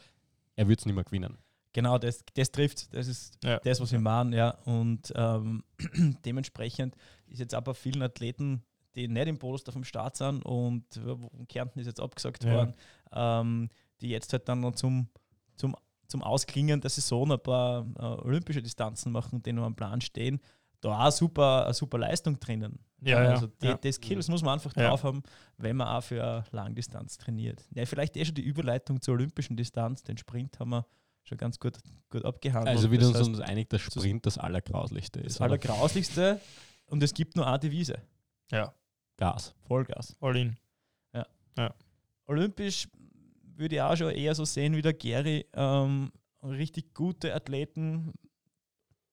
er 0.54 0.66
wird 0.68 0.78
es 0.80 0.86
nicht 0.86 0.94
mehr 0.94 1.04
gewinnen. 1.04 1.36
Genau, 1.74 1.98
das, 1.98 2.24
das 2.34 2.50
trifft. 2.50 2.94
Das 2.94 3.06
ist 3.06 3.38
Ja. 3.44 3.58
das, 3.58 3.80
was 3.80 3.92
wir 3.92 3.98
machen, 4.00 4.32
ja. 4.32 4.50
Und 4.64 5.12
ähm, 5.14 5.62
dementsprechend 6.24 6.94
ist 7.26 7.38
jetzt 7.40 7.54
aber 7.54 7.74
vielen 7.74 8.02
Athleten 8.02 8.62
die 8.94 9.08
nicht 9.08 9.26
im 9.28 9.38
Polster 9.38 9.72
vom 9.72 9.84
Start 9.84 10.16
sind 10.16 10.42
und 10.46 10.84
Kärnten 11.50 11.80
ist 11.80 11.86
jetzt 11.86 12.00
abgesagt 12.00 12.44
Ja. 12.44 12.52
worden, 12.54 12.74
ähm, 13.12 13.68
die 14.00 14.08
jetzt 14.08 14.32
halt 14.32 14.48
dann 14.48 14.60
noch 14.60 14.72
zum, 14.74 15.08
zum, 15.54 15.76
zum 16.08 16.22
Ausklingen 16.22 16.80
der 16.80 16.88
Saison 16.88 17.30
ein 17.30 17.38
paar 17.38 17.84
äh, 17.98 18.02
olympische 18.26 18.62
Distanzen 18.62 19.12
machen, 19.12 19.42
die 19.42 19.52
noch 19.52 19.64
am 19.64 19.76
Plan 19.76 20.00
stehen. 20.00 20.40
Da 20.80 21.06
auch 21.06 21.12
super, 21.12 21.64
eine 21.64 21.74
super 21.74 21.98
Leistung 21.98 22.38
drinnen. 22.38 22.78
Ja, 23.00 23.22
ja, 23.22 23.30
also 23.30 23.46
die, 23.46 23.66
ja. 23.66 23.76
die 23.76 23.92
Skills 23.92 24.28
muss 24.28 24.42
man 24.42 24.54
einfach 24.54 24.74
Ja. 24.76 24.88
drauf 24.88 25.04
haben, 25.04 25.22
wenn 25.58 25.76
man 25.76 25.88
auch 25.88 26.02
für 26.02 26.22
eine 26.22 26.44
Langdistanz 26.50 27.18
trainiert. 27.18 27.64
Ja, 27.74 27.84
vielleicht 27.86 28.16
eh 28.16 28.24
schon 28.24 28.34
die 28.34 28.42
Überleitung 28.42 29.00
zur 29.00 29.14
olympischen 29.14 29.56
Distanz, 29.56 30.02
den 30.02 30.16
Sprint 30.18 30.58
haben 30.58 30.70
wir 30.70 30.86
schon 31.22 31.38
ganz 31.38 31.58
gut, 31.58 31.78
gut 32.08 32.24
abgehandelt. 32.24 32.74
Also 32.76 32.90
wieder 32.90 33.10
das 33.10 33.18
uns 33.20 33.28
uns 33.28 33.40
einig, 33.40 33.68
dass 33.70 33.80
Sprint 33.82 34.24
das 34.26 34.38
Allergrauslichste 34.38 35.20
ist. 35.20 35.34
das? 35.36 35.40
Allergrauslichste 35.42 36.40
und 36.86 37.02
es 37.02 37.12
gibt 37.12 37.36
nur 37.36 37.46
eine 37.46 37.58
Devise, 37.58 37.98
Ja, 38.50 38.72
Gas. 39.16 39.54
Vollgas. 39.66 40.16
all 40.20 40.36
in. 40.36 40.56
Olympisch 42.28 42.88
würde 43.56 43.76
ich 43.76 43.80
auch 43.80 43.96
schon 43.96 44.10
eher 44.10 44.34
so 44.34 44.44
sehen 44.44 44.74
wie 44.74 44.82
der 44.82 44.92
Gary. 44.94 45.46
Ähm, 45.52 46.10
richtig 46.42 46.92
gute 46.92 47.32
Athleten, 47.34 48.12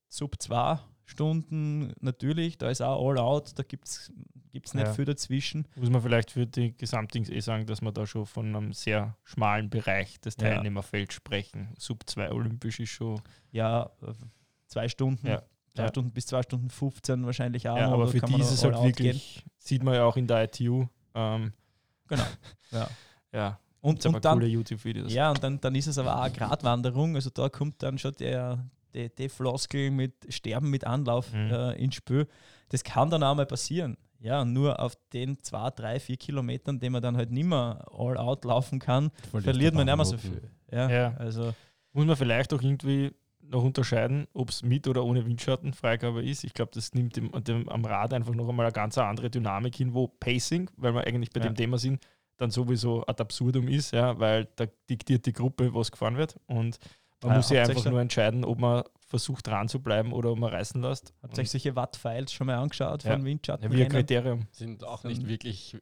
sub 0.10 0.42
zwei 0.42 0.80
Stunden 1.06 1.94
natürlich, 2.00 2.58
da 2.58 2.70
ist 2.70 2.82
auch 2.82 3.08
all 3.10 3.18
out, 3.18 3.52
da 3.58 3.64
gibt 3.64 3.88
es 3.88 4.12
nicht 4.54 4.74
Ja. 4.76 4.94
viel 4.94 5.06
dazwischen. 5.06 5.68
Muss 5.76 5.90
man 5.90 6.02
vielleicht 6.02 6.32
für 6.32 6.46
die 6.46 6.76
Gesamtdings 6.78 7.30
eh 7.30 7.40
sagen, 7.40 7.66
dass 7.66 7.82
wir 7.82 7.92
da 7.92 8.06
schon 8.06 8.26
von 8.26 8.48
einem 8.56 8.74
sehr 8.74 9.16
schmalen 9.24 9.70
Bereich 9.70 10.20
des 10.22 10.36
Ja. 10.40 10.50
Teilnehmerfelds 10.50 11.14
sprechen. 11.16 11.70
Sub 11.78 12.04
2 12.06 12.32
olympisch 12.32 12.80
ist 12.80 12.90
schon. 12.90 13.20
Ja, 13.52 13.90
äh, 14.02 14.14
zwei 14.68 14.88
Stunden, 14.88 15.26
Ja. 15.28 15.42
zwei 15.76 15.84
Ja. 15.84 15.90
Stunden 15.90 16.12
bis 16.12 16.28
zwei 16.28 16.42
Stunden 16.44 16.70
15 16.70 17.26
wahrscheinlich 17.26 17.68
auch. 17.68 17.78
ja, 17.78 17.90
aber 17.92 18.08
für 18.08 18.20
kann 18.20 18.32
man 18.32 18.40
die 18.42 18.46
ist 18.46 18.52
noch 18.52 18.58
es 18.58 18.64
halt 18.64 18.76
out 18.76 18.84
gehen. 18.96 19.06
wirklich, 19.06 19.44
sieht 19.58 19.84
man 19.84 19.96
ja 19.96 20.06
auch 20.06 20.18
in 20.18 20.28
der 20.28 20.44
ITU. 20.44 20.88
Ähm, 21.16 21.54
Genau. 22.08 22.24
Ja. 22.72 22.90
ja, 23.32 23.60
Und, 23.82 24.06
und 24.06 24.26
dann, 24.26 24.34
coole 24.40 24.48
YouTube-Videos. 24.48 25.14
Ja, 25.14 25.30
und 25.32 25.44
dann, 25.44 25.60
dann 25.62 25.74
ist 25.76 25.88
es 25.88 25.98
aber 25.98 26.16
auch 26.18 26.24
eine 26.24 26.34
Gratwanderung. 26.34 27.16
Also 27.16 27.30
da 27.30 27.50
kommt 27.50 27.82
dann 27.84 27.98
schon 27.98 28.14
der, 28.14 28.66
die, 28.94 29.14
die 29.16 29.30
Floskel 29.30 29.92
mit 29.92 30.14
Sterben 30.30 30.70
mit 30.70 30.86
Anlauf 30.86 31.32
Mhm. 31.34 31.52
äh, 31.52 31.74
ins 31.74 31.96
Spiel. 31.96 32.28
Das 32.70 32.84
kann 32.84 33.10
dann 33.10 33.24
auch 33.24 33.36
mal 33.36 33.46
passieren. 33.46 33.98
Ja, 34.20 34.46
nur 34.46 34.80
auf 34.80 34.96
den 35.12 35.38
zwei, 35.44 35.70
drei, 35.72 36.00
vier 36.00 36.16
Kilometern, 36.18 36.80
den 36.80 36.94
man 36.94 37.02
dann 37.02 37.18
halt 37.18 37.30
nicht 37.32 37.44
mehr 37.46 37.86
all 37.92 38.18
out 38.18 38.46
laufen 38.46 38.80
kann, 38.80 39.12
verliert 39.32 39.74
man 39.76 39.86
nicht 39.86 39.96
mehr 39.98 40.06
so 40.06 40.18
viel. 40.18 40.50
Ja, 40.72 40.90
Ja. 40.90 41.14
Also 41.18 41.54
Muss 41.92 42.06
man 42.06 42.16
vielleicht 42.16 42.54
auch 42.54 42.62
irgendwie 42.62 43.12
noch 43.42 43.64
unterscheiden, 43.64 44.26
ob 44.34 44.50
es 44.50 44.64
mit 44.64 44.88
oder 44.88 45.04
ohne 45.04 45.26
Windschattenfreigabe 45.26 46.24
ist. 46.24 46.44
Ich 46.46 46.54
glaube, 46.54 46.72
das 46.74 46.94
nimmt 46.94 47.18
dem, 47.18 47.32
dem, 47.44 47.68
am 47.70 47.84
Rad 47.86 48.14
einfach 48.14 48.34
noch 48.34 48.48
einmal 48.48 48.66
eine 48.66 48.74
ganz 48.74 48.98
andere 48.98 49.30
Dynamik 49.30 49.76
hin, 49.76 49.94
wo 49.94 50.08
Pacing, 50.08 50.70
weil 50.78 50.96
wir 50.96 51.06
eigentlich 51.06 51.30
bei 51.32 51.42
Ja. 51.42 51.48
dem 51.50 51.56
Thema 51.56 51.78
sind, 51.78 52.02
dann 52.38 52.50
sowieso 52.50 53.06
ad 53.06 53.22
absurdum 53.22 53.68
ist, 53.68 53.92
ja, 53.92 54.18
weil 54.20 54.48
da 54.56 54.66
diktiert 54.90 55.26
die 55.26 55.34
Gruppe, 55.34 55.74
was 55.74 55.92
gefahren 55.92 56.16
wird. 56.18 56.38
Und 56.48 56.80
man 57.24 57.34
Ah, 57.34 57.36
muss 57.38 57.52
ihr 57.52 57.62
einfach 57.62 57.86
nur 57.86 58.02
entscheiden, 58.02 58.44
ob 58.46 58.60
man 58.60 58.84
versucht 59.08 59.46
dran 59.48 59.68
zu 59.70 59.80
bleiben 59.82 60.12
oder 60.12 60.32
ob 60.32 60.40
man 60.40 60.52
reißen 60.52 60.82
lässt. 60.82 61.14
habt 61.22 61.38
ihr 61.38 61.42
euch 61.42 61.52
solche 61.52 61.76
Watt-Files 61.76 62.32
schon 62.34 62.48
mal 62.48 62.56
angeschaut 62.58 63.04
Ja. 63.04 63.12
von 63.12 63.22
Ja, 63.22 63.26
Windschatten? 63.26 63.72
wie 63.72 63.84
ein 63.84 63.90
Kriterium. 63.90 64.48
Sind 64.52 64.84
auch 64.84 65.04
nicht 65.04 65.28
wirklich 65.28 65.78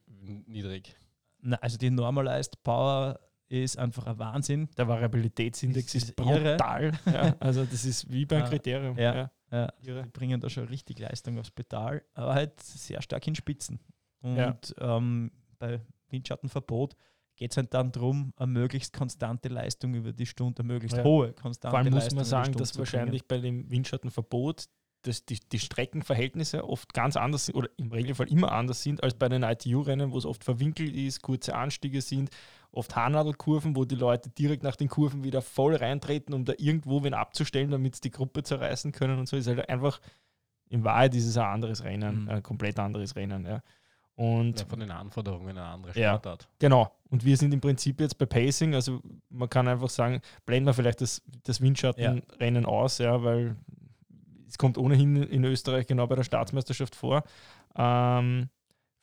niedrig. 0.46 0.94
Na, 1.40 1.56
also 1.56 1.78
die 1.78 1.90
Normalized 1.90 2.62
Power 2.62 3.18
ist 3.48 3.78
einfach 3.78 4.06
ein 4.06 4.18
Wahnsinn. 4.18 4.68
Der 4.76 4.86
Variabilitätsindex 4.88 5.94
ist, 5.94 6.10
ist 6.10 6.20
irre. 6.20 6.56
brutal. 6.56 6.92
ja, 7.06 7.34
also 7.40 7.64
das 7.64 7.84
ist 7.84 8.10
wie 8.10 8.24
beim 8.26 8.42
Ah, 8.42 8.48
Kriterium. 8.48 8.96
ja. 8.98 9.14
Ja. 9.14 9.30
Ja, 9.50 9.70
die 9.84 9.92
bringen 10.14 10.40
da 10.40 10.48
schon 10.48 10.64
richtig 10.68 10.98
Leistung 10.98 11.38
aufs 11.38 11.50
Pedal, 11.50 12.02
aber 12.14 12.32
halt 12.34 12.58
sehr 12.62 13.02
stark 13.02 13.26
in 13.26 13.34
Spitzen. 13.34 13.80
Und 14.22 14.36
Ja. 14.38 14.56
ähm, 14.96 15.30
bei 15.58 15.80
Windschattenverbot 16.08 16.94
geht 17.36 17.50
es 17.52 17.56
halt 17.56 17.72
dann 17.74 17.92
darum, 17.92 18.32
eine 18.36 18.46
möglichst 18.52 18.92
konstante 18.92 19.48
Leistung 19.48 19.94
über 19.94 20.12
die 20.12 20.26
Stunde, 20.26 20.60
eine 20.62 20.72
möglichst 20.72 20.96
Ja. 20.98 21.04
hohe 21.04 21.32
konstante 21.32 21.70
Vor 21.72 21.78
allem 21.78 21.92
muss 21.92 22.04
Leistung 22.04 22.16
man 22.16 22.22
über 22.22 22.24
die 22.24 22.30
sagen, 22.30 22.52
dass 22.58 22.78
wahrscheinlich 22.78 23.26
bei 23.26 23.38
dem 23.38 23.70
Windschattenverbot 23.70 24.66
dass 25.04 25.24
die, 25.26 25.40
die 25.50 25.58
Streckenverhältnisse 25.58 26.62
oft 26.64 26.94
ganz 26.94 27.16
anders 27.16 27.46
sind 27.46 27.56
oder 27.56 27.68
im 27.76 27.90
Regelfall 27.90 28.28
immer 28.30 28.52
anders 28.52 28.84
sind 28.84 29.02
als 29.02 29.14
bei 29.14 29.28
den 29.28 29.42
ITU-Rennen, 29.42 30.12
wo 30.12 30.18
es 30.18 30.24
oft 30.24 30.44
verwinkelt 30.44 30.94
ist, 30.94 31.22
kurze 31.22 31.56
Anstiege 31.56 32.00
sind, 32.00 32.30
oft 32.70 32.94
Haarnadelkurven, 32.94 33.74
wo 33.74 33.84
die 33.84 33.96
Leute 33.96 34.30
direkt 34.30 34.62
nach 34.62 34.76
den 34.76 34.86
Kurven 34.88 35.24
wieder 35.24 35.42
voll 35.42 35.74
reintreten, 35.74 36.32
um 36.34 36.44
da 36.44 36.52
irgendwo 36.56 37.02
wen 37.02 37.14
abzustellen, 37.14 37.72
damit 37.72 37.96
sie 37.96 38.02
die 38.02 38.10
Gruppe 38.12 38.44
zerreißen 38.44 38.92
können 38.92 39.18
und 39.18 39.28
so 39.28 39.36
ist 39.36 39.48
halt 39.48 39.68
einfach 39.68 40.00
in 40.68 40.84
Wahrheit 40.84 41.14
ist 41.16 41.26
es 41.26 41.36
ein 41.36 41.46
anderes 41.46 41.82
Rennen, 41.82 42.22
Mhm. 42.22 42.28
ein 42.28 42.42
komplett 42.44 42.78
anderes 42.78 43.16
Rennen. 43.16 43.44
Ja. 43.44 43.60
Und 44.14 44.60
Ja, 44.60 44.66
von 44.66 44.80
den 44.80 44.90
Anforderungen 44.90 45.50
eine 45.50 45.62
andere 45.64 45.98
Ja. 45.98 46.14
Sportart. 46.14 46.48
Genau. 46.58 46.92
Und 47.10 47.24
wir 47.24 47.36
sind 47.36 47.52
im 47.52 47.60
Prinzip 47.60 48.00
jetzt 48.00 48.18
bei 48.18 48.26
Pacing. 48.26 48.74
Also 48.74 49.00
man 49.30 49.48
kann 49.48 49.68
einfach 49.68 49.88
sagen, 49.88 50.20
blenden 50.44 50.66
wir 50.66 50.74
vielleicht 50.74 51.00
das, 51.00 51.22
das 51.44 51.60
Windschattenrennen 51.60 52.66
aus, 52.66 52.98
ja, 52.98 53.22
weil 53.22 53.56
es 54.48 54.58
kommt 54.58 54.76
ohnehin 54.76 55.16
in 55.16 55.44
Österreich 55.44 55.86
genau 55.86 56.06
bei 56.06 56.14
der 56.14 56.24
Staatsmeisterschaft 56.24 56.94
vor. 56.94 57.22
Ähm, 57.74 58.48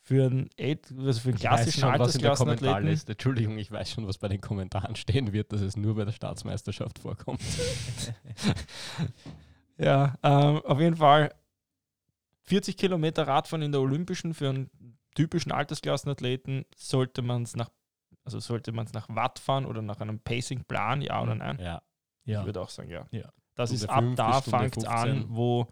für 0.01 0.25
einen, 0.25 0.49
also 0.97 1.19
für 1.19 1.29
einen 1.29 1.37
klassischen 1.37 1.81
schon, 1.81 1.89
Altersklassenathleten. 1.89 3.09
Entschuldigung, 3.09 3.57
ich 3.59 3.71
weiß 3.71 3.91
schon, 3.91 4.07
was 4.07 4.17
bei 4.17 4.27
den 4.27 4.41
Kommentaren 4.41 4.95
stehen 4.95 5.33
wird, 5.33 5.51
dass 5.53 5.61
es 5.61 5.77
nur 5.77 5.95
bei 5.95 6.05
der 6.05 6.11
Staatsmeisterschaft 6.11 6.99
vorkommt. 6.99 7.41
Ja, 9.81 10.15
ähm, 10.23 10.57
auf 10.65 10.79
jeden 10.81 10.97
Fall 10.97 11.33
40 12.43 12.75
Kilometer 12.75 13.27
Radfahren 13.27 13.61
in 13.61 13.71
der 13.71 13.79
Olympischen 13.79 14.33
für 14.33 14.49
einen 14.49 14.69
typischen 15.19 15.51
Altersklassenathleten 15.51 16.65
sollte 16.75 17.21
man 17.21 17.43
es 17.43 17.55
nach, 17.55 17.69
also 18.23 18.39
sollte 18.39 18.71
man 18.71 18.85
es 18.85 18.93
nach 18.93 19.09
Watt 19.09 19.37
fahren 19.39 19.65
oder 19.65 19.81
nach 19.81 19.99
einem 19.99 20.19
Pacing-Plan, 20.19 21.01
ja 21.01 21.21
oder 21.21 21.35
nein? 21.35 21.59
Ja. 21.59 21.81
Ja. 22.23 22.39
Ich 22.39 22.45
würde 22.45 22.61
auch 22.61 22.69
sagen, 22.69 22.89
ja. 22.89 23.05
Ja. 23.11 23.31
Das 23.55 23.69
Stunde 23.69 23.83
ist 23.85 23.89
ab 23.89 24.03
5 24.03 24.15
da 24.15 24.41
fängt 24.41 24.77
es 24.77 24.85
an, 24.85 25.09
15. 25.09 25.35
wo, 25.35 25.67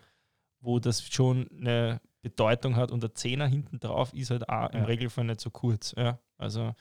wo 0.59 0.79
das 0.79 1.07
schon 1.07 1.47
eine 1.51 2.01
Bedeutung 2.21 2.75
hat 2.75 2.91
und 2.91 3.01
der 3.03 3.13
Zehner 3.15 3.47
hinten 3.47 3.79
drauf 3.79 4.13
ist 4.13 4.31
halt 4.31 4.49
auch 4.49 4.69
im 4.71 4.79
Ja. 4.81 4.85
Regelfall 4.85 5.23
nicht 5.25 5.39
so 5.39 5.49
kurz. 5.49 5.93
Ja. 5.97 6.19
Also 6.37 6.73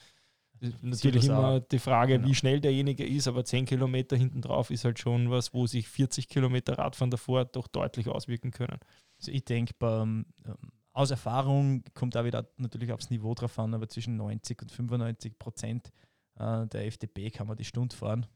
natürlich 0.83 1.27
immer 1.27 1.49
auch. 1.49 1.61
die 1.61 1.79
Frage, 1.79 2.15
Genau. 2.15 2.29
wie 2.29 2.35
schnell 2.35 2.61
derjenige 2.61 3.07
ist, 3.07 3.29
aber 3.29 3.45
10 3.45 3.67
Kilometer 3.67 4.17
hinten 4.17 4.41
drauf 4.41 4.71
ist 4.71 4.85
halt 4.85 4.99
schon 4.99 5.31
was, 5.31 5.55
wo 5.55 5.67
sich 5.69 5.87
40 5.89 6.29
Kilometer 6.29 6.79
Radfahren 6.79 7.11
davor 7.11 7.45
doch 7.45 7.69
deutlich 7.69 8.09
auswirken 8.09 8.51
können. 8.51 8.79
Also 9.19 9.31
ich 9.31 9.45
denke, 9.45 9.75
beim 9.79 10.27
ähm, 10.45 10.73
aus 10.97 11.11
Erfahrung 11.11 11.85
kommt 11.95 12.15
da 12.15 12.25
wieder 12.25 12.49
natürlich 12.57 12.93
aufs 12.93 13.11
Niveau 13.11 13.35
drauf 13.35 13.59
an, 13.59 13.75
aber 13.75 13.89
zwischen 13.89 14.17
90 14.17 14.63
und 14.63 14.73
95 14.73 15.39
Prozent 15.39 15.93
äh, 16.39 16.67
der 16.67 16.87
FDP 16.87 17.31
kann 17.31 17.47
man 17.47 17.57
die 17.57 17.65
Stunde 17.65 17.95
fahren. 17.95 18.27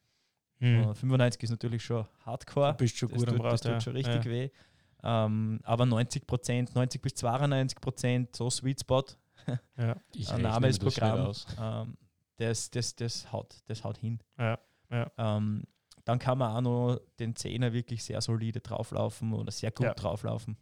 Äh, 0.60 0.94
95 0.94 1.42
ist 1.44 1.50
natürlich 1.50 1.82
schon 1.82 2.06
Hardcore. 2.26 2.72
Du 2.72 2.78
bist 2.78 2.98
schon 2.98 3.08
das 3.08 3.18
gut 3.18 3.28
tut, 3.28 3.38
am 3.38 3.40
Rad. 3.42 3.52
Das 3.54 3.60
tut 3.62 3.72
ja. 3.72 3.80
schon 3.80 3.92
richtig 3.94 4.24
ja. 4.24 4.30
weh. 4.30 4.50
Ähm, 5.02 5.60
aber 5.62 5.86
90 5.86 6.26
Prozent, 6.26 6.74
90 6.74 7.00
bis 7.00 7.14
92 7.14 7.80
Prozent, 7.80 8.36
so 8.36 8.50
Sweet 8.50 8.80
Spot, 8.80 9.04
Ja. 9.76 9.96
Ich 10.14 10.30
Name 10.36 10.68
ist 10.68 10.80
Programm. 10.80 11.20
aus. 11.20 11.46
Ähm, 11.60 11.96
das, 12.36 12.70
das, 12.70 12.94
das, 12.96 13.32
haut, 13.32 13.56
das 13.66 13.84
haut 13.84 13.98
hin. 13.98 14.18
Ja, 14.38 14.58
ja. 14.90 15.10
Ähm, 15.16 15.64
dann 16.04 16.18
kann 16.18 16.38
man 16.38 16.56
auch 16.56 16.60
noch 16.60 17.00
den 17.18 17.36
Zehner 17.36 17.72
wirklich 17.72 18.02
sehr 18.02 18.20
solide 18.20 18.60
drauflaufen 18.60 19.32
oder 19.32 19.50
sehr 19.50 19.70
gut 19.70 19.86
Ja. 19.86 19.94
drauflaufen. 19.94 20.56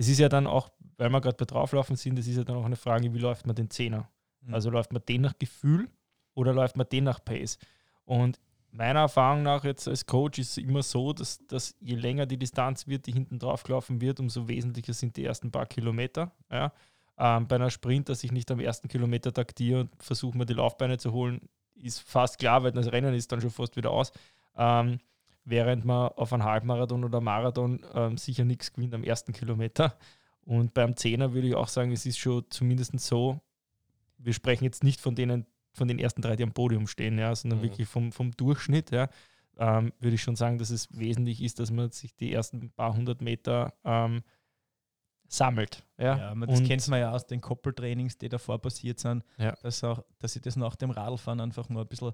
Es 0.00 0.08
ist 0.08 0.18
ja 0.18 0.30
dann 0.30 0.46
auch, 0.46 0.70
weil 0.96 1.10
wir 1.10 1.20
gerade 1.20 1.36
bei 1.36 1.44
drauflaufen 1.44 1.94
sind, 1.94 2.18
es 2.18 2.26
ist 2.26 2.38
ja 2.38 2.44
dann 2.44 2.56
auch 2.56 2.64
eine 2.64 2.76
Frage, 2.76 3.12
wie 3.12 3.18
läuft 3.18 3.46
man 3.46 3.54
den 3.54 3.68
Zehner? 3.68 4.08
Mhm. 4.40 4.54
Also 4.54 4.70
läuft 4.70 4.94
man 4.94 5.02
den 5.06 5.20
nach 5.20 5.38
Gefühl 5.38 5.90
oder 6.32 6.54
läuft 6.54 6.74
man 6.74 6.88
den 6.88 7.04
nach 7.04 7.22
Pace? 7.22 7.58
Und 8.06 8.40
meiner 8.70 9.00
Erfahrung 9.00 9.42
nach 9.42 9.62
jetzt 9.62 9.86
als 9.86 10.06
Coach 10.06 10.38
ist 10.38 10.52
es 10.52 10.56
immer 10.56 10.82
so, 10.82 11.12
dass, 11.12 11.46
dass 11.48 11.76
je 11.80 11.96
länger 11.96 12.24
die 12.24 12.38
Distanz 12.38 12.86
wird, 12.86 13.04
die 13.04 13.12
hinten 13.12 13.38
drauf 13.38 13.62
gelaufen 13.62 14.00
wird, 14.00 14.20
umso 14.20 14.48
wesentlicher 14.48 14.94
sind 14.94 15.18
die 15.18 15.24
ersten 15.26 15.50
paar 15.50 15.66
Kilometer. 15.66 16.32
Ja. 16.50 16.72
Ähm, 17.18 17.46
bei 17.46 17.56
einer 17.56 17.68
Sprint, 17.68 18.08
dass 18.08 18.24
ich 18.24 18.32
nicht 18.32 18.50
am 18.50 18.58
ersten 18.58 18.88
Kilometer 18.88 19.34
taktiere 19.34 19.80
und 19.80 20.02
versuche 20.02 20.38
mir 20.38 20.46
die 20.46 20.54
Laufbeine 20.54 20.96
zu 20.96 21.12
holen, 21.12 21.42
ist 21.74 22.00
fast 22.00 22.38
klar, 22.38 22.62
weil 22.62 22.72
das 22.72 22.90
Rennen 22.90 23.12
ist 23.12 23.30
dann 23.30 23.42
schon 23.42 23.50
fast 23.50 23.76
wieder 23.76 23.90
aus. 23.90 24.12
Ähm, 24.56 24.98
während 25.44 25.84
man 25.84 26.08
auf 26.08 26.32
einem 26.32 26.44
Halbmarathon 26.44 27.04
oder 27.04 27.20
Marathon 27.20 27.80
ähm, 27.94 28.16
sicher 28.16 28.44
nichts 28.44 28.72
gewinnt 28.72 28.94
am 28.94 29.04
ersten 29.04 29.32
Kilometer. 29.32 29.96
Und 30.44 30.74
beim 30.74 30.96
Zehner 30.96 31.32
würde 31.32 31.48
ich 31.48 31.54
auch 31.54 31.68
sagen, 31.68 31.92
es 31.92 32.06
ist 32.06 32.18
schon 32.18 32.44
zumindest 32.50 32.98
so, 33.00 33.40
wir 34.18 34.32
sprechen 34.32 34.64
jetzt 34.64 34.84
nicht 34.84 35.00
von 35.00 35.14
denen, 35.14 35.46
von 35.72 35.86
den 35.88 35.98
ersten 35.98 36.20
drei, 36.22 36.36
die 36.36 36.42
am 36.42 36.52
Podium 36.52 36.86
stehen, 36.86 37.18
ja, 37.18 37.34
sondern 37.34 37.60
Mhm. 37.60 37.64
wirklich 37.64 37.88
vom, 37.88 38.12
vom 38.12 38.32
Durchschnitt, 38.32 38.90
ja, 38.90 39.08
ähm, 39.58 39.92
würde 40.00 40.14
ich 40.14 40.22
schon 40.22 40.36
sagen, 40.36 40.58
dass 40.58 40.70
es 40.70 40.88
wesentlich 40.96 41.42
ist, 41.42 41.58
dass 41.58 41.70
man 41.70 41.90
sich 41.90 42.14
die 42.16 42.32
ersten 42.32 42.70
paar 42.70 42.94
hundert 42.94 43.20
Meter 43.22 43.72
ähm, 43.84 44.22
sammelt. 45.28 45.84
Ja, 45.98 46.16
Ja, 46.18 46.34
man, 46.34 46.48
das 46.48 46.60
Und- 46.60 46.66
kennt 46.66 46.86
man 46.88 47.00
ja 47.00 47.12
aus 47.12 47.26
den 47.26 47.40
Koppeltrainings, 47.40 48.18
die 48.18 48.28
davor 48.28 48.60
passiert 48.60 48.98
sind, 48.98 49.22
Ja. 49.38 49.52
dass, 49.62 49.84
auch, 49.84 50.02
dass 50.18 50.34
ich 50.36 50.42
das 50.42 50.56
nach 50.56 50.74
dem 50.76 50.90
Radlfahren 50.90 51.40
einfach 51.40 51.68
nur 51.68 51.82
ein 51.82 51.88
bisschen 51.88 52.12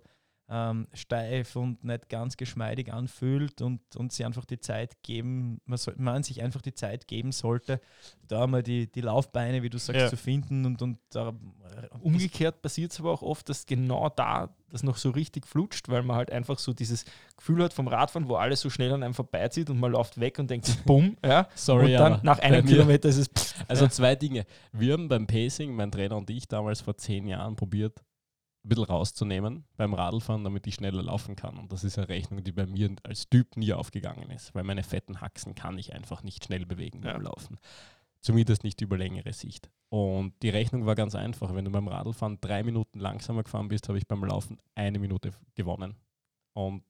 ähm, 0.48 0.86
steif 0.92 1.56
und 1.56 1.82
nicht 1.84 2.08
ganz 2.08 2.36
geschmeidig 2.36 2.92
anfühlt 2.92 3.62
und, 3.62 3.80
und 3.96 4.12
sie 4.12 4.24
einfach 4.24 4.44
die 4.44 4.60
Zeit 4.60 5.02
geben, 5.02 5.60
man, 5.64 5.76
soll, 5.78 5.94
man 5.98 6.22
sich 6.22 6.40
einfach 6.42 6.62
die 6.62 6.74
Zeit 6.74 7.08
geben 7.08 7.32
sollte, 7.32 7.80
da 8.28 8.46
mal 8.46 8.62
die, 8.62 8.90
die 8.90 9.00
Laufbeine, 9.00 9.62
wie 9.62 9.70
du 9.70 9.78
sagst, 9.78 10.00
Ja. 10.02 10.08
zu 10.08 10.16
finden 10.16 10.64
und, 10.64 10.82
und 10.82 10.98
da 11.10 11.34
Umgekehrt 12.00 12.62
passiert 12.62 12.92
es 12.92 13.00
aber 13.00 13.10
auch 13.12 13.22
oft, 13.22 13.48
dass 13.48 13.66
genau 13.66 14.08
da 14.08 14.54
das 14.70 14.82
noch 14.82 14.96
so 14.96 15.10
richtig 15.10 15.46
flutscht, 15.46 15.88
weil 15.88 16.02
man 16.02 16.16
halt 16.16 16.30
einfach 16.32 16.58
so 16.58 16.72
dieses 16.72 17.04
Gefühl 17.36 17.62
hat 17.62 17.72
vom 17.72 17.86
Radfahren, 17.88 18.28
wo 18.28 18.36
alles 18.36 18.60
so 18.60 18.70
schnell 18.70 18.92
an 18.92 19.02
einem 19.02 19.14
vorbeizieht 19.14 19.70
und 19.70 19.78
man 19.78 19.92
läuft 19.92 20.18
weg 20.18 20.38
und 20.38 20.50
denkt, 20.50 20.66
sich, 20.66 20.76
bumm, 20.84 21.16
ja. 21.24 21.48
Sorry, 21.54 21.86
und 21.86 22.00
dann 22.00 22.12
aber 22.14 22.22
nach 22.24 22.38
einem 22.40 22.64
Kilometer 22.66 23.08
ist 23.08 23.18
es 23.18 23.28
pff, 23.28 23.64
Also 23.68 23.84
Ja. 23.84 23.90
zwei 23.90 24.16
Dinge. 24.16 24.44
Wir 24.72 24.94
haben 24.94 25.08
beim 25.08 25.26
Pacing, 25.26 25.74
mein 25.74 25.90
Trainer 25.92 26.16
und 26.16 26.30
ich 26.30 26.48
damals 26.48 26.80
vor 26.80 26.96
zehn 26.96 27.26
Jahren 27.26 27.56
probiert, 27.56 28.02
ein 28.66 28.68
bisschen 28.68 28.84
rauszunehmen 28.84 29.64
beim 29.76 29.94
Radlfahren, 29.94 30.44
damit 30.44 30.66
ich 30.66 30.74
schneller 30.74 31.02
laufen 31.02 31.36
kann. 31.36 31.56
Und 31.56 31.72
das 31.72 31.84
ist 31.84 31.98
eine 31.98 32.08
Rechnung, 32.08 32.42
die 32.42 32.52
bei 32.52 32.66
mir 32.66 32.90
als 33.04 33.28
Typ 33.28 33.56
nie 33.56 33.72
aufgegangen 33.72 34.28
ist, 34.30 34.54
weil 34.54 34.64
meine 34.64 34.82
fetten 34.82 35.20
Haxen 35.20 35.54
kann 35.54 35.78
ich 35.78 35.94
einfach 35.94 36.22
nicht 36.22 36.44
schnell 36.44 36.66
bewegen 36.66 37.00
beim 37.00 37.22
Ja. 37.22 37.28
Laufen. 37.30 37.58
Zumindest 38.20 38.64
nicht 38.64 38.80
über 38.80 38.98
längere 38.98 39.32
Sicht. 39.32 39.70
Und 39.88 40.34
die 40.42 40.48
Rechnung 40.48 40.84
war 40.84 40.96
ganz 40.96 41.14
einfach. 41.14 41.54
Wenn 41.54 41.64
du 41.64 41.70
beim 41.70 41.86
Radlfahren 41.86 42.38
drei 42.40 42.64
Minuten 42.64 42.98
langsamer 42.98 43.44
gefahren 43.44 43.68
bist, 43.68 43.88
habe 43.88 43.98
ich 43.98 44.06
beim 44.08 44.24
Laufen 44.24 44.58
eine 44.74 44.98
Minute 44.98 45.30
gewonnen. 45.54 45.94
Und 46.52 46.82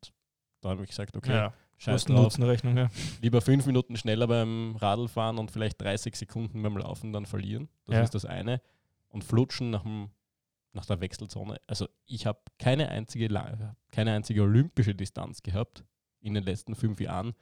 da 0.63 0.71
habe 0.71 0.83
ich 0.83 0.89
gesagt, 0.89 1.15
okay, 1.15 1.33
ja, 1.35 1.53
scheiß 1.77 2.07
drauf, 2.07 2.17
Kosten-Nutzen-Rechnung, 2.17 2.77
ja. 2.79 2.89
lieber 3.21 3.43
fünf 3.43 3.67
Minuten 3.67 3.97
schneller 3.97 4.27
beim 4.27 4.77
Radlfahren 4.77 5.37
und 5.37 5.51
vielleicht 5.51 5.79
30 5.83 6.17
Sekunden 6.17 6.63
beim 6.63 6.79
Laufen 6.79 7.13
dann 7.13 7.27
verlieren. 7.27 7.69
Das 7.85 7.97
Ja. 7.97 8.03
ist 8.03 8.15
das 8.15 8.25
eine. 8.25 8.63
Und 9.11 9.23
flutschen 9.23 9.71
nach, 9.71 9.83
dem, 9.83 10.09
nach 10.77 10.87
der 10.87 11.01
Wechselzone. 11.01 11.61
Also 11.67 11.89
ich 12.05 12.27
habe 12.27 12.39
keine 12.59 12.89
einzige, 12.89 13.29
keine 13.91 14.13
einzige 14.13 14.43
olympische 14.43 14.95
Distanz 14.95 15.43
gehabt 15.43 15.85
in 16.21 16.35
den 16.35 16.45
letzten 16.45 16.75
fünf 16.77 17.01
Jahren, 17.01 17.35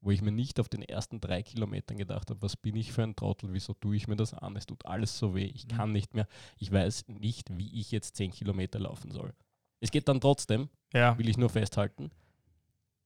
wo 0.00 0.10
ich 0.10 0.22
mir 0.22 0.32
nicht 0.32 0.58
auf 0.58 0.68
den 0.70 0.82
ersten 0.82 1.20
drei 1.20 1.42
Kilometern 1.42 1.98
gedacht 1.98 2.30
habe, 2.30 2.40
was 2.40 2.56
bin 2.56 2.76
ich 2.76 2.92
für 2.92 3.02
ein 3.02 3.16
Trottel, 3.16 3.52
wieso 3.52 3.74
tue 3.74 3.96
ich 3.96 4.08
mir 4.08 4.16
das 4.16 4.32
an? 4.32 4.56
Es 4.56 4.64
tut 4.66 4.86
alles 4.86 5.18
so 5.18 5.34
weh, 5.34 5.44
ich 5.44 5.66
Mhm. 5.66 5.70
kann 5.76 5.92
nicht 5.92 6.14
mehr, 6.14 6.26
ich 6.56 6.72
weiß 6.72 7.08
nicht, 7.08 7.56
wie 7.58 7.78
ich 7.78 7.90
jetzt 7.90 8.16
zehn 8.16 8.30
Kilometer 8.30 8.78
laufen 8.78 9.10
soll. 9.10 9.34
Es 9.80 9.90
geht 9.90 10.08
dann 10.08 10.20
trotzdem, 10.20 10.70
ja. 10.94 11.18
will 11.18 11.28
ich 11.28 11.36
nur 11.36 11.50
festhalten. 11.50 12.10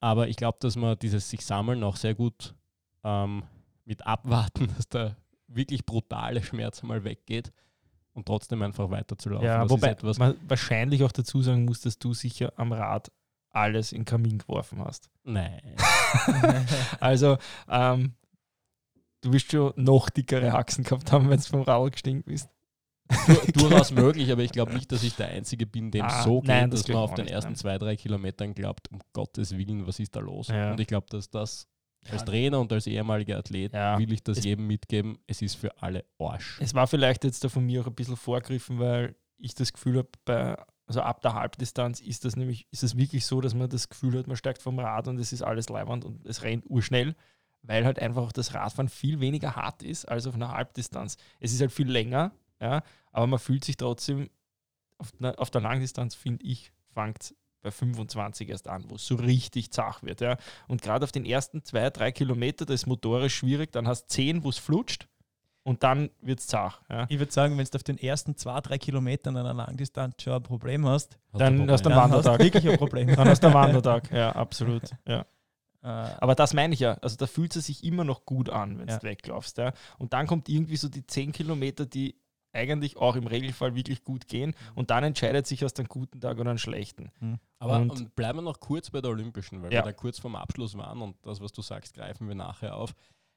Aber 0.00 0.28
ich 0.28 0.36
glaube, 0.36 0.58
dass 0.60 0.76
man 0.76 0.98
dieses 0.98 1.30
sich 1.30 1.44
sammeln 1.44 1.82
auch 1.82 1.96
sehr 1.96 2.14
gut 2.14 2.54
ähm, 3.02 3.42
mit 3.84 4.06
abwarten, 4.06 4.68
dass 4.76 4.88
der 4.88 5.16
wirklich 5.46 5.84
brutale 5.86 6.42
Schmerz 6.42 6.82
mal 6.82 7.04
weggeht 7.04 7.52
und 8.14 8.26
trotzdem 8.26 8.62
einfach 8.62 8.90
weiterzulaufen. 8.90 9.46
Ja, 9.46 9.62
das 9.62 9.70
wobei 9.70 9.88
etwas, 9.90 10.18
man 10.18 10.34
wahrscheinlich 10.48 11.02
auch 11.04 11.12
dazu 11.12 11.42
sagen 11.42 11.64
muss, 11.66 11.80
dass 11.82 11.98
du 11.98 12.14
sicher 12.14 12.52
am 12.56 12.72
Rad 12.72 13.12
alles 13.50 13.92
in 13.92 14.00
den 14.00 14.04
Kamin 14.06 14.38
geworfen 14.38 14.82
hast. 14.84 15.10
nein. 15.24 15.60
Also, 17.00 17.38
ähm, 17.68 18.14
du 19.20 19.32
wirst 19.32 19.50
schon 19.50 19.72
noch 19.76 20.10
dickere 20.10 20.52
Haxen 20.52 20.84
gehabt 20.84 21.10
haben, 21.12 21.28
wenn 21.28 21.38
du 21.38 21.44
vom 21.44 21.62
Rad 21.62 21.92
gestiegen 21.92 22.22
bist. 22.22 22.48
Du- 23.26 23.52
Durchaus 23.68 23.90
möglich, 23.92 24.30
aber 24.32 24.42
ich 24.42 24.52
glaube 24.52 24.72
nicht, 24.74 24.90
dass 24.90 25.02
ich 25.02 25.14
der 25.16 25.28
Einzige 25.28 25.66
bin, 25.66 25.90
dem 25.90 26.04
Ah, 26.06 26.22
so 26.22 26.40
geht, 26.40 26.48
nein, 26.48 26.70
das 26.70 26.82
dass 26.82 26.88
man 26.88 26.98
auf 27.02 27.14
den 27.14 27.26
ersten 27.26 27.50
nein. 27.52 27.56
zwei, 27.56 27.78
drei 27.78 27.96
Kilometern 27.96 28.54
glaubt, 28.54 28.90
um 28.90 29.00
Gottes 29.12 29.56
Willen, 29.56 29.86
was 29.86 29.98
ist 30.00 30.16
da 30.16 30.20
los? 30.20 30.48
Ja. 30.48 30.70
Und 30.72 30.80
ich 30.80 30.86
glaube, 30.86 31.06
dass 31.10 31.28
das 31.28 31.68
als. 32.12 32.24
Trainer 32.24 32.60
und 32.60 32.72
als 32.72 32.86
ehemaliger 32.86 33.38
Athlet 33.38 33.72
Ja. 33.72 33.98
will 33.98 34.12
ich 34.12 34.22
das 34.22 34.38
Es- 34.38 34.44
jedem 34.44 34.66
mitgeben, 34.66 35.18
es 35.26 35.42
ist 35.42 35.54
für 35.54 35.80
alle 35.82 36.04
Arsch. 36.18 36.58
Es 36.60 36.74
war 36.74 36.86
vielleicht 36.86 37.24
jetzt 37.24 37.42
da 37.44 37.48
von 37.48 37.64
mir 37.64 37.82
auch 37.82 37.86
ein 37.86 37.94
bisschen 37.94 38.16
vorgriffen, 38.16 38.78
weil 38.78 39.14
ich 39.38 39.54
das 39.54 39.72
Gefühl 39.72 39.98
habe, 39.98 40.08
bei, 40.24 40.56
also 40.86 41.00
ab 41.00 41.20
der 41.22 41.34
Halbdistanz 41.34 42.00
ist 42.00 42.24
das 42.24 42.36
nämlich, 42.36 42.66
ist 42.70 42.82
es 42.82 42.96
wirklich 42.96 43.24
so, 43.26 43.40
dass 43.40 43.54
man 43.54 43.68
das 43.68 43.88
Gefühl 43.88 44.18
hat, 44.18 44.26
man 44.26 44.36
steigt 44.36 44.62
vom 44.62 44.78
Rad 44.78 45.08
und 45.08 45.18
es 45.18 45.32
ist 45.32 45.42
alles 45.42 45.68
leibend 45.68 46.04
und 46.04 46.24
es 46.26 46.42
rennt 46.42 46.64
urschnell, 46.68 47.14
weil 47.62 47.84
halt 47.84 47.98
einfach 47.98 48.22
auch 48.22 48.32
das 48.32 48.52
Radfahren 48.54 48.88
viel 48.88 49.20
weniger 49.20 49.56
hart 49.56 49.82
ist 49.82 50.04
als 50.06 50.26
auf 50.26 50.34
einer 50.34 50.50
Halbdistanz. 50.52 51.16
Es 51.40 51.52
ist 51.52 51.60
halt 51.60 51.72
viel 51.72 51.90
länger, 51.90 52.32
ja, 52.60 52.82
aber 53.12 53.26
man 53.26 53.38
fühlt 53.38 53.64
sich 53.64 53.76
trotzdem 53.76 54.28
auf, 54.98 55.12
auf 55.38 55.50
der 55.50 55.60
Langdistanz, 55.62 56.14
finde 56.14 56.44
ich, 56.44 56.72
fängt 56.92 57.34
bei 57.64 57.72
25 57.72 58.48
erst 58.48 58.68
an, 58.68 58.84
wo 58.88 58.94
es 58.94 59.04
so 59.06 59.16
richtig 59.16 59.72
zach 59.72 60.02
wird. 60.04 60.20
Ja. 60.20 60.36
Und 60.68 60.82
gerade 60.82 61.02
auf 61.04 61.10
den 61.12 61.24
ersten 61.24 61.64
zwei, 61.64 61.90
drei 61.90 62.12
Kilometer, 62.12 62.64
das 62.64 62.82
ist 62.82 62.86
motorisch 62.86 63.34
schwierig, 63.34 63.72
dann 63.72 63.88
hast 63.88 64.04
du 64.04 64.14
10, 64.14 64.44
wo 64.44 64.50
es 64.50 64.58
flutscht 64.58 65.08
und 65.64 65.82
dann 65.82 66.10
wird 66.20 66.38
es 66.40 66.46
zach. 66.46 66.82
Ja. 66.90 67.06
Ich 67.08 67.18
würde 67.18 67.32
sagen, 67.32 67.56
wenn 67.58 67.64
du 67.64 67.74
auf 67.76 67.82
den 67.82 67.98
ersten 67.98 68.36
zwei, 68.36 68.60
drei 68.60 68.78
Kilometern 68.78 69.36
einer 69.36 69.54
Langdistanz 69.54 70.14
schon 70.22 70.34
ein 70.34 70.42
Problem 70.42 70.86
hast, 70.86 71.18
Hast 71.32 71.40
Dann 71.40 71.68
hast 71.70 71.84
du 71.84 71.88
einen 71.90 71.98
Wandertag. 71.98 72.38
wirklich 72.38 72.68
ein 72.68 72.76
Problem. 72.78 73.08
Dann 73.16 73.28
hast 73.28 73.42
du 73.42 73.48
einen 73.48 73.54
Wandertag, 73.54 74.10
ja, 74.12 74.30
absolut. 74.36 74.82
Ja. 75.08 75.24
Äh, 75.82 75.86
Aber 75.88 76.34
das 76.34 76.54
meine 76.54 76.74
ich 76.74 76.80
ja, 76.80 76.94
also 77.02 77.16
da 77.16 77.26
fühlt 77.26 77.56
es 77.56 77.66
sich 77.66 77.82
immer 77.84 78.04
noch 78.04 78.24
gut 78.24 78.50
an, 78.50 78.78
wenn 78.78 78.88
Ja. 78.88 78.98
du 78.98 79.02
weglaufst. 79.06 79.58
Ja. 79.58 79.72
Und 79.98 80.12
dann 80.12 80.26
kommt 80.26 80.48
irgendwie 80.48 80.76
so 80.76 80.88
die 80.88 81.06
10 81.06 81.32
Kilometer, 81.32 81.86
die 81.86 82.14
eigentlich 82.54 82.96
auch 82.96 83.16
im 83.16 83.26
Regelfall 83.26 83.74
wirklich 83.74 84.04
gut 84.04 84.28
gehen 84.28 84.54
und 84.74 84.90
dann 84.90 85.04
entscheidet 85.04 85.46
sich 85.46 85.64
aus 85.64 85.74
einem 85.76 85.88
guten 85.88 86.20
Tag 86.20 86.38
oder 86.38 86.50
einem 86.50 86.58
schlechten. 86.58 87.10
Aber 87.58 87.76
Und- 87.78 87.90
und 87.90 88.16
bleiben 88.16 88.38
wir 88.38 88.42
noch 88.42 88.60
kurz 88.60 88.90
bei 88.90 89.00
der 89.00 89.10
Olympischen, 89.10 89.62
weil 89.62 89.72
Ja. 89.72 89.80
wir 89.80 89.84
da 89.86 89.92
kurz 89.92 90.18
vorm 90.18 90.36
Abschluss 90.36 90.76
waren 90.76 91.00
und 91.02 91.16
das, 91.22 91.40
was 91.40 91.52
du 91.52 91.62
sagst, 91.62 91.94
greifen 91.94 92.28
wir 92.28 92.34
nachher 92.34 92.76
auf. 92.76 92.94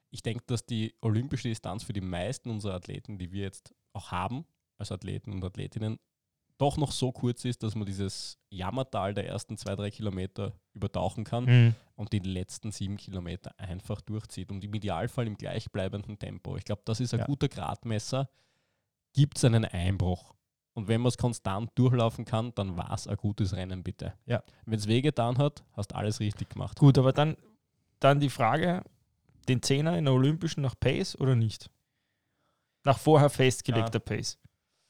Ich 0.09 0.21
denke, 0.23 0.43
dass 0.47 0.65
die 0.65 0.93
olympische 1.01 1.49
Distanz 1.49 1.83
für 1.83 1.93
die 1.93 2.01
meisten 2.01 2.49
unserer 2.49 2.75
Athleten, 2.75 3.17
die 3.17 3.31
wir 3.31 3.41
jetzt 3.43 3.73
auch 3.93 4.11
haben, 4.11 4.45
als 4.77 4.91
Athleten 4.91 5.33
und 5.33 5.43
Athletinnen, 5.43 5.99
doch 6.59 6.77
noch 6.77 6.91
so 6.91 7.11
kurz 7.11 7.45
ist, 7.45 7.61
dass 7.61 7.75
man 7.75 7.85
dieses 7.85 8.39
Jammertal 8.49 9.13
der 9.13 9.27
ersten 9.27 9.57
zwei, 9.57 9.75
drei 9.75 9.91
Kilometer 9.91 10.53
übertauchen 10.73 11.23
kann 11.23 11.75
und 11.95 12.13
die 12.13 12.19
letzten 12.19 12.71
sieben 12.71 12.97
Kilometer 12.97 13.53
einfach 13.59 14.01
durchzieht 14.01 14.51
und 14.51 14.63
im 14.63 14.73
Idealfall 14.73 15.27
im 15.27 15.37
gleichbleibenden 15.37 16.17
Tempo. 16.17 16.57
Ich 16.57 16.63
glaube, 16.63 16.81
das 16.85 16.99
ist 16.99 17.13
ein 17.13 17.19
Ja. 17.19 17.25
guter 17.27 17.47
Gradmesser. 17.47 18.27
Gibt 19.13 19.37
es 19.37 19.45
einen 19.45 19.65
Einbruch? 19.65 20.33
Und 20.73 20.87
wenn 20.87 21.01
man 21.01 21.09
es 21.09 21.17
konstant 21.17 21.71
durchlaufen 21.73 22.23
kann, 22.23 22.53
dann 22.53 22.77
war 22.77 22.93
es 22.93 23.07
ein 23.07 23.17
gutes 23.17 23.55
Rennen, 23.55 23.83
bitte. 23.83 24.13
Ja. 24.27 24.43
Wenn 24.65 24.77
es 24.77 24.87
wehgetan 24.87 25.39
hat, 25.39 25.63
hast 25.73 25.95
alles 25.95 26.19
richtig 26.19 26.49
gemacht. 26.49 26.77
Gut, 26.77 26.99
aber 26.99 27.13
dann, 27.13 27.35
dann 27.99 28.19
die 28.19 28.29
Frage, 28.29 28.83
den 29.47 29.63
Zehner 29.63 29.97
in 29.97 30.05
der 30.05 30.13
Olympischen 30.13 30.61
nach 30.61 30.75
Pace 30.79 31.19
oder 31.19 31.35
nicht? 31.35 31.71
Nach 32.83 32.99
vorher 32.99 33.29
festgelegter 33.29 33.99
Pace. 33.99 34.37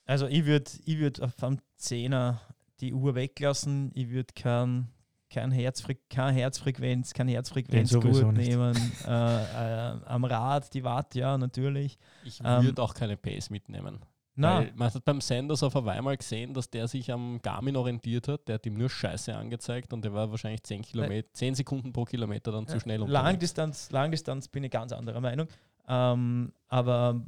Also 0.06 0.27
ich 0.27 0.45
würde 0.45 0.71
ich 0.86 0.97
würd 0.97 1.21
auf 1.21 1.41
am 1.41 1.60
Zehner 1.77 2.41
die 2.80 2.93
Uhr 2.93 3.15
weglassen. 3.15 3.91
Ich 3.93 4.10
würde 4.10 4.34
kein, 4.34 4.89
kein 5.30 5.52
Herzfre 5.52 5.96
keine 6.10 6.34
Herzfrequenz, 6.40 7.13
keine 7.13 7.32
Herzfrequenz 7.32 7.90
Den 7.90 8.02
sowieso 8.02 8.26
gut 8.26 8.38
nicht. 8.38 8.50
nehmen. 8.50 8.76
äh, 9.08 9.12
äh, 9.12 9.96
am 10.06 10.24
Rad, 10.26 10.74
die 10.74 10.84
Watt, 10.84 11.16
ja, 11.16 11.38
natürlich. 11.38 11.98
Ich 12.24 12.40
Ähm, 12.44 12.63
würde 12.66 12.82
auch 12.82 12.94
keine 12.94 13.18
Pace 13.18 13.50
mitnehmen. 13.50 14.00
Na, 14.40 14.60
Weil 14.60 14.72
man 14.76 14.94
hat 14.94 15.04
beim 15.04 15.20
Sanders 15.20 15.63
auf 15.63 15.74
Hawaii 15.74 16.00
mal 16.00 16.16
gesehen, 16.16 16.54
dass 16.54 16.70
der 16.70 16.88
sich 16.88 17.12
am 17.12 17.40
Garmin 17.42 17.76
orientiert 17.76 18.28
hat. 18.28 18.48
Der 18.48 18.56
hat 18.56 18.66
ihm 18.68 18.76
nur 18.76 18.88
Scheiße 18.88 19.36
angezeigt 19.36 19.92
und 19.94 20.06
der 20.06 20.13
war 20.13 20.30
wahrscheinlich 20.30 20.62
10, 20.62 20.84
Kilometer, 20.84 21.28
10 21.34 21.56
Sekunden 21.56 21.92
pro 21.92 22.06
Kilometer 22.06 22.52
dann 22.52 22.68
zu 22.68 22.80
schnell 22.80 23.02
unterwegs. 23.02 23.24
Langdistanz, 23.24 23.90
Langdistanz 23.92 24.48
bin 24.48 24.63
ich 24.63 24.70
ganz 24.70 24.92
anderer 24.92 25.22
Meinung. 25.22 25.48
Ähm, 25.88 26.54
aber 26.68 27.20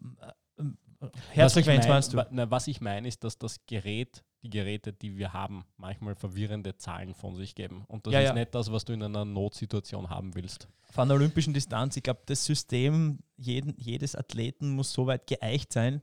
äh, 0.60 0.62
äh, 0.62 1.10
Herzfrequenz 1.32 1.86
mein- 1.86 1.94
meinst 1.96 2.14
du? 2.14 2.24
Na, 2.30 2.52
was 2.52 2.68
ich 2.68 2.80
meine, 2.80 3.08
ist, 3.08 3.24
dass 3.24 3.40
das 3.40 3.66
Gerät, 3.66 4.24
die 4.44 4.50
Geräte, 4.50 4.94
die 4.94 5.18
wir 5.18 5.34
haben, 5.34 5.66
manchmal 5.78 6.16
verwirrende 6.16 6.76
Zahlen 6.78 7.14
von 7.14 7.36
sich 7.36 7.56
geben. 7.56 7.84
Und 7.88 8.08
das 8.08 8.14
Ja, 8.14 8.20
ist 8.22 8.28
ja. 8.30 8.34
nicht 8.34 8.56
das, 8.56 8.72
was 8.72 8.86
du 8.86 8.94
in 8.94 9.04
einer 9.04 9.26
Notsituation 9.26 10.10
haben 10.10 10.34
willst. 10.36 10.68
Von 10.92 11.08
der 11.10 11.18
olympischen 11.18 11.54
Distanz, 11.54 11.98
ich 11.98 12.04
glaube, 12.04 12.22
das 12.26 12.46
System 12.46 13.20
jeden, 13.36 13.76
jedes 13.78 14.16
Athleten 14.16 14.70
muss 14.70 14.94
so 14.94 15.08
weit 15.08 15.28
geeicht 15.28 15.74
sein, 15.74 16.02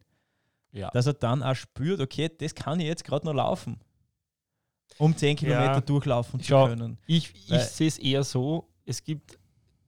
Ja. 0.72 0.90
dass 0.90 1.06
er 1.06 1.14
dann 1.14 1.42
auch 1.42 1.54
spürt, 1.54 2.00
okay, 2.00 2.30
das 2.38 2.54
kann 2.54 2.78
ich 2.80 2.86
jetzt 2.86 3.04
gerade 3.04 3.24
noch 3.24 3.32
laufen. 3.34 3.80
Um 4.98 5.16
10 5.16 5.36
Kilometer 5.36 5.72
Ja. 5.74 5.80
durchlaufen 5.80 6.40
zu 6.40 6.46
Schau, 6.46 6.66
können. 6.68 6.98
Ich, 7.06 7.32
ich 7.50 7.62
sehe 7.62 7.88
es 7.88 7.98
eher 7.98 8.22
so, 8.22 8.68
es 8.84 9.02
gibt, 9.02 9.38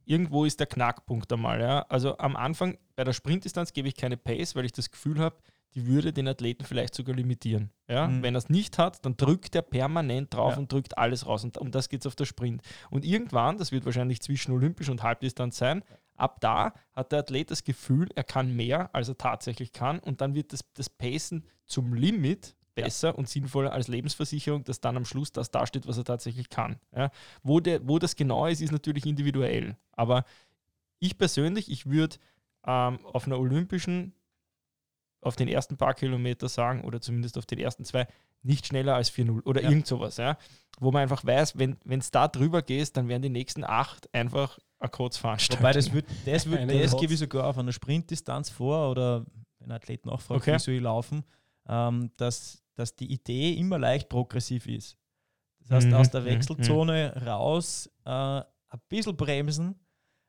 irgendwo 0.05 0.45
ist 0.45 0.59
der 0.59 0.67
Knackpunkt 0.67 1.31
einmal. 1.33 1.61
Ja? 1.61 1.83
Also 1.89 2.17
am 2.19 2.35
Anfang 2.37 2.79
bei 2.97 3.05
der 3.05 3.13
Sprintdistanz 3.13 3.73
gebe 3.73 3.89
ich 3.89 3.95
keine 3.95 4.17
Pace, 4.17 4.57
weil 4.57 4.65
ich 4.65 4.73
das 4.73 4.91
Gefühl 4.91 5.19
habe, 5.21 5.37
die 5.75 5.87
würde 5.87 6.13
den 6.13 6.27
Athleten 6.29 6.65
vielleicht 6.65 6.95
sogar 6.95 7.15
limitieren. 7.15 7.71
Ja? 7.89 8.09
Mhm. 8.09 8.23
Wenn 8.23 8.35
er 8.35 8.39
es 8.39 8.49
nicht 8.49 8.79
hat, 8.79 9.05
dann 9.05 9.17
drückt 9.17 9.55
er 9.55 9.63
permanent 9.63 10.35
drauf 10.35 10.53
Ja. 10.55 10.59
und 10.59 10.73
drückt 10.73 10.97
alles 10.99 11.27
raus. 11.27 11.45
Und 11.45 11.59
um 11.59 11.71
das 11.71 11.89
geht 11.89 12.01
es 12.01 12.07
auf 12.07 12.17
der 12.17 12.25
Sprint. 12.25 12.63
Und 12.91 13.05
irgendwann, 13.05 13.59
das 13.59 13.73
wird 13.73 13.85
wahrscheinlich 13.85 14.21
zwischen 14.21 14.53
Olympisch 14.53 14.89
und 14.89 15.03
Halbdistanz 15.03 15.59
sein, 15.59 15.83
ab 16.17 16.41
da 16.41 16.73
hat 16.95 17.13
der 17.13 17.21
Athlet 17.21 17.51
das 17.51 17.65
Gefühl, 17.65 18.09
er 18.15 18.25
kann 18.25 18.55
mehr, 18.57 18.95
als 18.95 19.09
er 19.09 19.19
tatsächlich 19.19 19.73
kann. 19.73 19.99
Und 19.99 20.21
dann 20.21 20.35
wird 20.35 20.53
das, 20.53 20.61
das 20.75 20.89
Pacen 20.91 21.45
zum 21.65 21.95
Limit 21.95 22.57
besser 22.75 23.19
und 23.19 23.29
sinnvoller 23.29 23.73
als 23.73 23.89
Lebensversicherung, 23.89 24.65
dass 24.65 24.81
dann 24.81 24.97
am 24.97 25.05
Schluss 25.05 25.33
das 25.33 25.51
dasteht, 25.51 25.87
was 25.87 25.99
er 25.99 26.05
tatsächlich 26.05 26.49
kann. 26.49 26.79
Ja? 26.97 27.11
Wo, 27.43 27.61
der, 27.61 27.87
wo 27.87 27.99
das 27.99 28.17
genau 28.17 28.47
ist, 28.47 28.61
ist 28.61 28.73
natürlich 28.73 29.05
individuell. 29.05 29.77
Aber 29.93 30.25
ich 31.01 31.19
persönlich, 31.19 31.71
ich 31.71 31.87
würde 31.87 32.17
ähm, 32.67 33.05
auf 33.05 33.27
einer 33.27 33.39
olympischen, 33.39 34.15
auf 35.21 35.37
den 35.37 35.49
ersten 35.49 35.77
paar 35.77 35.95
Kilometer 35.95 36.49
sagen, 36.49 36.85
oder 36.85 37.01
zumindest 37.01 37.39
auf 37.39 37.47
den 37.47 37.59
ersten 37.59 37.85
zwei, 37.85 38.07
nicht 38.43 38.67
schneller 38.67 38.95
als 38.95 39.11
4-0 39.11 39.43
oder 39.45 39.63
Ja. 39.63 39.71
irgend 39.71 39.87
sowas, 39.87 40.17
ja. 40.17 40.39
Wo 40.79 40.93
man 40.93 41.03
einfach 41.03 41.25
weiß, 41.25 41.59
wenn 41.59 41.77
es 41.99 42.11
da 42.13 42.29
drüber 42.29 42.63
geht, 42.63 42.97
dann 42.97 43.09
werden 43.09 43.23
die 43.23 43.29
nächsten 43.31 43.65
acht 43.65 44.13
einfach 44.15 44.59
eine 44.79 44.91
Kurzveranstaltung. 44.91 45.61
Wobei 45.63 45.73
das 45.73 45.93
wird, 45.93 46.07
das, 46.25 46.49
wird, 46.49 46.61
Eine 46.61 46.81
das 46.81 46.97
gebe 46.97 47.13
ich 47.13 47.19
sogar 47.19 47.47
auf 47.49 47.59
einer 47.59 47.73
Sprintdistanz 47.73 48.49
vor 48.51 48.91
oder 48.93 49.27
wenn 49.59 49.71
ein 49.71 49.73
Athlet 49.73 50.07
nachfragt, 50.07 50.41
Okay. 50.43 50.55
wie 50.55 50.59
soll 50.61 50.75
ich 50.75 50.81
laufen, 50.83 51.25
ähm, 51.69 52.13
dass, 52.17 52.63
dass 52.77 52.95
die 52.95 53.13
Idee 53.13 53.55
immer 53.55 53.77
leicht 53.79 54.09
progressiv 54.09 54.69
ist. 54.69 54.97
Das 55.59 55.71
heißt, 55.73 55.89
Mhm, 55.89 55.95
aus 55.95 56.11
der 56.11 56.21
mhm, 56.21 56.27
Wechselzone 56.27 57.27
raus 57.27 57.91
äh, 58.05 58.11
ein 58.11 58.45
bisschen 58.89 59.17
bremsen, 59.17 59.75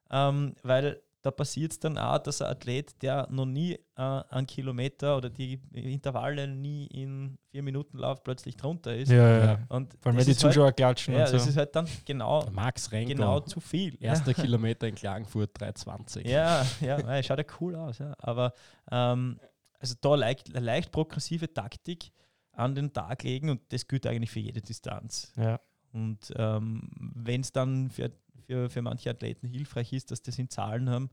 ähm, 0.09 0.55
weil 0.63 0.99
da 1.21 1.31
passiert 1.31 1.73
es 1.73 1.79
dann 1.79 1.97
auch, 1.97 2.17
dass 2.19 2.41
ein 2.41 2.49
Athlet, 2.49 3.01
der 3.01 3.27
noch 3.29 3.45
nie 3.45 3.73
äh, 3.73 3.79
einen 4.01 4.47
Kilometer 4.47 5.17
oder 5.17 5.29
die 5.29 5.59
Intervalle 5.73 6.47
nie 6.47 6.87
in 6.87 7.37
vier 7.51 7.61
Minuten 7.61 7.97
läuft, 7.97 8.23
plötzlich 8.23 8.55
drunter 8.55 8.95
ist. 8.95 9.11
ja, 9.11 9.29
ja, 9.29 9.45
ja. 9.45 9.59
Und 9.67 9.93
Vor 9.99 10.11
allem, 10.11 10.17
wenn 10.17 10.25
das 10.25 10.25
die 10.25 10.43
halt, 10.43 10.53
Zuschauer 10.53 10.71
klatschen 10.71 11.13
ja, 11.13 11.25
und 11.25 11.33
das 11.33 11.43
so. 11.43 11.49
ist 11.49 11.57
halt 11.57 11.75
dann 11.75 11.87
genau, 12.05 12.47
Max 12.51 12.91
Renko, 12.91 13.13
genau 13.13 13.39
zu 13.41 13.59
viel. 13.59 13.95
Ja. 13.95 14.11
erster 14.11 14.33
Kilometer 14.35 14.87
in 14.87 14.95
Klagenfurt 14.95 15.59
320. 15.59 16.25
Ja, 16.25 16.65
ja, 16.79 16.99
ja, 16.99 17.23
schaut 17.23 17.39
ja 17.39 17.45
cool 17.59 17.75
aus, 17.75 17.97
ja. 17.97 18.13
Aber 18.19 18.53
ähm, 18.89 19.39
also 19.77 19.95
da 19.99 20.15
leicht, 20.15 20.55
eine 20.55 20.65
leicht 20.65 20.91
progressive 20.91 21.53
Taktik 21.53 22.11
an 22.53 22.75
den 22.75 22.93
Tag 22.93 23.23
legen 23.23 23.49
und 23.49 23.61
das 23.69 23.87
gilt 23.87 24.05
eigentlich 24.07 24.31
für 24.31 24.39
jede 24.39 24.61
Distanz. 24.61 25.33
ja. 25.35 25.59
Und 25.91 26.31
ähm, 26.35 26.89
wenn 27.15 27.41
es 27.41 27.51
dann 27.51 27.89
für, 27.89 28.11
für, 28.49 28.67
für 28.69 28.81
manche 28.81 29.11
Athleten 29.11 29.47
hilfreich 29.47 29.93
ist, 29.93 30.09
dass 30.09 30.23
das 30.23 30.39
in 30.39 30.49
Zahlen 30.49 30.89
haben, 30.89 31.09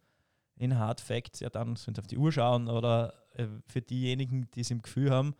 in 0.56 0.78
Hard 0.78 1.02
Facts, 1.02 1.40
ja 1.40 1.50
dann 1.50 1.76
sie 1.76 1.92
auf 1.98 2.06
die 2.06 2.16
Uhr 2.16 2.32
schauen 2.32 2.68
oder 2.68 3.12
äh, 3.34 3.46
für 3.66 3.82
diejenigen, 3.82 4.50
die 4.52 4.60
es 4.62 4.70
im 4.70 4.80
Gefühl 4.80 5.10
haben, 5.10 5.34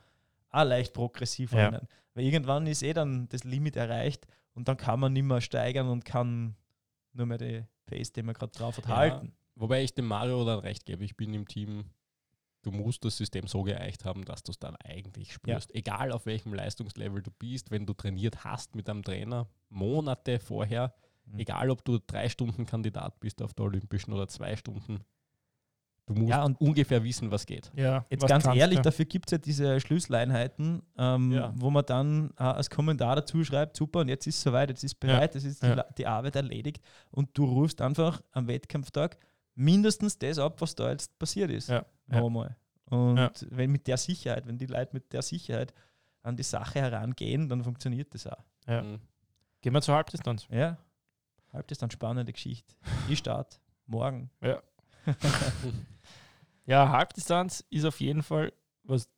auch 0.50 0.64
leicht 0.64 0.92
progressiv 0.92 1.52
Ja. 1.52 1.68
rennen. 1.68 1.88
Weil 2.12 2.24
irgendwann 2.24 2.66
ist 2.66 2.82
eh 2.82 2.92
dann 2.92 3.28
das 3.30 3.44
Limit 3.44 3.76
erreicht 3.76 4.26
und 4.52 4.68
dann 4.68 4.76
kann 4.76 5.00
man 5.00 5.14
nicht 5.14 5.22
mehr 5.24 5.40
steigern 5.40 5.88
und 5.88 6.04
kann 6.04 6.54
nur 7.14 7.24
mehr 7.26 7.38
die 7.38 7.64
Pace, 7.86 8.12
die 8.12 8.22
man 8.22 8.34
gerade 8.34 8.52
drauf 8.52 8.76
hat, 8.76 8.86
Ja. 8.86 8.96
halten. 8.96 9.32
Wobei 9.54 9.82
ich 9.82 9.94
dem 9.94 10.04
Mario 10.06 10.44
dann 10.44 10.58
recht 10.58 10.84
gebe, 10.84 11.02
ich 11.02 11.16
bin 11.16 11.32
im 11.32 11.48
Team, 11.48 11.86
du 12.60 12.72
musst 12.72 13.06
das 13.06 13.16
System 13.16 13.46
so 13.46 13.62
geeicht 13.62 14.04
haben, 14.04 14.26
dass 14.26 14.42
du 14.42 14.52
es 14.52 14.58
dann 14.58 14.76
eigentlich 14.84 15.32
spürst. 15.32 15.74
Egal 15.74 16.12
auf 16.12 16.26
welchem 16.26 16.52
Leistungslevel 16.52 17.22
du 17.22 17.30
bist, 17.30 17.70
wenn 17.70 17.86
du 17.86 17.94
trainiert 17.94 18.44
hast 18.44 18.74
mit 18.74 18.90
einem 18.90 19.02
Trainer, 19.02 19.48
Monate 19.70 20.38
vorher, 20.38 20.92
Mhm. 21.26 21.38
egal 21.38 21.70
ob 21.70 21.84
du 21.84 21.98
drei 21.98 22.28
Stunden 22.28 22.66
Kandidat 22.66 23.18
bist 23.20 23.42
auf 23.42 23.52
der 23.54 23.64
Olympischen 23.66 24.12
oder 24.12 24.28
zwei 24.28 24.54
Stunden, 24.56 25.00
du 26.06 26.14
musst 26.14 26.28
Ja, 26.30 26.44
und- 26.44 26.60
ungefähr 26.60 27.02
wissen, 27.02 27.30
was 27.30 27.46
geht. 27.46 27.70
ja. 27.74 28.04
Jetzt 28.10 28.26
ganz 28.28 28.46
ehrlich, 28.46 28.78
du? 28.78 28.82
dafür 28.82 29.04
gibt 29.06 29.26
es 29.28 29.32
ja 29.32 29.38
diese 29.38 29.80
Schlüsseleinheiten, 29.80 30.82
ähm, 30.96 31.32
Ja. 31.32 31.52
wo 31.56 31.70
man 31.70 31.84
dann 31.84 32.30
äh, 32.38 32.42
als 32.44 32.70
Kommentar 32.70 33.16
dazu 33.16 33.42
schreibt, 33.44 33.76
super, 33.76 34.00
und 34.00 34.08
jetzt 34.08 34.26
ist 34.26 34.36
es 34.36 34.42
soweit, 34.42 34.68
jetzt 34.70 34.84
ist 34.84 34.94
bereit, 35.00 35.34
jetzt 35.34 35.44
ist 35.44 35.62
die, 35.62 35.66
Ja. 35.66 35.82
Die 35.98 36.06
Arbeit 36.06 36.36
erledigt 36.36 36.82
und 37.10 37.36
du 37.36 37.44
rufst 37.44 37.80
einfach 37.80 38.22
am 38.32 38.46
Wettkampftag 38.46 39.18
mindestens 39.56 40.18
das 40.18 40.38
ab, 40.38 40.60
was 40.60 40.74
da 40.74 40.90
jetzt 40.90 41.18
passiert 41.18 41.50
ist. 41.50 41.68
Ja. 41.70 41.84
Ja. 42.10 42.20
Nochmal. 42.20 42.56
Und 42.88 43.16
Ja. 43.16 43.30
wenn 43.50 43.72
mit 43.72 43.86
der 43.88 43.96
Sicherheit, 43.96 44.46
wenn 44.46 44.58
die 44.58 44.66
Leute 44.66 44.90
mit 44.92 45.12
der 45.12 45.22
Sicherheit 45.22 45.74
an 46.22 46.36
die 46.36 46.44
Sache 46.44 46.80
herangehen, 46.80 47.48
dann 47.48 47.64
funktioniert 47.64 48.14
das 48.14 48.26
auch. 48.28 48.44
Ja. 48.68 48.82
Mhm. 48.82 49.00
Gehen 49.60 49.72
wir 49.72 49.80
zur 49.80 49.96
Halbdistanz. 49.96 50.46
Ja. 50.50 50.76
Halb 51.56 51.68
das 51.68 51.78
dann 51.78 51.90
spannende 51.90 52.32
Geschichte. 52.32 52.74
Ich 53.08 53.18
starte 53.18 53.56
morgen. 53.86 54.30
Ja, 56.68 56.88
Halbdistanz 56.88 57.64
ist 57.70 57.84
auf 57.84 58.00
jeden 58.00 58.24
Fall, 58.24 58.52
was 58.82 59.08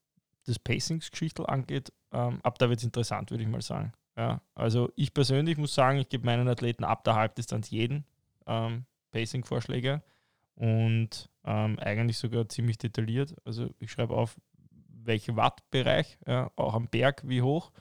das 0.44 0.58
Pacings-Geschichtel 0.58 1.46
angeht, 1.46 1.94
ähm, 2.12 2.40
ab 2.42 2.58
da 2.58 2.68
wird 2.68 2.80
es 2.80 2.84
interessant, 2.84 3.30
würde 3.30 3.42
ich 3.42 3.48
mal 3.48 3.62
sagen. 3.62 3.94
Ja, 4.18 4.42
also 4.54 4.92
ich 4.96 5.14
persönlich 5.14 5.56
muss 5.56 5.74
sagen, 5.74 5.96
ich 5.98 6.10
gebe 6.10 6.26
meinen 6.26 6.46
Athleten 6.46 6.84
ab 6.84 7.04
der 7.04 7.14
Halbdistanz 7.14 7.70
jeden 7.70 8.04
ähm, 8.46 8.84
Pacing-Vorschläge 9.12 10.02
und 10.56 11.30
ähm, 11.44 11.78
eigentlich 11.78 12.18
sogar 12.18 12.46
ziemlich 12.50 12.76
detailliert. 12.76 13.34
Also 13.46 13.70
ich 13.78 13.90
schreibe 13.90 14.14
auf, 14.14 14.38
welche 14.88 15.34
Wattbereich, 15.36 16.18
ja, 16.26 16.50
auch 16.56 16.74
am 16.74 16.88
Berg 16.88 17.22
wie 17.26 17.40
hoch 17.40 17.72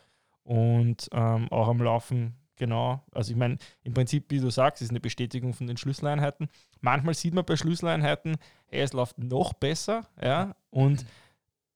und 0.44 1.10
ähm, 1.12 1.52
auch 1.52 1.68
am 1.68 1.82
Laufen 1.82 2.38
genau. 2.58 3.04
Also 3.12 3.32
ich 3.32 3.38
meine, 3.38 3.58
im 3.84 3.94
Prinzip, 3.94 4.26
wie 4.30 4.40
du 4.40 4.50
sagst, 4.50 4.82
ist 4.82 4.90
eine 4.90 5.00
Bestätigung 5.00 5.54
von 5.54 5.68
den 5.68 5.78
Schlüsseleinheiten. 5.78 6.50
Manchmal 6.82 7.14
sieht 7.14 7.34
man 7.34 7.46
bei 7.46 7.56
Schlüsseleinheiten, 7.56 8.38
hey, 8.68 8.82
es 8.82 8.94
läuft 8.94 9.18
noch 9.18 9.54
besser, 9.54 10.08
ja, 10.22 10.56
und 10.70 11.06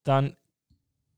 dann 0.04 0.36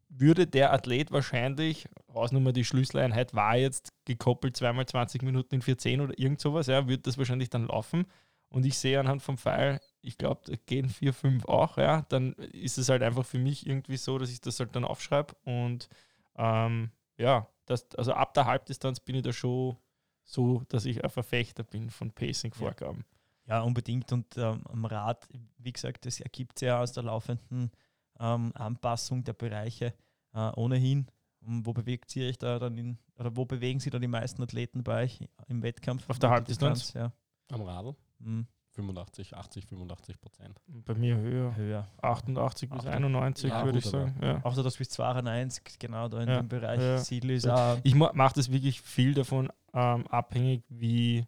würde 0.09 0.46
der 0.46 0.72
Athlet 0.72 1.11
wahrscheinlich, 1.11 1.88
Hausnummer 2.12 2.53
die 2.53 2.64
Schlüsseleinheit 2.64 3.35
war 3.35 3.57
jetzt 3.57 3.92
gekoppelt 4.05 4.57
zweimal 4.57 4.87
20 4.87 5.22
Minuten 5.22 5.57
in 5.57 5.62
410 5.62 6.00
oder 6.00 6.18
irgend 6.18 6.40
sowas, 6.40 6.66
ja, 6.68 6.87
wird 6.87 7.07
das 7.07 7.18
wahrscheinlich 7.18 7.50
dann 7.50 7.66
laufen. 7.66 8.07
Und 8.48 8.64
ich 8.64 8.79
sehe 8.79 9.00
anhand 9.00 9.20
vom 9.20 9.37
Pfeil, 9.37 9.81
ich 10.00 10.16
glaube, 10.16 10.42
da 10.44 10.55
gehen 10.66 10.88
4, 10.88 11.12
5 11.12 11.44
auch, 11.46 11.77
ja, 11.77 12.03
dann 12.09 12.35
ist 12.35 12.79
es 12.79 12.88
halt 12.88 13.03
einfach 13.03 13.27
für 13.27 13.38
mich 13.38 13.66
irgendwie 13.66 13.96
so, 13.96 14.16
dass 14.16 14.31
ich 14.31 14.40
das 14.40 14.61
halt 14.61 14.77
dann 14.77 14.85
aufschreibe. 14.85 15.35
Und 15.44 15.88
ähm, 16.37 16.90
ja, 17.16 17.48
das, 17.66 17.87
also 17.96 18.12
ab 18.12 18.35
der 18.35 18.46
Halbdistanz 18.46 19.00
bin 19.00 19.16
ich 19.16 19.22
da 19.22 19.33
schon 19.33 19.77
so, 20.24 20.62
dass 20.68 20.85
ich 20.85 21.03
ein 21.03 21.11
Verfechter 21.11 21.62
bin 21.62 21.90
von 21.90 22.11
Pacing-Vorgaben. 22.11 23.05
Ja, 23.46 23.61
unbedingt. 23.61 24.11
Und 24.12 24.37
ähm, 24.38 24.62
am 24.68 24.85
Rad, 24.87 25.29
wie 25.59 25.72
gesagt, 25.72 26.07
das 26.07 26.20
ergibt 26.20 26.59
sich 26.59 26.66
ja 26.66 26.81
aus 26.81 26.92
der 26.92 27.03
laufenden 27.03 27.70
ähm, 28.18 28.53
Anpassung 28.55 29.22
der 29.24 29.35
Bereiche 29.35 29.94
äh, 30.33 30.50
ohnehin. 30.57 31.07
Und 31.40 31.66
wo 31.66 31.74
bewegt 31.74 32.11
sie 32.11 32.27
euch 32.27 32.38
da 32.38 32.59
dann 32.59 32.79
in, 32.79 32.98
oder 33.18 33.37
wo 33.37 33.44
bewegen 33.44 33.81
sie 33.81 33.90
dann 33.90 34.00
die 34.00 34.09
meisten 34.09 34.42
Athleten 34.42 34.83
bei 34.83 35.05
euch 35.05 35.20
im 35.46 35.62
Wettkampf? 35.62 36.09
Auf 36.09 36.18
der 36.18 36.31
Mitteldistanz? 36.31 36.94
Ja. 36.94 37.12
Am 37.50 37.62
Radl 37.62 37.94
Mhm. 38.18 38.46
85, 38.74 39.34
80, 39.37 39.66
85 39.66 40.20
Prozent. 40.20 40.60
Bei 40.66 40.94
mir 40.94 41.16
höher. 41.16 41.54
Höher. 41.56 41.88
88 42.02 42.68
bis 42.70 42.80
88. 42.80 42.94
91, 42.96 43.50
Ja, 43.50 43.64
würde 43.64 43.78
ich 43.78 43.84
sagen. 43.87 44.16
Ja. 44.20 44.40
Auch 44.44 44.54
so, 44.54 44.62
dass 44.62 44.76
bis 44.76 44.88
92 44.90 45.78
genau 45.78 46.08
da 46.08 46.20
in 46.22 46.28
Ja, 46.28 46.37
dem 46.42 46.48
Bereich 46.48 46.80
ja. 46.80 46.98
Siedl 46.98 47.30
ist. 47.30 47.44
Ja. 47.44 47.74
auch- 47.74 47.78
Ich 47.84 47.94
mache 47.94 48.34
das 48.34 48.50
wirklich 48.50 48.80
viel 48.80 49.14
davon 49.14 49.50
ähm, 49.72 50.06
abhängig, 50.08 50.62
wie, 50.68 51.26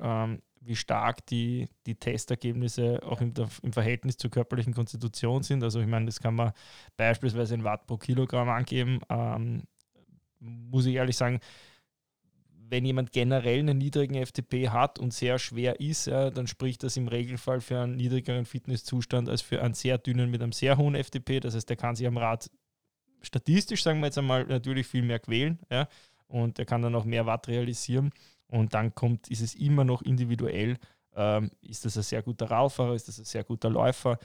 ähm, 0.00 0.42
wie 0.60 0.76
stark 0.76 1.24
die, 1.26 1.68
die 1.86 1.94
Testergebnisse 1.96 3.00
auch 3.04 3.20
im, 3.20 3.32
im 3.62 3.72
Verhältnis 3.72 4.16
zur 4.16 4.30
körperlichen 4.30 4.74
Konstitution 4.74 5.42
sind. 5.42 5.62
Also 5.62 5.80
ich 5.80 5.86
meine, 5.86 6.06
das 6.06 6.20
kann 6.20 6.34
man 6.34 6.52
beispielsweise 6.96 7.54
in 7.54 7.64
Watt 7.64 7.86
pro 7.86 7.96
Kilogramm 7.96 8.48
angeben. 8.48 9.00
Ähm, 9.08 9.62
muss 10.38 10.86
ich 10.86 10.94
ehrlich 10.94 11.16
sagen, 11.16 11.40
wenn 12.72 12.86
jemand 12.86 13.12
generell 13.12 13.58
einen 13.58 13.76
niedrigen 13.76 14.14
FTP 14.14 14.70
hat 14.70 14.98
und 14.98 15.12
sehr 15.12 15.38
schwer 15.38 15.78
ist, 15.78 16.06
ja, 16.06 16.30
dann 16.30 16.46
spricht 16.46 16.82
das 16.82 16.96
im 16.96 17.06
Regelfall 17.06 17.60
für 17.60 17.78
einen 17.78 17.96
niedrigeren 17.96 18.46
Fitnesszustand 18.46 19.28
als 19.28 19.42
für 19.42 19.60
einen 19.60 19.74
sehr 19.74 19.98
dünnen 19.98 20.30
mit 20.30 20.42
einem 20.42 20.52
sehr 20.52 20.78
hohen 20.78 20.94
FTP. 20.94 21.40
Das 21.40 21.54
heißt, 21.54 21.68
der 21.68 21.76
kann 21.76 21.96
sich 21.96 22.06
am 22.06 22.16
Rad 22.16 22.50
statistisch, 23.20 23.82
sagen 23.82 24.00
wir 24.00 24.06
jetzt 24.06 24.16
einmal, 24.16 24.46
natürlich 24.46 24.86
viel 24.86 25.02
mehr 25.02 25.18
quälen. 25.18 25.58
Ja, 25.70 25.86
und 26.28 26.56
der 26.56 26.64
kann 26.64 26.80
dann 26.80 26.94
auch 26.94 27.04
mehr 27.04 27.26
Watt 27.26 27.46
realisieren. 27.46 28.10
Und 28.46 28.72
dann 28.72 28.94
kommt, 28.94 29.28
ist 29.28 29.42
es 29.42 29.54
immer 29.54 29.84
noch 29.84 30.00
individuell. 30.00 30.78
Ähm, 31.14 31.50
ist 31.60 31.84
das 31.84 31.98
ein 31.98 32.02
sehr 32.02 32.22
guter 32.22 32.50
Radfahrer? 32.50 32.94
Ist 32.94 33.06
das 33.06 33.18
ein 33.18 33.26
sehr 33.26 33.44
guter 33.44 33.68
Läufer? 33.68 34.18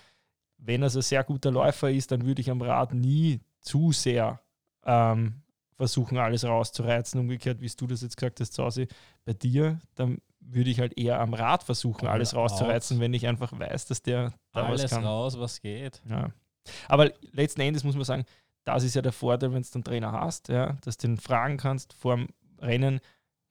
Wenn 0.57 0.83
es 0.83 0.95
ein 0.95 1.01
sehr 1.01 1.25
guter 1.25 1.51
Läufer 1.51 1.91
ist, 1.91 2.11
dann 2.11 2.25
würde 2.25 2.39
ich 2.39 2.49
am 2.49 2.61
Rad 2.61 2.93
nie 2.93 3.41
zu 3.59 3.91
sehr 3.91 4.39
ähm, 4.85 5.41
versuchen, 5.77 6.17
alles 6.17 6.43
rauszureizen. 6.43 7.19
Umgekehrt, 7.19 7.61
wie 7.61 7.69
du 7.69 7.87
das 7.87 8.01
jetzt 8.01 8.17
gesagt 8.17 8.39
hast, 8.39 8.53
Sausi, 8.53 8.87
bei 9.25 9.33
dir, 9.33 9.79
dann 9.95 10.19
würde 10.39 10.69
ich 10.69 10.79
halt 10.79 10.97
eher 10.97 11.19
am 11.19 11.33
Rad 11.33 11.63
versuchen, 11.63 12.07
All 12.07 12.15
alles 12.15 12.35
rauszureizen, 12.35 12.99
wenn 12.99 13.13
ich 13.13 13.27
einfach 13.27 13.57
weiß, 13.57 13.85
dass 13.85 14.01
der 14.01 14.33
da 14.51 14.63
was 14.63 14.81
Alles 14.81 14.91
kann. 14.91 15.05
raus, 15.05 15.39
was 15.39 15.61
geht. 15.61 16.01
Ja. 16.09 16.31
Aber 16.87 17.11
letzten 17.31 17.61
Endes 17.61 17.83
muss 17.83 17.95
man 17.95 18.03
sagen, 18.03 18.25
das 18.63 18.83
ist 18.83 18.95
ja 18.95 19.01
der 19.01 19.11
Vorteil, 19.13 19.53
wenn 19.53 19.61
du 19.61 19.69
einen 19.73 19.83
Trainer 19.83 20.11
hast, 20.11 20.49
ja, 20.49 20.77
dass 20.83 20.97
du 20.97 21.07
den 21.07 21.17
fragen 21.17 21.57
kannst 21.57 21.93
vor 21.93 22.15
dem 22.17 22.27
Rennen, 22.59 22.99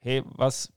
hey, 0.01 0.23
was, 0.27 0.73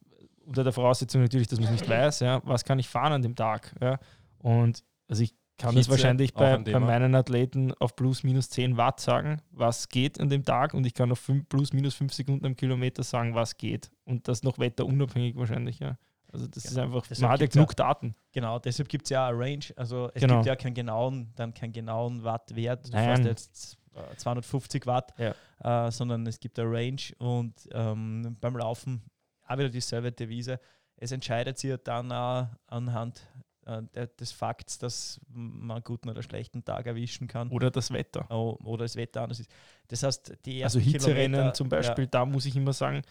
unter 0.45 0.63
der 0.63 0.73
Voraussetzung 0.73 1.21
natürlich, 1.21 1.47
dass 1.47 1.59
man 1.59 1.73
es 1.73 1.81
nicht 1.81 1.89
weiß, 1.89 2.21
ja, 2.21 2.41
was 2.45 2.63
kann 2.63 2.79
ich 2.79 2.87
fahren 2.87 3.13
an 3.13 3.21
dem 3.21 3.35
Tag? 3.35 3.75
Ja? 3.81 3.99
Und 4.37 4.83
also 5.07 5.23
ich 5.23 5.33
kann 5.59 5.75
das 5.75 5.85
Hitze, 5.85 5.91
wahrscheinlich 5.91 6.35
auch 6.35 6.39
bei, 6.39 6.57
bei 6.57 6.79
meinen 6.79 7.13
Athleten 7.13 7.73
auf 7.75 7.95
plus 7.95 8.23
minus 8.23 8.49
10 8.49 8.77
Watt 8.77 8.99
sagen, 8.99 9.41
was 9.51 9.89
geht 9.89 10.19
an 10.19 10.29
dem 10.29 10.43
Tag 10.43 10.73
und 10.73 10.85
ich 10.87 10.93
kann 10.95 11.11
auf 11.11 11.19
fünf, 11.19 11.47
plus 11.47 11.73
minus 11.73 11.93
5 11.95 12.11
Sekunden 12.13 12.45
am 12.45 12.55
Kilometer 12.55 13.03
sagen, 13.03 13.35
was 13.35 13.57
geht. 13.57 13.91
Und 14.05 14.27
das 14.27 14.41
noch 14.43 14.57
wetterunabhängig 14.57 15.35
wahrscheinlich, 15.35 15.79
ja. 15.79 15.97
Also 16.31 16.47
das 16.47 16.65
ist 16.65 16.71
Genau. 16.75 16.83
einfach, 16.85 17.07
Deshalb 17.07 17.21
man 17.23 17.31
hat 17.31 17.41
ja 17.41 17.47
genug 17.47 17.75
Daten. 17.75 18.15
Genau, 18.31 18.59
deshalb 18.59 18.87
gibt 18.89 19.05
es 19.05 19.09
ja 19.09 19.27
eine 19.27 19.37
Range. 19.39 19.65
Also 19.75 20.09
es 20.13 20.21
Genau. 20.21 20.35
gibt 20.35 20.45
ja 20.45 20.55
keinen 20.55 20.73
genauen, 20.75 21.31
dann 21.35 21.53
keinen 21.53 21.73
genauen 21.73 22.23
Wattwert. 22.23 22.87
Du 22.87 22.91
Nein. 22.91 23.05
fährst 23.23 23.25
jetzt 23.25 23.77
äh, 23.95 24.15
250 24.15 24.85
Watt, 24.85 25.13
Ja. 25.17 25.87
äh, 25.87 25.91
sondern 25.91 26.25
es 26.27 26.39
gibt 26.39 26.59
eine 26.59 26.71
Range 26.71 27.01
und 27.17 27.53
ähm, 27.71 28.37
beim 28.39 28.55
Laufen 28.57 29.01
auch 29.47 29.57
wieder 29.57 29.69
dieselbe 29.69 30.11
Devise. 30.11 30.59
Es 30.97 31.11
entscheidet 31.11 31.57
sich 31.57 31.75
dann 31.83 32.11
auch 32.11 32.47
anhand 32.67 33.21
äh, 33.65 33.81
der, 33.93 34.07
des 34.07 34.31
Fakts, 34.31 34.77
dass 34.77 35.19
man 35.29 35.77
einen 35.77 35.83
guten 35.83 36.09
oder 36.09 36.23
schlechten 36.23 36.63
Tag 36.63 36.85
erwischen 36.85 37.27
kann. 37.27 37.49
Oder 37.49 37.71
das 37.71 37.91
Wetter. 37.91 38.25
Oh, 38.29 38.57
oder 38.63 38.85
das 38.85 38.95
Wetter 38.95 39.21
anders 39.21 39.39
ist. 39.39 39.49
Das 39.87 40.03
heißt, 40.03 40.37
die 40.45 40.63
Also 40.63 40.79
ersten 40.79 40.91
Hitzerennen 40.91 41.31
Kilometer- 41.33 41.53
zum 41.53 41.69
Beispiel, 41.69 42.07
da 42.07 42.25
muss 42.25 42.45
ich 42.45 42.55
immer 42.55 42.73
sagen, 42.73 43.01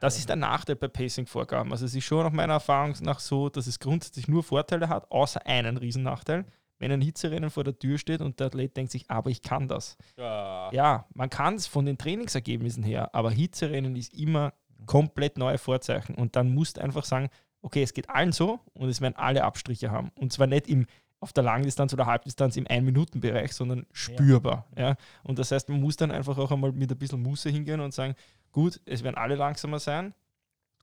das 0.00 0.18
ist 0.18 0.28
der 0.28 0.36
Nachteil 0.36 0.74
bei 0.74 0.88
Pacing-Vorgaben. 0.88 1.70
Also 1.70 1.84
es 1.86 1.94
ist 1.94 2.04
schon 2.04 2.24
nach 2.24 2.32
meiner 2.32 2.54
Erfahrung 2.54 2.94
nach 3.02 3.20
so, 3.20 3.48
dass 3.48 3.68
es 3.68 3.78
grundsätzlich 3.78 4.26
nur 4.26 4.42
Vorteile 4.42 4.88
hat, 4.88 5.08
außer 5.12 5.46
einen 5.46 5.76
Riesennachteil. 5.76 6.44
Wenn 6.80 6.90
ein 6.90 7.00
Hitzerennen 7.00 7.50
vor 7.50 7.62
der 7.62 7.78
Tür 7.78 7.96
steht 7.98 8.20
und 8.20 8.40
der 8.40 8.48
Athlet 8.48 8.76
denkt 8.76 8.90
sich, 8.90 9.08
aber 9.08 9.30
ich 9.30 9.42
kann 9.42 9.68
das. 9.68 9.96
Ja, 10.16 11.06
man 11.14 11.30
kann 11.30 11.54
es 11.54 11.68
von 11.68 11.86
den 11.86 11.96
Trainingsergebnissen 11.96 12.82
her, 12.82 13.14
aber 13.14 13.30
Hitzerennen 13.30 13.94
ist 13.94 14.12
immer 14.14 14.54
komplett 14.86 15.38
neue 15.38 15.58
Vorzeichen. 15.58 16.16
Und 16.16 16.34
dann 16.34 16.52
musst 16.52 16.78
du 16.78 16.80
einfach 16.80 17.04
sagen, 17.04 17.28
okay, 17.62 17.82
es 17.82 17.94
geht 17.94 18.10
allen 18.10 18.32
so 18.32 18.60
und 18.74 18.88
es 18.88 19.00
werden 19.00 19.16
alle 19.16 19.44
Abstriche 19.44 19.90
haben. 19.90 20.10
Und 20.16 20.32
zwar 20.32 20.46
nicht 20.46 20.68
im, 20.68 20.86
auf 21.20 21.32
der 21.32 21.44
Langdistanz 21.44 21.92
oder 21.94 22.06
Halbdistanz 22.06 22.56
im 22.56 22.66
Ein-Minuten-Bereich, 22.66 23.52
sondern 23.52 23.86
spürbar. 23.92 24.66
Ja. 24.76 24.96
Und 25.22 25.38
das 25.38 25.52
heißt, 25.52 25.68
man 25.68 25.80
muss 25.80 25.96
dann 25.96 26.10
einfach 26.10 26.36
auch 26.36 26.50
einmal 26.50 26.72
mit 26.72 26.90
ein 26.90 26.98
bisschen 26.98 27.22
Muße 27.22 27.48
hingehen 27.48 27.80
und 27.80 27.94
sagen, 27.94 28.14
gut, 28.50 28.80
es 28.84 29.02
werden 29.02 29.16
alle 29.16 29.36
langsamer 29.36 29.78
sein, 29.78 30.14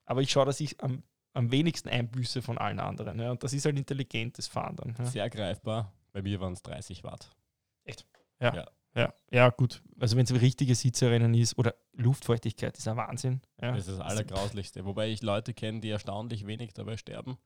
aber 0.05 0.21
ich 0.21 0.31
schaue, 0.31 0.45
dass 0.45 0.59
ich 0.59 0.81
am, 0.81 1.03
am 1.33 1.51
wenigsten 1.51 1.89
einbüße 1.89 2.41
von 2.41 2.57
allen 2.57 2.79
anderen. 2.79 3.19
Ja. 3.19 3.31
Und 3.31 3.43
das 3.43 3.53
ist 3.53 3.65
halt 3.65 3.77
intelligentes 3.77 4.47
Fahren 4.47 4.77
dann. 4.77 4.95
Ja. 4.97 5.05
Sehr 5.05 5.29
greifbar. 5.29 5.91
Bei 6.13 6.21
mir 6.21 6.39
waren 6.39 6.53
es 6.53 6.63
30 6.63 7.03
Watt. 7.03 7.29
Ja, 8.41 8.55
ja, 8.55 8.67
gut. 9.51 9.81
Also 9.99 10.15
wenn 10.17 10.25
es 10.25 10.31
ein 10.31 10.37
richtiges 10.37 10.81
Hitzerennen 10.81 11.33
ist 11.33 11.57
oder 11.57 11.75
Luftfeuchtigkeit, 11.93 12.77
ist 12.77 12.87
ein 12.87 12.97
Wahnsinn. 12.97 13.41
Ja. 13.61 13.71
Das 13.71 13.87
ist 13.87 13.97
das 13.97 13.99
Allergrauslichste. 13.99 14.85
Wobei 14.85 15.09
ich 15.09 15.21
Leute 15.21 15.53
kenne, 15.53 15.79
die 15.79 15.89
erstaunlich 15.89 16.45
wenig 16.47 16.73
dabei 16.73 16.97
sterben. 16.97 17.37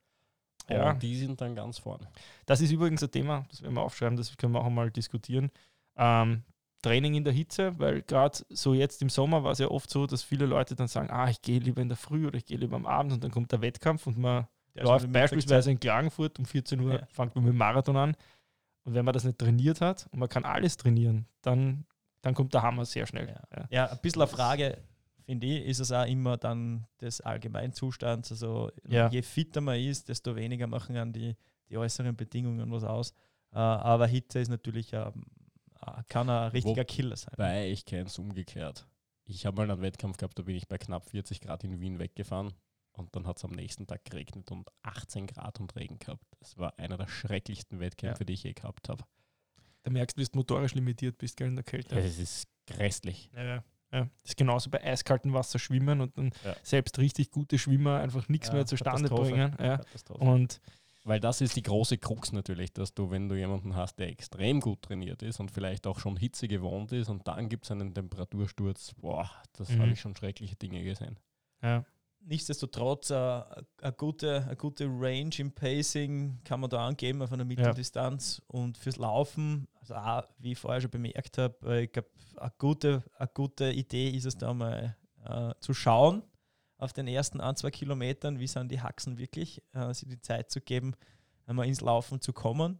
Ja. 0.69 0.91
Und 0.91 1.03
die 1.03 1.15
sind 1.15 1.41
dann 1.41 1.55
ganz 1.55 1.79
vorn. 1.79 2.07
Das 2.45 2.61
ist 2.61 2.71
übrigens 2.71 3.03
ein 3.03 3.11
Thema, 3.11 3.45
das 3.49 3.61
werden 3.61 3.73
wir 3.73 3.81
aufschreiben, 3.81 4.15
das 4.15 4.35
können 4.37 4.53
wir 4.53 4.61
auch 4.61 4.65
einmal 4.67 4.91
diskutieren. 4.91 5.51
Ähm, 5.97 6.43
Training 6.81 7.15
in 7.15 7.23
der 7.23 7.33
Hitze, 7.33 7.77
weil 7.79 8.01
gerade 8.01 8.39
so 8.49 8.73
jetzt 8.73 9.01
im 9.01 9.09
Sommer 9.09 9.43
war 9.43 9.51
es 9.51 9.59
ja 9.59 9.69
oft 9.69 9.89
so, 9.89 10.05
dass 10.05 10.21
viele 10.21 10.45
Leute 10.45 10.75
dann 10.75 10.87
sagen, 10.87 11.09
ah, 11.09 11.29
ich 11.29 11.41
gehe 11.41 11.59
lieber 11.59 11.81
in 11.81 11.87
der 11.87 11.97
Früh 11.97 12.27
oder 12.27 12.37
ich 12.37 12.45
gehe 12.45 12.57
lieber 12.57 12.75
am 12.75 12.85
Abend 12.85 13.13
und 13.13 13.23
dann 13.23 13.31
kommt 13.31 13.51
der 13.51 13.61
Wettkampf 13.61 14.05
und 14.07 14.17
man 14.17 14.47
Der 14.75 14.83
läuft 14.83 15.11
beispielsweise 15.11 15.71
in 15.71 15.79
Klagenfurt 15.79 16.39
um 16.39 16.45
14 16.45 16.79
Uhr, 16.81 16.93
Ja. 16.95 17.05
fängt 17.07 17.35
man 17.35 17.45
mit 17.45 17.53
dem 17.53 17.57
Marathon 17.57 17.95
an. 17.97 18.17
Und 18.83 18.93
wenn 18.93 19.05
man 19.05 19.13
das 19.13 19.23
nicht 19.23 19.37
trainiert 19.37 19.81
hat 19.81 20.07
und 20.11 20.19
man 20.19 20.29
kann 20.29 20.43
alles 20.45 20.75
trainieren, 20.77 21.25
dann, 21.41 21.85
dann 22.21 22.33
kommt 22.33 22.53
der 22.53 22.61
Hammer 22.63 22.85
sehr 22.85 23.05
schnell. 23.07 23.27
Ja. 23.29 23.41
Ja. 23.57 23.67
Ja, 23.69 23.85
ein 23.91 23.99
bisschen 24.01 24.21
eine 24.21 24.27
Frage, 24.29 24.77
finde 25.25 25.47
ich, 25.47 25.65
ist 25.65 25.79
es 25.79 25.91
auch 25.91 26.05
immer 26.05 26.37
dann 26.37 26.85
des 26.99 27.21
Allgemeinzustands. 27.21 28.31
Also 28.31 28.71
Ja. 28.87 29.09
je 29.09 29.21
fitter 29.21 29.61
man 29.61 29.79
ist, 29.79 30.09
desto 30.09 30.35
weniger 30.35 30.67
machen 30.67 30.97
an 30.97 31.13
die, 31.13 31.35
die 31.69 31.77
äußeren 31.77 32.15
Bedingungen 32.15 32.69
was 32.71 32.83
aus. 32.83 33.11
Äh, 33.53 33.57
aber 33.59 34.07
Hitze 34.07 34.39
ist 34.39 34.49
natürlich 34.49 34.91
ähm, 34.93 35.25
äh, 35.85 36.03
kann 36.09 36.29
ein 36.29 36.49
richtiger 36.51 36.83
Killer 36.85 37.15
sein. 37.15 37.33
Weil 37.37 37.71
ich 37.71 37.85
kenne 37.85 38.07
es 38.07 38.19
umgekehrt. 38.19 38.85
Ich 39.25 39.45
habe 39.45 39.55
mal 39.65 39.71
einen 39.71 39.81
Wettkampf 39.81 40.17
gehabt, 40.17 40.37
da 40.37 40.43
bin 40.43 40.55
ich 40.57 40.67
bei 40.67 40.77
knapp 40.77 41.05
40 41.05 41.39
Grad 41.39 41.63
in 41.63 41.79
Wien 41.79 41.99
weggefahren 41.99 42.53
und 42.93 43.15
dann 43.15 43.27
hat 43.27 43.37
es 43.37 43.43
am 43.45 43.51
nächsten 43.51 43.85
Tag 43.87 44.05
geregnet 44.05 44.51
und 44.51 44.69
18 44.83 45.27
Grad 45.27 45.59
und 45.59 45.75
Regen 45.75 45.99
gehabt. 45.99 46.23
Das 46.39 46.57
war 46.57 46.77
einer 46.79 46.97
der 46.97 47.07
schrecklichsten 47.07 47.79
Wettkämpfe, 47.79 48.21
Ja. 48.23 48.25
die 48.25 48.33
ich 48.33 48.43
je 48.43 48.53
gehabt 48.53 48.89
habe. 48.89 49.03
Da 49.83 49.91
merkst 49.91 50.17
du, 50.17 50.21
wie 50.21 50.25
du 50.25 50.37
motorisch 50.37 50.75
limitiert 50.75 51.17
bist, 51.17 51.35
gell, 51.37 51.47
in 51.49 51.55
der 51.55 51.63
Kälte. 51.65 51.97
Es 51.99 52.17
ist 52.19 52.47
grässlich. 52.67 53.29
Ja, 53.35 53.43
ja. 53.43 53.63
ja. 53.91 54.01
Das 54.21 54.29
ist 54.31 54.37
genauso 54.37 54.69
bei 54.69 54.81
eiskaltem 54.83 55.33
Wasser 55.33 55.59
schwimmen 55.59 55.99
und 56.01 56.17
dann 56.17 56.31
Ja. 56.45 56.55
selbst 56.63 56.97
richtig 56.99 57.31
gute 57.31 57.57
Schwimmer 57.59 57.99
einfach 57.99 58.29
nichts 58.29 58.47
Ja, 58.47 58.53
mehr 58.53 58.65
zustande 58.65 59.09
bringen. 59.09 59.55
Ja. 59.59 59.81
Und 60.19 60.61
Weil 61.05 61.19
das 61.19 61.41
ist 61.41 61.57
die 61.57 61.63
große 61.63 61.97
Krux 61.97 62.31
natürlich, 62.31 62.71
dass 62.71 62.93
du, 62.93 63.11
wenn 63.11 63.27
du 63.27 63.35
jemanden 63.35 63.75
hast, 63.75 63.99
der 63.99 64.07
extrem 64.07 64.61
gut 64.61 64.83
trainiert 64.83 65.21
ist 65.21 65.41
und 65.41 65.51
vielleicht 65.51 65.85
auch 65.85 65.99
schon 65.99 66.15
Hitze 66.15 66.47
gewohnt 66.47 66.93
ist 66.93 67.09
und 67.09 67.27
dann 67.27 67.49
gibt 67.49 67.65
es 67.65 67.71
einen 67.71 67.93
Temperatursturz, 67.93 68.93
boah, 68.95 69.29
das 69.51 69.67
Mhm. 69.67 69.79
habe 69.81 69.91
ich 69.91 69.99
schon 69.99 70.15
schreckliche 70.15 70.55
Dinge 70.55 70.81
gesehen. 70.81 71.19
ja, 71.61 71.83
Nichtsdestotrotz, 72.25 73.09
äh, 73.09 73.15
eine 73.15 73.93
gute, 73.97 74.43
eine 74.45 74.55
gute 74.55 74.85
Range 74.85 75.33
im 75.37 75.51
Pacing 75.51 76.39
kann 76.43 76.59
man 76.59 76.69
da 76.69 76.87
angeben 76.87 77.21
auf 77.21 77.31
einer 77.33 77.45
Mitteldistanz. 77.45 78.41
Und 78.47 78.77
fürs 78.77 78.97
Laufen, 78.97 79.67
also 79.75 79.95
auch, 79.95 80.23
wie 80.37 80.53
ich 80.53 80.59
vorher 80.59 80.81
schon 80.81 80.91
bemerkt 80.91 81.37
habe, 81.37 81.55
äh, 81.65 81.83
ich 81.83 81.91
glaube, 81.91 82.09
eine 82.37 82.53
gute, 82.57 83.03
eine 83.17 83.29
gute 83.33 83.71
Idee 83.71 84.09
ist 84.09 84.25
es 84.25 84.37
da 84.37 84.53
mal 84.53 84.95
äh, 85.25 85.53
zu 85.59 85.73
schauen 85.73 86.23
auf 86.77 86.93
den 86.93 87.07
ersten 87.07 87.39
ein, 87.39 87.55
zwei 87.55 87.71
Kilometern, 87.71 88.39
wie 88.39 88.47
sind 88.47 88.69
die 88.69 88.81
Haxen 88.81 89.17
wirklich, 89.17 89.63
äh, 89.73 89.93
sich 89.93 90.09
die 90.09 90.19
Zeit 90.19 90.51
zu 90.51 90.59
geben, 90.59 90.95
einmal 91.45 91.67
ins 91.67 91.81
Laufen 91.81 92.19
zu 92.19 92.33
kommen. 92.33 92.79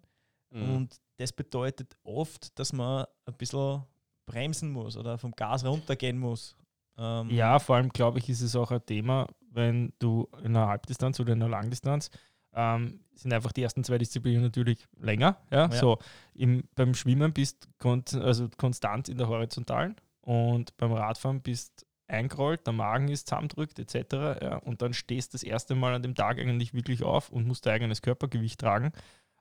Mhm. 0.50 0.76
Und 0.76 1.02
das 1.18 1.32
bedeutet 1.32 1.96
oft, 2.04 2.58
dass 2.60 2.74
man 2.74 3.06
ein 3.26 3.38
bisschen 3.38 3.84
bremsen 4.26 4.72
muss 4.72 4.98
oder 4.98 5.18
vom 5.18 5.32
Gas 5.32 5.64
runtergehen 5.64 6.18
muss. 6.18 6.56
Ähm, 6.98 7.30
ja, 7.30 7.60
vor 7.60 7.76
allem 7.76 7.90
glaube 7.90 8.20
ich, 8.20 8.30
ist 8.30 8.42
es 8.42 8.56
auch 8.56 8.72
ein 8.72 8.86
Thema, 8.86 9.28
wenn 9.52 9.94
du 10.00 10.28
in 10.40 10.56
einer 10.56 10.68
Halbdistanz 10.68 11.20
oder 11.20 11.34
in 11.34 11.42
einer 11.42 11.50
Langdistanz 11.50 12.10
ähm, 12.54 13.00
sind 13.16 13.34
einfach 13.34 13.52
die 13.52 13.64
ersten 13.64 13.84
zwei 13.84 13.98
Disziplinen 13.98 14.44
natürlich 14.44 14.88
länger. 15.00 15.38
Ja? 15.52 15.66
Ja. 15.66 15.72
So, 15.72 16.00
im, 16.34 16.64
beim 16.76 16.94
Schwimmen 16.94 17.34
bist 17.34 17.68
kon 17.80 18.04
also 18.14 18.50
konstant 18.58 19.10
in 19.10 19.18
der 19.18 19.28
Horizontalen 19.28 19.96
und 20.22 20.76
beim 20.78 20.94
Radfahren 20.94 21.42
bist 21.42 21.86
eingerollt, 22.08 22.66
der 22.68 22.74
Magen 22.74 23.08
ist 23.08 23.28
zusammendrückt 23.28 23.80
etc. 23.80 24.42
Ja? 24.42 24.58
Und 24.58 24.82
dann 24.82 24.94
stehst 24.94 25.34
das 25.34 25.44
erste 25.44 25.76
Mal 25.76 25.94
an 25.94 26.04
dem 26.04 26.16
Tag 26.16 26.40
eigentlich 26.40 26.74
wirklich 26.74 27.04
auf 27.04 27.30
und 27.30 27.48
musst 27.48 27.66
dein 27.66 27.76
eigenes 27.76 28.02
Körpergewicht 28.02 28.60
tragen. 28.60 28.92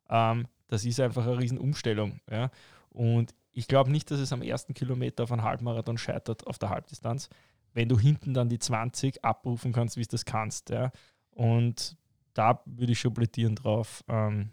Ähm, 0.09 0.47
das 0.69 0.85
ist 0.85 1.01
einfach 1.01 1.27
eine 1.27 1.39
Riesenumstellung. 1.39 2.21
Ja? 2.31 2.51
Und 2.91 3.35
ich 3.53 3.69
glaube 3.69 3.91
nicht, 3.91 4.11
dass 4.11 4.19
es 4.21 4.33
am 4.33 4.43
ersten 4.43 4.75
Kilometer 4.75 5.25
auf 5.25 5.33
einen 5.33 5.43
Halbmarathon 5.43 5.99
scheitert 5.99 6.47
auf 6.47 6.59
der 6.59 6.71
Halbdistanz, 6.71 7.29
wenn 7.75 7.89
du 7.89 7.99
hinten 7.99 8.35
dann 8.35 8.49
die 8.49 8.59
20 8.59 9.25
abrufen 9.25 9.73
kannst, 9.73 9.97
wie 9.97 10.03
du 10.03 10.09
das 10.09 10.25
kannst. 10.25 10.71
Ja? 10.71 10.91
Und 11.31 11.97
da 12.35 12.63
würde 12.67 12.93
ich 12.93 13.01
schon 13.01 13.15
plädieren 13.15 13.55
drauf. 13.55 14.03
Ähm, 14.09 14.51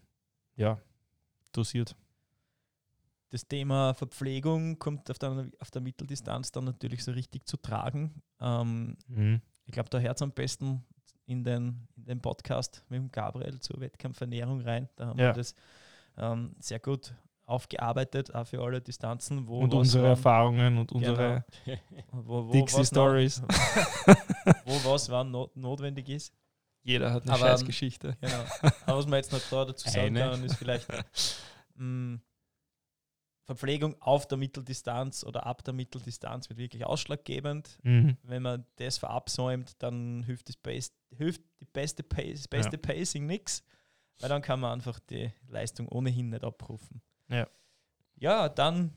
ja, 0.55 0.79
dosiert. 1.53 1.95
Das 3.29 3.47
Thema 3.47 3.93
Verpflegung 3.93 4.79
kommt 4.79 5.09
auf 5.11 5.19
der, 5.19 5.49
auf 5.59 5.69
der 5.71 5.81
Mitteldistanz 5.81 6.51
dann 6.51 6.63
natürlich 6.65 7.03
so 7.03 7.11
richtig 7.11 7.45
zu 7.47 7.57
tragen. 7.57 8.21
Ähm, 8.41 8.97
ich 9.65 9.71
glaube, 9.71 9.89
da 9.89 9.99
hört 9.99 10.17
es 10.17 10.21
am 10.23 10.31
besten 10.31 10.83
in 11.27 11.43
den, 11.43 11.87
in 11.95 12.05
den 12.05 12.21
Podcast 12.21 12.83
mit 12.89 12.97
dem 12.99 13.11
Gabriel 13.11 13.59
zur 13.59 13.79
Wettkampfernährung 13.79 14.61
rein. 14.61 14.89
Da 14.95 15.07
haben 15.07 15.19
Ja. 15.19 15.27
wir 15.27 15.33
das 15.33 15.53
ähm, 16.17 16.55
sehr 16.59 16.79
gut 16.79 17.13
aufgearbeitet, 17.49 18.33
auch 18.35 18.45
für 18.47 18.61
alle 18.61 18.79
Distanzen, 18.81 19.47
wo 19.47 19.59
Und 19.59 19.73
unsere 19.73 20.03
wann- 20.03 20.09
Erfahrungen 20.11 20.77
und 20.77 20.91
unsere 20.91 21.43
wo, 22.11 22.47
wo, 22.47 22.51
Dixie 22.51 22.77
was 22.79 22.91
noch- 22.91 23.01
Stories. 23.07 23.41
wo 24.65 24.91
was 24.91 25.09
wann 25.09 25.31
not, 25.31 25.55
notwendig 25.55 26.09
ist. 26.09 26.33
Jeder 26.83 27.11
hat 27.13 27.23
eine 27.23 27.33
Aber, 27.33 27.45
ähm, 27.45 27.51
Scheißgeschichte. 27.51 28.17
Genau. 28.21 28.43
Aber 28.85 28.97
was 28.97 29.05
man 29.07 29.17
jetzt 29.17 29.31
noch 29.31 29.41
da 29.49 29.65
dazu 29.65 29.89
sagen 29.89 30.15
Eine. 30.17 30.31
kann, 30.31 30.43
ist 30.45 30.55
vielleicht 30.55 30.87
mh, 31.75 32.19
Verpflegung 33.45 33.99
auf 34.01 34.27
der 34.27 34.37
Mitteldistanz 34.37 35.23
oder 35.23 35.45
ab 35.45 35.63
der 35.63 35.73
Mitteldistanz 35.73 36.49
wird 36.49 36.59
wirklich 36.59 36.85
ausschlaggebend. 36.85 37.79
Mhm. 37.83 38.17
Wenn 38.23 38.43
man 38.43 38.65
das 38.75 38.97
verabsäumt, 38.99 39.75
dann 39.81 40.23
hilft, 40.23 40.49
das 40.49 40.55
Best, 40.55 40.93
hilft 41.17 41.41
die 41.59 41.65
beste, 41.65 42.03
Pace, 42.03 42.33
das 42.41 42.47
beste 42.47 42.77
Pacing 42.77 43.25
nichts, 43.25 43.63
weil 44.19 44.29
dann 44.29 44.41
kann 44.43 44.59
man 44.59 44.73
einfach 44.73 44.99
die 44.99 45.31
Leistung 45.47 45.87
ohnehin 45.89 46.29
nicht 46.29 46.43
abrufen. 46.43 47.01
Ja. 47.29 47.47
Ja, 48.17 48.49
dann 48.49 48.93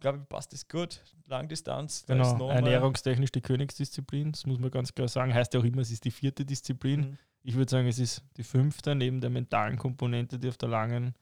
glaube 0.00 0.18
ich, 0.18 0.28
passt 0.28 0.52
das 0.52 0.68
gut. 0.68 1.02
Langdistanz, 1.26 2.04
da 2.04 2.14
Genau, 2.14 2.50
ernährungstechnisch 2.50 3.32
die 3.32 3.40
Königsdisziplin, 3.40 4.32
das 4.32 4.46
muss 4.46 4.58
man 4.58 4.70
ganz 4.70 4.94
klar 4.94 5.08
sagen. 5.08 5.34
Heißt 5.34 5.54
ja 5.54 5.60
auch 5.60 5.64
immer, 5.64 5.82
es 5.82 5.90
ist 5.90 6.04
die 6.04 6.10
vierte 6.10 6.44
Disziplin. 6.44 7.00
Mhm. 7.00 7.18
Ich 7.42 7.54
würde 7.54 7.70
sagen, 7.70 7.86
es 7.88 7.98
ist 7.98 8.22
die 8.36 8.44
fünfte, 8.44 8.94
neben 8.94 9.20
der 9.20 9.30
mentalen 9.30 9.76
Komponente, 9.76 10.38
die 10.38 10.48
auf 10.48 10.58
der 10.58 10.68
langen 10.68 11.14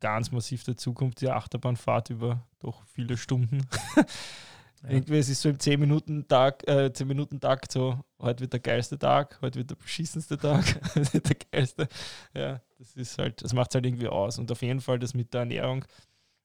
ganz 0.00 0.32
massiv 0.32 0.64
dazukommt, 0.64 1.20
die 1.20 1.30
Achterbahnfahrt 1.30 2.10
über 2.10 2.46
doch 2.58 2.84
viele 2.86 3.16
Stunden. 3.16 3.66
Ja. 4.82 4.90
Irgendwie, 4.90 5.18
es 5.18 5.28
ist 5.28 5.40
so 5.42 5.48
im 5.48 5.58
10-Minuten-Tag, 5.58 6.66
äh, 6.68 6.92
10 6.92 7.06
Minuten 7.06 7.38
Takt 7.40 7.70
so, 7.70 8.00
heute 8.18 8.40
wird 8.40 8.52
der 8.52 8.60
geilste 8.60 8.98
Tag, 8.98 9.38
heute 9.40 9.60
wird 9.60 9.70
der 9.70 9.76
beschissenste 9.76 10.36
Tag, 10.36 10.64
der 11.12 11.36
geilste. 11.52 11.88
Ja, 12.34 12.60
das 12.78 12.96
ist 12.96 13.16
halt, 13.18 13.42
das 13.42 13.52
macht 13.52 13.70
es 13.70 13.74
halt 13.76 13.86
irgendwie 13.86 14.08
aus. 14.08 14.38
Und 14.38 14.50
auf 14.50 14.60
jeden 14.62 14.80
Fall 14.80 14.98
das 14.98 15.14
mit 15.14 15.32
der 15.34 15.40
Ernährung. 15.40 15.84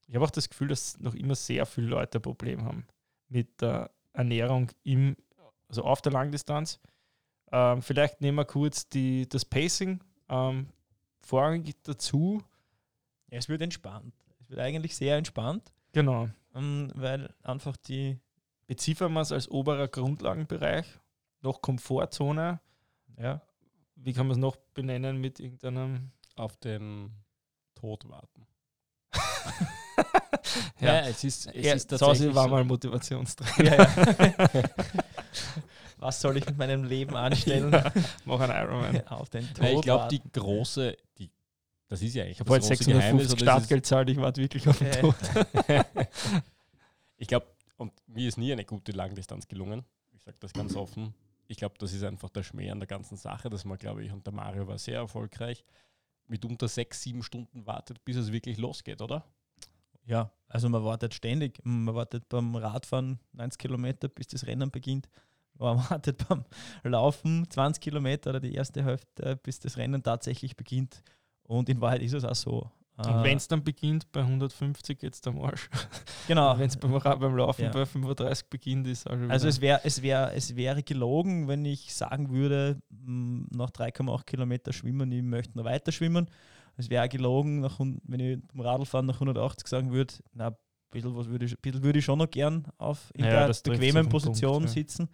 Ich 0.06 0.14
habe 0.14 0.24
auch 0.24 0.30
das 0.30 0.48
Gefühl, 0.48 0.68
dass 0.68 0.98
noch 1.00 1.14
immer 1.14 1.34
sehr 1.34 1.66
viele 1.66 1.88
Leute 1.88 2.18
ein 2.18 2.22
Problem 2.22 2.64
haben 2.64 2.86
mit 3.28 3.60
der 3.60 3.90
Ernährung 4.12 4.70
im, 4.84 5.16
also 5.68 5.82
auf 5.82 6.00
der 6.00 6.12
Langdistanz. 6.12 6.78
Ähm, 7.50 7.82
vielleicht 7.82 8.20
nehmen 8.20 8.38
wir 8.38 8.44
kurz 8.44 8.88
die, 8.88 9.28
das 9.28 9.44
Pacing 9.44 10.00
ähm, 10.28 10.68
vorrangig 11.22 11.74
dazu. 11.82 12.40
Ja, 13.30 13.38
es 13.38 13.48
wird 13.48 13.62
entspannt. 13.62 14.14
Es 14.40 14.48
wird 14.48 14.60
eigentlich 14.60 14.96
sehr 14.96 15.16
entspannt, 15.16 15.72
Genau. 15.92 16.28
ähm, 16.54 16.90
weil 16.94 17.34
einfach 17.42 17.76
die 17.76 18.18
Beziffern 18.68 19.12
wir 19.14 19.22
es 19.22 19.32
als 19.32 19.48
oberer 19.50 19.88
Grundlagenbereich, 19.88 20.86
noch 21.40 21.60
Komfortzone. 21.60 22.60
ja, 23.16 23.40
Wie 23.96 24.12
kann 24.12 24.26
man 24.28 24.36
es 24.36 24.40
noch 24.40 24.54
benennen 24.74 25.20
mit 25.20 25.40
irgendeinem 25.40 26.12
auf 26.36 26.56
den 26.58 27.10
Tod 27.74 28.08
warten. 28.08 28.46
Ja. 30.80 31.00
es 31.00 31.24
ist, 31.24 31.46
es 31.52 31.66
Ja, 31.66 31.74
ist 31.74 31.86
tatsächlich 31.90 32.32
war 32.34 32.46
mal 32.48 32.64
Motivationstrainer. 32.64 33.76
Ja, 33.76 34.24
ja. 34.24 34.48
Was 35.98 36.20
soll 36.20 36.36
ich 36.36 36.46
mit 36.46 36.56
meinem 36.56 36.84
Leben 36.84 37.16
anstellen? 37.16 37.70
Mach 38.24 38.38
einen 38.40 38.52
Ironman. 38.52 39.06
Auf 39.08 39.28
den 39.30 39.44
Tod 39.48 39.58
Nein, 39.58 39.74
ich 39.76 39.82
glaube, 39.82 40.06
die 40.08 40.22
große, 40.32 40.96
die, 41.18 41.28
das 41.88 42.00
ist 42.02 42.14
ja 42.14 42.22
eigentlich 42.22 42.36
Ich 42.36 42.40
habe 42.40 42.52
halt 42.52 42.62
das 42.62 42.68
große 42.78 42.84
Geheimnis, 42.84 43.28
650 43.30 43.32
oder 43.32 43.32
das 43.32 43.32
ist- 43.32 43.66
Startgeld 43.66 43.86
zahlt, 43.86 44.10
ich 44.10 44.16
warte 44.18 44.40
wirklich 44.40 44.68
auf 44.68 44.78
den 44.78 44.86
Ja. 44.86 45.00
Tod. 45.00 45.16
ich 47.16 47.26
glaube, 47.28 47.46
und 47.78 47.92
mir 48.06 48.28
ist 48.28 48.36
nie 48.36 48.52
eine 48.52 48.64
gute 48.64 48.92
Langdistanz 48.92 49.48
gelungen. 49.48 49.84
Ich 50.12 50.22
sage 50.22 50.36
das 50.40 50.52
ganz 50.52 50.76
offen. 50.76 51.14
Ich 51.46 51.56
glaube, 51.56 51.76
das 51.78 51.94
ist 51.94 52.02
einfach 52.02 52.28
der 52.28 52.42
Schmäh 52.42 52.70
an 52.70 52.80
der 52.80 52.86
ganzen 52.86 53.16
Sache, 53.16 53.48
dass 53.48 53.64
man, 53.64 53.78
glaube 53.78 54.04
ich, 54.04 54.12
und 54.12 54.26
der 54.26 54.34
Mario 54.34 54.66
war 54.66 54.76
sehr 54.76 54.96
erfolgreich, 54.96 55.64
mitunter 56.26 56.68
sechs, 56.68 57.02
sieben 57.02 57.22
Stunden 57.22 57.66
wartet, 57.66 58.04
bis 58.04 58.16
es 58.16 58.32
wirklich 58.32 58.58
losgeht, 58.58 59.00
oder? 59.00 59.24
Ja, 60.04 60.30
also 60.48 60.68
man 60.68 60.84
wartet 60.84 61.14
ständig. 61.14 61.60
Man 61.64 61.94
wartet 61.94 62.28
beim 62.28 62.54
Radfahren 62.56 63.20
90 63.32 63.58
Kilometer, 63.58 64.08
bis 64.08 64.26
das 64.26 64.46
Rennen 64.46 64.70
beginnt. 64.70 65.08
Man 65.54 65.78
wartet 65.90 66.26
beim 66.28 66.44
Laufen 66.82 67.48
20 67.48 67.80
Kilometer 67.80 68.30
oder 68.30 68.40
die 68.40 68.54
erste 68.54 68.84
Hälfte, 68.84 69.36
bis 69.36 69.60
das 69.60 69.76
Rennen 69.76 70.02
tatsächlich 70.02 70.56
beginnt. 70.56 71.02
Und 71.42 71.68
in 71.68 71.80
Wahrheit 71.80 72.02
ist 72.02 72.14
es 72.14 72.24
auch 72.24 72.34
so. 72.34 72.70
Und 72.98 73.06
Äh, 73.06 73.22
wenn 73.24 73.36
es 73.36 73.46
dann 73.48 73.62
beginnt, 73.62 74.10
bei 74.12 74.20
150 74.20 74.98
geht 74.98 75.14
es 75.14 75.24
am 75.26 75.38
Arsch. 75.40 75.70
genau. 76.26 76.58
Wenn 76.58 76.66
es 76.68 76.76
beim, 76.76 76.92
beim 76.92 77.36
Laufen 77.36 77.62
Ja. 77.66 77.70
bei 77.70 77.86
35 77.86 78.48
beginnt, 78.50 78.86
ist 78.88 79.08
auch 79.08 79.16
Also 79.28 79.46
es, 79.48 79.60
wär, 79.60 79.80
es, 79.84 80.02
wär, 80.02 80.32
es 80.34 80.56
wäre 80.56 80.82
gelogen, 80.82 81.46
wenn 81.48 81.64
ich 81.64 81.94
sagen 81.94 82.30
würde, 82.30 82.80
mh, 82.90 83.46
nach 83.52 83.70
3,8 83.70 84.24
Kilometer 84.24 84.72
schwimmen, 84.72 85.12
ich 85.12 85.22
möchte 85.22 85.56
noch 85.56 85.64
weiter 85.64 85.92
schwimmen. 85.92 86.26
Es 86.76 86.90
wäre 86.90 87.08
gelogen, 87.08 87.60
nach, 87.60 87.78
wenn 87.78 88.20
ich 88.20 88.38
beim 88.52 88.60
Radlfahren 88.60 89.06
nach 89.06 89.14
180 89.20 89.66
sagen 89.68 89.92
würde, 89.92 90.14
na, 90.32 90.48
ein 90.48 90.56
bisschen, 90.90 91.14
was 91.16 91.28
würde 91.28 91.44
ich, 91.46 91.58
bisschen 91.60 91.82
würde 91.82 91.98
ich 92.00 92.04
schon 92.04 92.18
noch 92.18 92.30
gern 92.30 92.66
auf 92.78 93.12
in 93.14 93.24
Ja, 93.24 93.46
der 93.46 93.54
bequemen 93.64 94.08
Position 94.08 94.52
Punkt, 94.64 94.68
ja. 94.70 94.72
sitzen 94.74 95.08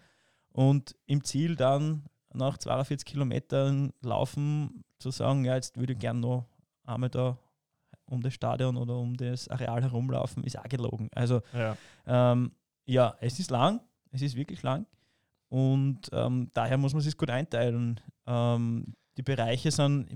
und 0.52 0.94
im 1.06 1.22
Ziel 1.24 1.56
dann 1.56 2.04
nach 2.32 2.58
42 2.58 3.04
Kilometern 3.04 3.92
laufen, 4.00 4.84
zu 4.98 5.10
sagen, 5.10 5.44
ja, 5.44 5.54
jetzt 5.56 5.76
würde 5.78 5.92
ich 5.94 5.98
gern 5.98 6.20
noch 6.20 6.46
einmal 6.84 7.10
da 7.10 7.36
um 8.06 8.22
das 8.22 8.34
Stadion 8.34 8.76
oder 8.76 8.96
um 8.96 9.16
das 9.16 9.48
Areal 9.48 9.82
herumlaufen, 9.82 10.44
ist 10.44 10.58
auch 10.58 10.68
gelogen. 10.68 11.08
Also 11.14 11.40
ja. 11.52 11.76
ähm, 12.06 12.52
ja, 12.86 13.16
es 13.20 13.38
ist 13.38 13.50
lang, 13.50 13.80
es 14.10 14.22
ist 14.22 14.36
wirklich 14.36 14.62
lang 14.62 14.86
und 15.48 16.00
ähm, 16.12 16.50
daher 16.52 16.78
muss 16.78 16.94
man 16.94 17.02
sich 17.02 17.16
gut 17.16 17.30
einteilen. 17.30 18.00
Ähm, 18.26 18.94
die 19.16 19.22
Bereiche 19.22 19.70
sind, 19.70 20.08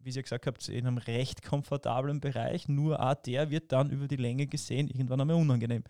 wie 0.00 0.10
ihr 0.10 0.22
gesagt 0.22 0.46
habt, 0.46 0.68
in 0.68 0.86
einem 0.86 0.98
recht 0.98 1.42
komfortablen 1.42 2.20
Bereich, 2.20 2.68
nur 2.68 3.00
auch 3.00 3.14
der 3.14 3.50
wird 3.50 3.70
dann 3.70 3.90
über 3.90 4.08
die 4.08 4.16
Länge 4.16 4.46
gesehen 4.46 4.88
irgendwann 4.88 5.20
einmal 5.20 5.36
unangenehm. 5.36 5.84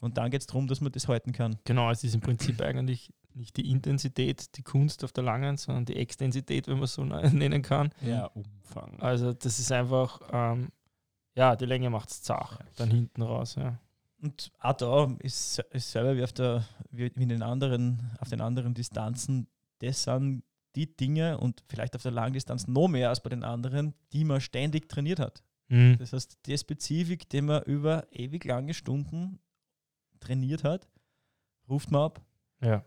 Und 0.00 0.16
dann 0.16 0.30
geht 0.30 0.40
es 0.40 0.46
darum, 0.46 0.66
dass 0.66 0.80
man 0.80 0.90
das 0.90 1.06
halten 1.06 1.32
kann. 1.32 1.58
Genau, 1.64 1.90
es 1.90 2.02
ist 2.02 2.14
im 2.14 2.22
Prinzip 2.22 2.60
eigentlich 2.62 3.12
nicht 3.34 3.56
die 3.56 3.70
Intensität, 3.70 4.56
die 4.56 4.62
Kunst 4.62 5.04
auf 5.04 5.12
der 5.12 5.24
langen, 5.24 5.56
sondern 5.56 5.84
die 5.84 5.96
Extensität, 5.96 6.66
wenn 6.66 6.74
man 6.74 6.84
es 6.84 6.94
so 6.94 7.04
ne- 7.04 7.30
nennen 7.32 7.62
kann. 7.62 7.90
Der 8.00 8.34
Umfang. 8.34 8.98
Also 9.00 9.32
das 9.32 9.58
ist 9.58 9.70
einfach, 9.70 10.20
ähm, 10.32 10.70
ja, 11.40 11.56
die 11.56 11.64
Länge 11.64 11.88
macht 11.88 12.10
es 12.10 12.22
zach, 12.22 12.60
dann 12.76 12.90
hinten 12.90 13.22
raus. 13.22 13.54
Ja. 13.54 13.78
Und 14.20 14.52
auch 14.58 14.74
da 14.74 15.16
ist, 15.20 15.58
ist 15.70 15.90
selber 15.90 16.14
wie 16.14 16.22
auf, 16.22 16.34
der, 16.34 16.66
wie 16.90 17.06
in 17.06 17.30
den 17.30 17.42
anderen, 17.42 18.10
auf 18.18 18.28
den 18.28 18.42
anderen 18.42 18.74
Distanzen, 18.74 19.48
das 19.78 20.02
sind 20.02 20.44
die 20.76 20.94
Dinge 20.94 21.38
und 21.38 21.64
vielleicht 21.66 21.96
auf 21.96 22.02
der 22.02 22.12
Langdistanz 22.12 22.68
noch 22.68 22.88
mehr 22.88 23.08
als 23.08 23.22
bei 23.22 23.30
den 23.30 23.42
anderen, 23.42 23.94
die 24.12 24.24
man 24.24 24.42
ständig 24.42 24.90
trainiert 24.90 25.18
hat. 25.18 25.42
Mhm. 25.68 25.96
Das 25.98 26.12
heißt, 26.12 26.40
die 26.44 26.58
Spezifik, 26.58 27.30
die 27.30 27.40
man 27.40 27.62
über 27.62 28.06
ewig 28.12 28.44
lange 28.44 28.74
Stunden 28.74 29.40
trainiert 30.20 30.62
hat, 30.62 30.86
ruft 31.70 31.90
man 31.90 32.02
ab. 32.02 32.20
Ja. 32.60 32.84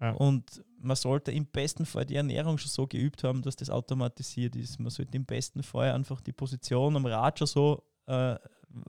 Ja. 0.00 0.12
Und 0.12 0.62
man 0.78 0.94
sollte 0.94 1.32
im 1.32 1.46
besten 1.46 1.86
Fall 1.86 2.06
die 2.06 2.14
Ernährung 2.14 2.56
schon 2.56 2.70
so 2.70 2.86
geübt 2.86 3.24
haben, 3.24 3.42
dass 3.42 3.56
das 3.56 3.68
automatisiert 3.68 4.54
ist. 4.54 4.78
Man 4.78 4.90
sollte 4.90 5.16
im 5.16 5.24
besten 5.24 5.64
Fall 5.64 5.90
einfach 5.90 6.20
die 6.20 6.32
Position 6.32 6.94
am 6.94 7.06
Rad 7.06 7.40
schon 7.40 7.48
so 7.48 7.82
äh, 8.06 8.36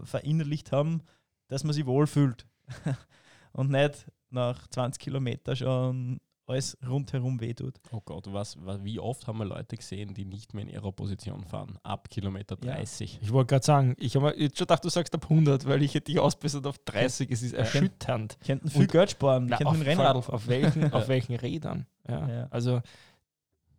verinnerlicht 0.04 0.72
haben, 0.72 1.02
dass 1.48 1.64
man 1.64 1.74
sich 1.74 1.86
wohlfühlt. 1.86 2.46
Und 3.54 3.72
nicht 3.72 4.06
nach 4.30 4.68
20 4.68 5.02
Kilometern 5.02 5.56
schon 5.56 6.20
alles 6.50 6.78
rundherum 6.88 7.42
wehtut. 7.42 7.76
Oh 7.92 8.00
Gott, 8.06 8.32
was, 8.32 8.56
was, 8.66 8.82
wie 8.84 9.00
oft 9.00 9.28
haben 9.28 9.40
wir 9.40 9.46
Leute 9.46 9.76
gesehen, 9.76 10.14
die 10.14 10.24
nicht 10.24 10.54
mehr 10.54 10.64
in 10.64 10.70
ihrer 10.70 10.94
Position 10.94 11.44
fahren? 11.44 11.78
Ab 11.84 12.10
Kilometer 12.10 12.56
Ja. 12.64 12.76
30. 12.76 13.20
Ich 13.22 13.34
wollte 13.34 13.48
gerade 13.56 13.66
sagen, 13.66 13.96
ich 13.98 14.16
habe 14.16 14.34
jetzt 14.38 14.58
schon 14.58 14.66
gedacht, 14.66 14.86
du 14.86 14.90
sagst 14.90 15.14
ab 15.14 15.24
100, 15.30 15.66
weil 15.66 15.84
ich 15.84 15.94
hätte 15.94 16.06
dich 16.12 16.20
ausbessert 16.20 16.66
auf 16.66 16.78
30. 16.86 17.30
Es 17.32 17.42
ist 17.42 17.52
Ja. 17.52 17.60
erschütternd. 17.60 18.38
Könnten 18.46 18.70
viel 18.70 18.82
Und- 18.82 18.92
Geld 18.92 19.12
sparen, 19.12 19.48
Na, 19.50 19.58
könnten 19.58 19.74
auf, 19.76 19.86
Rennradl 19.86 20.18
auf, 20.20 20.30
auf, 20.30 20.48
welchen, 20.48 20.92
auf 20.94 21.08
welchen 21.10 21.36
Rädern? 21.36 21.86
Ja. 22.08 22.30
Ja. 22.30 22.48
Also 22.50 22.82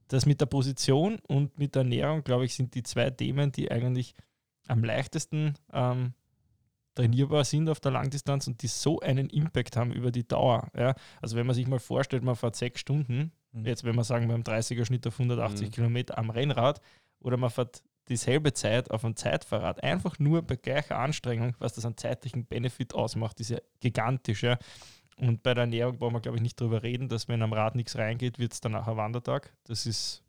das 0.09 0.27
mit 0.27 0.41
der 0.41 0.47
Position 0.47 1.19
und 1.27 1.59
mit 1.59 1.75
der 1.75 1.83
Ernährung, 1.83 2.23
glaube 2.23 2.45
ich, 2.45 2.55
sind 2.55 2.75
die 2.75 2.83
zwei 2.83 3.09
Themen, 3.11 3.51
die 3.53 3.71
eigentlich 3.71 4.15
am 4.69 4.85
leichtesten 4.85 5.55
ähm, 5.73 6.13
trainierbar 6.95 7.45
sind 7.45 7.69
auf 7.69 7.81
der 7.81 7.93
Langdistanz 7.93 8.47
und 8.49 8.63
die 8.63 8.67
so 8.67 9.01
einen 9.01 9.31
Impact 9.31 9.77
haben 9.77 9.93
über 9.93 10.11
die 10.11 10.27
Dauer. 10.27 10.69
Ja. 10.77 10.95
Also 11.23 11.37
wenn 11.37 11.47
man 11.47 11.55
sich 11.55 11.67
mal 11.67 11.79
vorstellt, 11.79 12.23
man 12.25 12.37
fährt 12.37 12.57
sechs 12.57 12.81
Stunden, 12.81 13.33
Mhm. 13.53 13.65
jetzt 13.65 13.83
wenn 13.83 13.97
wir 13.97 14.05
sagen 14.05 14.29
beim 14.29 14.43
30er 14.43 14.85
Schnitt 14.85 15.07
auf 15.07 15.19
180 15.19 15.69
Mhm. 15.69 15.73
Kilometer 15.73 16.19
am 16.19 16.29
Rennrad 16.31 16.83
oder 17.21 17.37
man 17.39 17.49
fährt 17.51 17.83
dieselbe 18.11 18.53
Zeit 18.53 18.91
auf 18.91 19.05
einem 19.05 19.17
Zeitfahrrad, 19.17 19.83
einfach 19.83 20.19
nur 20.19 20.43
bei 20.43 20.57
gleicher 20.57 20.99
Anstrengung, 20.99 21.55
was 21.59 21.73
das 21.75 21.85
an 21.87 21.97
zeitlichen 21.97 22.45
Benefit 22.47 22.95
ausmacht, 22.95 23.41
ist 23.41 23.51
ja 23.51 23.59
gigantisch. 23.81 24.43
Ja. 24.43 24.59
Und 25.17 25.43
bei 25.43 25.55
der 25.55 25.63
Ernährung 25.65 25.99
brauchen 25.99 26.15
wir, 26.15 26.21
glaube 26.21 26.37
ich, 26.37 26.43
nicht 26.43 26.61
drüber 26.61 26.83
reden, 26.83 27.09
dass 27.09 27.27
wenn 27.29 27.43
am 27.43 27.53
Rad 27.53 27.75
nichts 27.75 27.97
reingeht, 27.97 28.39
wird 28.39 28.53
es 28.53 28.61
danach 28.61 28.87
ein 28.87 28.97
Wandertag. 28.97 29.53
Das 29.65 29.85
ist, 29.87 30.23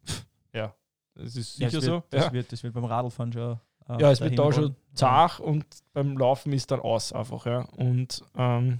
ja, 0.54 0.74
das 1.14 1.36
ist 1.36 1.58
Ja, 1.60 1.70
sicher 1.70 1.78
das 1.80 1.86
so. 1.86 1.92
wird, 1.94 2.04
das, 2.14 2.26
ja. 2.26 2.34
wird, 2.34 2.52
das 2.52 2.64
wird 2.64 2.74
beim 2.74 2.86
Radlfahren 2.86 3.34
schon. 3.34 3.60
Äh, 3.90 4.02
ja, 4.02 4.12
es 4.12 4.20
dahin 4.20 4.38
wird 4.38 4.40
da 4.40 4.54
schon 4.54 4.76
zart 4.94 5.40
und 5.40 5.66
beim 5.94 6.18
Laufen 6.18 6.54
ist 6.54 6.72
dann 6.72 6.80
aus 6.80 7.12
einfach. 7.12 7.46
Ja. 7.46 7.62
Und 7.78 8.24
ähm, 8.36 8.80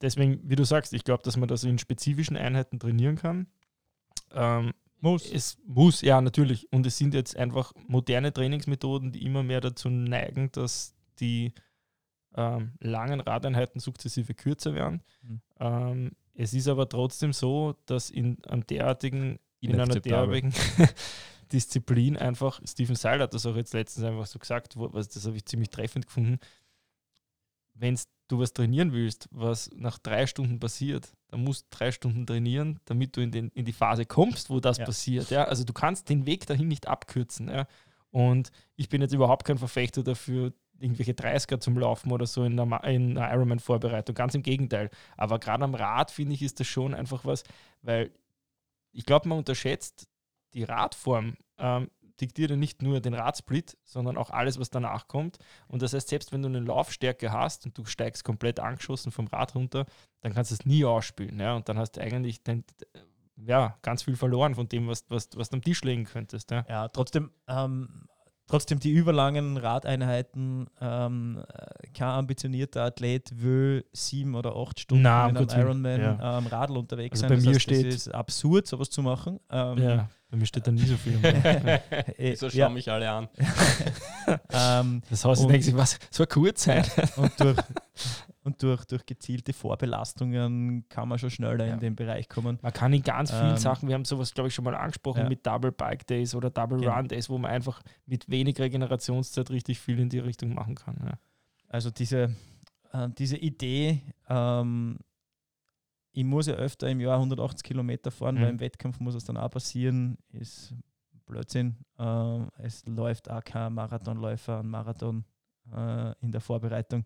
deswegen, 0.00 0.40
wie 0.48 0.56
du 0.56 0.64
sagst, 0.64 0.92
ich 0.92 1.04
glaube, 1.04 1.22
dass 1.22 1.36
man 1.36 1.48
das 1.48 1.64
in 1.64 1.78
spezifischen 1.78 2.36
Einheiten 2.36 2.78
trainieren 2.78 3.16
kann. 3.16 3.46
Ähm, 4.32 4.72
Muss. 5.00 5.30
es 5.30 5.58
muss, 5.66 6.02
ja, 6.02 6.20
natürlich. 6.20 6.72
Und 6.72 6.86
es 6.86 6.98
sind 6.98 7.14
jetzt 7.14 7.36
einfach 7.36 7.72
moderne 7.88 8.32
Trainingsmethoden, 8.32 9.12
die 9.12 9.24
immer 9.24 9.42
mehr 9.42 9.60
dazu 9.60 9.88
neigen, 9.88 10.52
dass 10.52 10.94
die 11.18 11.52
ähm, 12.36 12.72
langen 12.80 13.20
Radeinheiten 13.20 13.80
sukzessive 13.80 14.34
kürzer 14.34 14.74
werden. 14.74 15.02
Mhm. 15.58 16.12
Es 16.34 16.54
ist 16.54 16.68
aber 16.68 16.88
trotzdem 16.88 17.34
so, 17.34 17.74
dass 17.84 18.08
in 18.08 18.42
einem 18.44 18.66
derartigen, 18.66 19.38
in 19.60 19.78
einer 19.78 20.00
derartigen 20.00 20.54
Disziplin 21.52 22.16
einfach, 22.16 22.60
Stephen 22.66 22.96
Seil 22.96 23.20
hat 23.20 23.34
das 23.34 23.46
auch 23.46 23.56
jetzt 23.56 23.74
letztens 23.74 24.04
einfach 24.06 24.26
so 24.26 24.38
gesagt, 24.38 24.76
wo, 24.76 24.92
was, 24.92 25.08
das 25.08 25.26
habe 25.26 25.36
ich 25.36 25.44
ziemlich 25.44 25.70
treffend 25.70 26.06
gefunden, 26.06 26.38
wenn 27.74 27.98
du 28.28 28.38
was 28.38 28.52
trainieren 28.52 28.92
willst, 28.92 29.28
was 29.32 29.70
nach 29.74 29.98
drei 29.98 30.26
Stunden 30.26 30.60
passiert, 30.60 31.12
dann 31.28 31.42
musst 31.42 31.64
du 31.64 31.76
drei 31.78 31.90
Stunden 31.92 32.26
trainieren, 32.26 32.78
damit 32.84 33.16
du 33.16 33.20
in, 33.20 33.30
den, 33.30 33.48
in 33.50 33.64
die 33.64 33.72
Phase 33.72 34.06
kommst, 34.06 34.50
wo 34.50 34.60
das 34.60 34.78
Ja. 34.78 34.84
passiert. 34.84 35.30
Ja? 35.30 35.44
Also 35.44 35.64
du 35.64 35.72
kannst 35.72 36.08
den 36.08 36.26
Weg 36.26 36.46
dahin 36.46 36.68
nicht 36.68 36.86
abkürzen. 36.88 37.48
Ja? 37.48 37.66
Und 38.10 38.50
ich 38.76 38.88
bin 38.88 39.00
jetzt 39.00 39.14
überhaupt 39.14 39.46
kein 39.46 39.58
Verfechter 39.58 40.02
dafür, 40.02 40.52
irgendwelche 40.78 41.12
30er 41.12 41.60
zum 41.60 41.78
Laufen 41.78 42.10
oder 42.12 42.26
so 42.26 42.44
in 42.44 42.58
einer, 42.58 42.82
einer 42.82 43.32
Ironman-Vorbereitung. 43.32 44.14
Ganz 44.14 44.34
im 44.34 44.42
Gegenteil. 44.42 44.90
Aber 45.16 45.38
gerade 45.38 45.64
am 45.64 45.74
Rad, 45.74 46.10
finde 46.10 46.34
ich, 46.34 46.42
ist 46.42 46.58
das 46.60 46.66
schon 46.66 46.94
einfach 46.94 47.24
was, 47.24 47.44
weil 47.82 48.10
ich 48.92 49.04
glaube, 49.06 49.28
man 49.28 49.38
unterschätzt 49.38 50.08
die 50.54 50.64
Radform. 50.64 51.36
Ähm, 51.58 51.90
diktiert 52.20 52.50
ja 52.50 52.56
nicht 52.56 52.82
nur 52.82 53.00
den 53.00 53.14
Radsplit, 53.14 53.78
sondern 53.82 54.18
auch 54.18 54.28
alles, 54.28 54.58
was 54.60 54.68
danach 54.68 55.08
kommt. 55.08 55.38
Und 55.68 55.80
das 55.80 55.94
heißt, 55.94 56.08
selbst 56.08 56.32
wenn 56.32 56.42
du 56.42 56.48
eine 56.48 56.60
Laufstärke 56.60 57.32
hast 57.32 57.64
und 57.64 57.78
du 57.78 57.86
steigst 57.86 58.24
komplett 58.24 58.60
angeschossen 58.60 59.10
vom 59.10 59.26
Rad 59.28 59.54
runter, 59.54 59.86
dann 60.20 60.34
kannst 60.34 60.50
du 60.50 60.54
es 60.56 60.66
nie 60.66 60.84
ausspielen. 60.84 61.40
Ja? 61.40 61.56
Und 61.56 61.68
dann 61.70 61.78
hast 61.78 61.92
du 61.92 62.02
eigentlich 62.02 62.42
den, 62.42 62.64
ja, 63.36 63.78
ganz 63.80 64.02
viel 64.02 64.16
verloren 64.16 64.54
von 64.54 64.68
dem, 64.68 64.86
was, 64.86 65.06
was, 65.08 65.30
was 65.34 65.48
du 65.48 65.56
am 65.56 65.62
Tisch 65.62 65.82
legen 65.82 66.04
könntest. 66.04 66.50
Ja? 66.50 66.66
Ja, 66.68 66.88
trotzdem, 66.88 67.30
ähm, 67.48 68.06
trotzdem 68.46 68.80
die 68.80 68.90
überlangen 68.90 69.56
Radeinheiten, 69.56 70.68
ähm, 70.78 71.42
äh, 71.48 71.86
kein 71.94 72.08
ambitionierter 72.08 72.82
Athlet 72.84 73.30
will 73.40 73.86
sieben 73.92 74.34
oder 74.34 74.54
acht 74.56 74.78
Stunden 74.80 75.06
um 75.06 75.10
in 75.30 75.36
einem 75.38 75.48
Ironman 75.48 76.00
ja. 76.02 76.36
am 76.36 76.46
Radl 76.48 76.76
unterwegs 76.76 77.22
Also 77.22 77.34
sein. 77.34 77.38
bei 77.42 77.48
mir 77.48 77.54
das 77.54 77.62
steht- 77.62 77.86
das 77.86 77.94
ist 77.94 78.08
absurd, 78.08 78.66
sowas 78.66 78.90
zu 78.90 79.00
machen. 79.00 79.40
Ähm, 79.48 79.78
ja, 79.78 80.10
bei 80.30 80.36
mir 80.36 80.46
steht 80.46 80.66
da 80.66 80.70
nie 80.70 80.84
so 80.86 80.96
viel. 80.96 81.20
Wieso 82.18 82.48
schauen 82.48 82.58
ja, 82.58 82.68
mich 82.68 82.90
alle 82.90 83.10
an? 83.10 83.28
ähm, 84.52 85.02
Das 85.10 85.24
heißt, 85.24 85.42
ich 85.42 85.46
denke 85.48 85.62
sich, 85.64 85.76
was 85.76 85.98
soll 86.10 86.26
kurz 86.26 86.64
sein? 86.64 86.84
und 87.16 87.32
durch, 87.40 87.58
und 88.44 88.62
durch, 88.62 88.84
durch 88.84 89.04
gezielte 89.06 89.52
Vorbelastungen 89.52 90.88
kann 90.88 91.08
man 91.08 91.18
schon 91.18 91.30
schneller 91.30 91.66
Ja. 91.66 91.74
in 91.74 91.80
den 91.80 91.96
Bereich 91.96 92.28
kommen. 92.28 92.58
Man 92.62 92.72
kann 92.72 92.92
in 92.92 93.02
ganz 93.02 93.30
vielen 93.32 93.50
Ähm, 93.50 93.56
Sachen, 93.56 93.88
wir 93.88 93.94
haben 93.94 94.04
sowas, 94.04 94.32
glaube 94.32 94.48
ich, 94.48 94.54
schon 94.54 94.64
mal 94.64 94.74
angesprochen 94.74 95.22
ja. 95.22 95.28
mit 95.28 95.44
Double 95.44 95.72
Bike 95.72 96.06
Days 96.06 96.34
oder 96.34 96.50
Double 96.50 96.78
Genau. 96.78 96.94
Run 96.94 97.08
Days, 97.08 97.28
wo 97.28 97.36
man 97.38 97.50
einfach 97.50 97.82
mit 98.06 98.28
wenig 98.28 98.58
Regenerationszeit 98.60 99.50
richtig 99.50 99.80
viel 99.80 99.98
in 99.98 100.08
die 100.08 100.20
Richtung 100.20 100.54
machen 100.54 100.76
kann. 100.76 100.96
Ja. 101.04 101.12
Also 101.68 101.90
diese, 101.90 102.34
äh, 102.92 103.08
diese 103.18 103.36
Idee, 103.36 104.02
ähm, 104.28 104.98
ich 106.12 106.24
muss 106.24 106.46
ja 106.46 106.54
öfter 106.54 106.88
im 106.88 107.00
Jahr 107.00 107.18
180 107.18 107.62
Kilometer 107.62 108.10
fahren, 108.10 108.36
Mhm. 108.36 108.40
weil 108.42 108.48
im 108.50 108.60
Wettkampf 108.60 108.98
muss 109.00 109.14
es 109.14 109.24
dann 109.24 109.36
auch 109.36 109.50
passieren, 109.50 110.18
ist 110.32 110.74
Blödsinn. 111.26 111.76
Ähm, 111.98 112.48
es 112.58 112.84
läuft 112.86 113.30
auch 113.30 113.42
kein 113.44 113.72
Marathonläufer 113.74 114.58
einen 114.60 114.70
Marathon 114.70 115.24
äh, 115.72 116.12
in 116.20 116.32
der 116.32 116.40
Vorbereitung. 116.40 117.04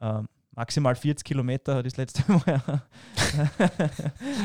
Ähm, 0.00 0.28
maximal 0.50 0.96
40 0.96 1.24
Kilometer 1.24 1.76
hat 1.76 1.86
das 1.86 1.96
letzte 1.96 2.22
Mal 2.32 2.82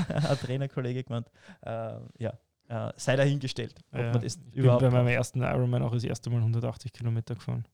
ein 0.09 0.37
Trainerkollege 0.37 1.03
gemeint. 1.03 1.29
Äh, 1.61 1.95
ja, 2.19 2.33
äh, 2.67 2.91
sei 2.97 3.15
dahingestellt, 3.15 3.75
ob 3.91 3.99
Ja, 3.99 4.11
man 4.13 4.21
das 4.21 4.35
ich 4.35 4.41
bin 4.51 4.53
überhaupt 4.63 4.81
bei 4.81 4.89
meinem 4.91 5.07
ersten 5.07 5.41
Ironman 5.41 5.81
auch 5.83 5.91
das 5.93 6.03
erste 6.03 6.29
Mal 6.29 6.37
180 6.39 6.93
Kilometer 6.93 7.35
gefahren. 7.35 7.65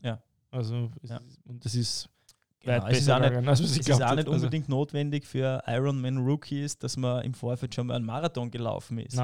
Ja. 0.00 0.20
Also, 0.50 0.90
Ja. 1.02 1.16
ist, 1.18 1.40
und 1.46 1.64
das 1.64 1.74
ist 1.74 2.10
Genau, 2.62 2.86
es 2.86 2.98
ist 2.98 3.10
auch 3.10 3.18
nicht, 3.18 3.28
gegangen, 3.30 3.48
als 3.48 3.60
man 3.60 3.68
sich 3.68 3.80
Es 3.80 3.88
ist 3.88 3.94
auch 3.94 3.98
nicht 3.98 4.10
hat. 4.10 4.18
Also, 4.18 4.32
unbedingt 4.32 4.68
notwendig 4.68 5.26
für 5.26 5.62
Ironman 5.66 6.18
Rookies, 6.18 6.78
dass 6.78 6.96
man 6.96 7.22
im 7.24 7.34
Vorfeld 7.34 7.74
schon 7.74 7.86
mal 7.88 7.94
einen 7.96 8.04
Marathon 8.06 8.50
gelaufen 8.50 8.98
ist. 8.98 9.20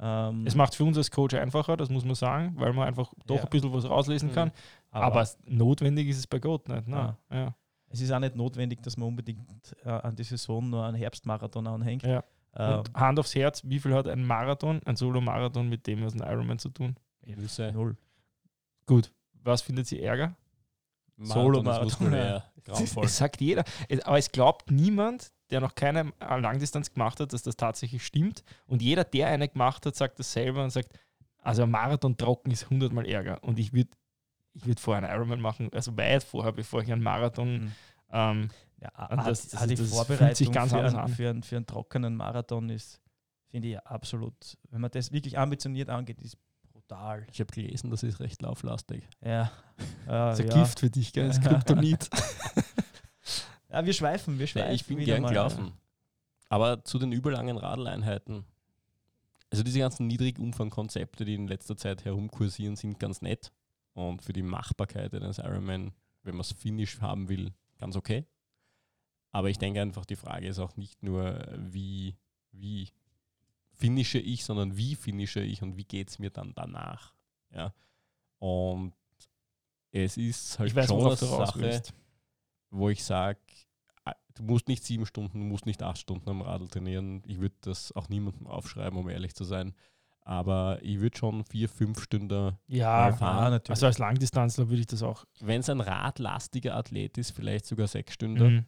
Ähm, 0.00 0.46
es 0.46 0.54
macht 0.54 0.74
für 0.76 0.84
uns 0.84 0.96
als 0.96 1.10
Coach 1.10 1.34
einfacher, 1.34 1.76
das 1.76 1.90
muss 1.90 2.04
man 2.04 2.14
sagen, 2.14 2.54
weil 2.56 2.72
man 2.72 2.86
einfach 2.86 3.12
doch 3.26 3.36
Ja. 3.36 3.42
ein 3.42 3.50
bisschen 3.50 3.72
was 3.72 3.84
rauslesen 3.84 4.28
Mhm. 4.30 4.34
kann. 4.34 4.52
Aber, 4.92 5.22
es- 5.22 5.36
notwendig 5.46 6.08
ist 6.08 6.18
es 6.18 6.26
bei 6.26 6.38
Gott 6.38 6.68
nicht. 6.68 6.84
Na, 6.86 7.18
ja. 7.32 7.54
es 7.88 8.00
ist 8.00 8.12
auch 8.12 8.20
nicht 8.20 8.36
notwendig, 8.36 8.80
dass 8.82 8.96
man 8.96 9.08
unbedingt 9.08 9.44
äh, 9.84 9.88
an 9.90 10.14
die 10.14 10.22
Saison 10.22 10.70
nur 10.70 10.84
einen 10.84 10.96
Herbstmarathon 10.96 11.66
anhängt. 11.66 12.04
Ja. 12.04 12.22
Ähm, 12.54 12.78
Und 12.78 12.94
Hand 12.94 13.18
aufs 13.18 13.34
Herz, 13.34 13.62
wie 13.64 13.78
viel 13.80 13.92
hat 13.92 14.06
ein 14.06 14.24
Marathon, 14.24 14.80
ein 14.84 14.94
Solo-Marathon 14.96 15.68
mit 15.68 15.86
dem, 15.86 16.02
was 16.04 16.14
ein 16.14 16.20
Ironman 16.20 16.58
zu 16.60 16.68
tun? 16.70 16.96
Null. 17.74 17.96
Gut. 18.86 19.12
Was 19.42 19.62
findet 19.62 19.86
sie 19.88 20.00
Ärger? 20.00 20.34
Solo-Marathon, 21.26 22.42
grauenvoll. 22.64 23.04
Es 23.06 23.16
sagt 23.16 23.40
jeder. 23.40 23.64
Aber 24.04 24.18
es 24.18 24.30
glaubt 24.30 24.70
niemand, 24.70 25.32
der 25.50 25.60
noch 25.60 25.74
keine 25.74 26.12
Langdistanz 26.20 26.92
gemacht 26.92 27.20
hat, 27.20 27.32
dass 27.32 27.42
das 27.42 27.56
tatsächlich 27.56 28.04
stimmt. 28.04 28.44
Und 28.66 28.82
jeder, 28.82 29.04
der 29.04 29.28
eine 29.28 29.48
gemacht 29.48 29.86
hat, 29.86 29.96
sagt 29.96 30.18
das 30.18 30.32
selber 30.32 30.62
und 30.64 30.70
sagt, 30.70 30.90
also 31.38 31.62
ein 31.62 31.70
Marathon 31.70 32.16
trocken 32.16 32.50
ist 32.50 32.68
hundertmal 32.70 33.06
Ärger. 33.06 33.42
Und 33.42 33.58
ich 33.58 33.72
würde 33.72 33.90
ich 34.54 34.66
würd 34.66 34.80
vorher 34.80 35.04
einen 35.08 35.14
Ironman 35.16 35.40
machen, 35.40 35.70
also 35.72 35.96
weit 35.96 36.24
vorher, 36.24 36.52
bevor 36.52 36.82
ich 36.82 36.90
einen 36.92 37.02
Marathon. 37.02 37.52
Mhm. 37.60 37.72
Ähm, 38.10 38.50
Ja, 38.80 38.90
das- 39.16 39.54
auch 39.54 39.60
das- 39.60 39.66
die 39.68 39.74
das 39.76 39.90
Vorbereitung 39.90 40.34
sich 40.34 40.52
ganz 40.52 40.72
für, 40.72 40.78
einen, 40.78 40.96
an. 40.96 41.08
für, 41.08 41.30
einen, 41.30 41.42
für 41.42 41.56
einen 41.56 41.66
trockenen 41.66 42.16
Marathon 42.16 42.68
ist, 42.70 43.00
finde 43.50 43.68
ich 43.68 43.78
absolut, 43.86 44.34
wenn 44.70 44.80
man 44.80 44.90
das 44.90 45.10
wirklich 45.12 45.38
ambitioniert 45.38 45.88
angeht, 45.90 46.20
ist 46.22 46.36
brutal. 46.88 47.26
Ich 47.30 47.40
habe 47.40 47.52
gelesen, 47.52 47.90
das 47.90 48.02
ist 48.02 48.20
recht 48.20 48.42
lauflastig. 48.42 49.04
Ja, 49.24 49.50
das 50.06 50.38
ist 50.38 50.44
ein 50.44 50.50
ja. 50.50 50.62
Gift 50.62 50.80
für 50.80 50.90
dich, 50.90 51.12
gell? 51.12 51.28
Das 51.28 51.40
Kryptonit. 51.40 52.08
ja 53.70 53.84
wir 53.84 53.92
schweifen, 53.92 54.38
wir 54.38 54.46
schweifen. 54.46 54.68
Ja, 54.68 54.74
ich 54.74 54.86
bin 54.86 54.98
gern 54.98 55.22
mal. 55.22 55.28
gelaufen. 55.28 55.72
Aber 56.48 56.84
zu 56.84 56.98
den 56.98 57.12
überlangen 57.12 57.58
Radleinheiten. 57.58 58.44
Also 59.50 59.62
diese 59.62 59.78
ganzen 59.78 60.06
Niedrigumfang-Konzepte, 60.06 61.24
die 61.24 61.34
in 61.34 61.48
letzter 61.48 61.76
Zeit 61.76 62.04
herumkursieren, 62.04 62.76
sind 62.76 62.98
ganz 62.98 63.22
nett. 63.22 63.52
Und 63.94 64.22
für 64.22 64.32
die 64.32 64.42
Machbarkeit 64.42 65.14
eines 65.14 65.38
Ironman, 65.38 65.92
wenn 66.22 66.34
man 66.34 66.42
es 66.42 66.52
finish 66.52 67.00
haben 67.00 67.28
will, 67.28 67.52
ganz 67.78 67.96
okay. 67.96 68.26
Aber 69.32 69.50
ich 69.50 69.58
denke 69.58 69.80
einfach, 69.80 70.04
die 70.04 70.16
Frage 70.16 70.46
ist 70.46 70.58
auch 70.58 70.76
nicht 70.76 71.02
nur, 71.02 71.46
wie, 71.56 72.16
wie 72.52 72.88
finische 73.78 74.18
ich, 74.18 74.44
sondern 74.44 74.76
wie 74.76 74.94
finische 74.94 75.40
ich 75.40 75.62
und 75.62 75.76
wie 75.76 75.84
geht 75.84 76.10
es 76.10 76.18
mir 76.18 76.30
dann 76.30 76.52
danach. 76.54 77.14
Ja. 77.50 77.72
Und 78.38 78.92
es 79.90 80.16
ist 80.16 80.58
halt 80.58 80.70
Ich 80.70 80.76
weiß, 80.76 80.86
schon 80.88 81.06
eine 81.06 81.16
Sache, 81.16 81.82
wo 82.70 82.90
ich 82.90 83.02
sage, 83.02 83.38
du 84.34 84.42
musst 84.42 84.68
nicht 84.68 84.84
sieben 84.84 85.06
Stunden, 85.06 85.38
du 85.40 85.44
musst 85.46 85.66
nicht 85.66 85.82
acht 85.82 85.98
Stunden 85.98 86.28
am 86.28 86.42
Radl 86.42 86.68
trainieren. 86.68 87.22
Ich 87.26 87.40
würde 87.40 87.56
das 87.62 87.92
auch 87.92 88.08
niemandem 88.08 88.46
aufschreiben, 88.46 88.98
um 88.98 89.08
ehrlich 89.08 89.34
zu 89.34 89.44
sein. 89.44 89.74
Aber 90.22 90.78
ich 90.82 91.00
würde 91.00 91.16
schon 91.16 91.42
vier, 91.44 91.70
fünf 91.70 92.02
Stunden, 92.02 92.54
Ja, 92.66 93.12
fahren. 93.12 93.54
Ja, 93.54 93.60
also 93.70 93.86
als 93.86 93.98
Langdistanzler 93.98 94.68
würde 94.68 94.80
ich 94.80 94.86
das 94.86 95.02
auch. 95.02 95.24
wenn 95.40 95.60
es 95.60 95.70
ein 95.70 95.80
radlastiger 95.80 96.76
Athlet 96.76 97.16
ist, 97.16 97.30
vielleicht 97.30 97.64
sogar 97.64 97.86
sechs 97.86 98.12
Stunden. 98.12 98.54
Mhm. 98.56 98.66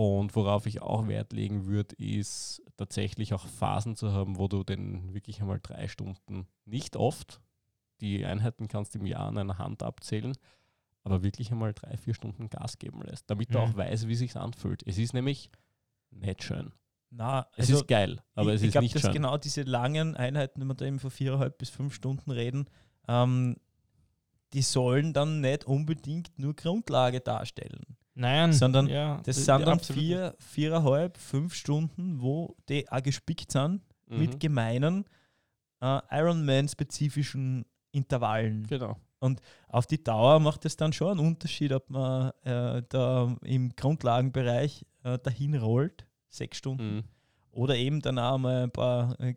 Und 0.00 0.36
worauf 0.36 0.66
ich 0.66 0.80
auch 0.80 1.08
Wert 1.08 1.32
legen 1.32 1.66
würde, 1.66 1.96
ist 1.96 2.62
tatsächlich 2.76 3.34
auch 3.34 3.44
Phasen 3.48 3.96
zu 3.96 4.12
haben, 4.12 4.38
wo 4.38 4.46
du 4.46 4.62
den 4.62 5.12
wirklich 5.12 5.40
einmal 5.40 5.58
drei 5.60 5.88
Stunden, 5.88 6.46
nicht 6.66 6.94
oft, 6.94 7.40
die 8.00 8.24
Einheiten 8.24 8.68
kannst 8.68 8.94
du 8.94 9.00
im 9.00 9.06
Jahr 9.06 9.26
an 9.26 9.38
einer 9.38 9.58
Hand 9.58 9.82
abzählen, 9.82 10.38
aber 11.02 11.24
wirklich 11.24 11.50
einmal 11.50 11.74
drei, 11.74 11.96
vier 11.96 12.14
Stunden 12.14 12.48
Gas 12.48 12.78
geben 12.78 13.02
lässt, 13.02 13.28
damit 13.28 13.52
du 13.52 13.58
Mhm. 13.58 13.64
auch 13.64 13.76
weißt, 13.76 14.06
wie 14.06 14.14
sich 14.14 14.36
anfühlt. 14.36 14.84
Es 14.86 14.98
ist 14.98 15.14
nämlich 15.14 15.50
nicht 16.12 16.44
schön. 16.44 16.70
Na, 17.10 17.48
Es 17.56 17.66
also 17.68 17.80
ist 17.80 17.88
geil, 17.88 18.22
aber 18.36 18.50
ich, 18.50 18.54
es 18.54 18.60
ich 18.62 18.66
ist 18.68 18.72
glaube, 18.74 18.84
nicht 18.84 18.94
dass 18.94 19.02
schön. 19.02 19.14
genau 19.14 19.36
diese 19.36 19.62
langen 19.62 20.14
Einheiten, 20.16 20.60
wenn 20.60 20.68
wir 20.68 20.74
da 20.74 20.84
eben 20.84 21.00
von 21.00 21.10
viereinhalb 21.10 21.58
bis 21.58 21.70
fünf 21.70 21.92
Stunden 21.92 22.30
reden, 22.30 22.66
ähm, 23.08 23.56
die 24.52 24.62
sollen 24.62 25.12
dann 25.12 25.40
nicht 25.40 25.64
unbedingt 25.64 26.38
nur 26.38 26.54
Grundlage 26.54 27.18
darstellen. 27.20 27.97
Nein, 28.20 28.52
Sondern 28.52 28.88
ja, 28.88 29.20
Das 29.24 29.38
äh, 29.38 29.42
sind 29.42 29.66
dann 29.66 29.78
vier, 29.80 30.34
viereinhalb, 30.40 31.16
fünf 31.18 31.54
Stunden, 31.54 32.20
wo 32.20 32.56
die 32.68 32.88
auch 32.90 33.02
gespickt 33.02 33.52
sind 33.52 33.80
Mhm. 34.10 34.18
mit 34.18 34.40
gemeinen 34.40 35.04
äh, 35.80 36.00
Ironman-spezifischen 36.10 37.64
Intervallen. 37.92 38.66
Genau. 38.66 38.96
Auf 39.68 39.86
die 39.86 40.02
Dauer 40.02 40.38
macht 40.40 40.64
es 40.64 40.76
dann 40.76 40.92
schon 40.92 41.18
einen 41.18 41.26
Unterschied, 41.26 41.72
ob 41.72 41.90
man 41.90 42.30
äh, 42.44 42.82
da 42.88 43.36
im 43.42 43.74
Grundlagenbereich 43.76 44.84
äh, 45.04 45.18
dahin 45.18 45.54
rollt, 45.56 46.06
sechs 46.28 46.58
Stunden, 46.58 46.96
Mhm. 46.96 47.04
oder 47.52 47.76
eben 47.76 48.00
dann 48.00 48.18
auch 48.18 48.38
mal 48.38 48.64
ein 48.64 48.70
paar 48.70 49.18
äh, 49.20 49.34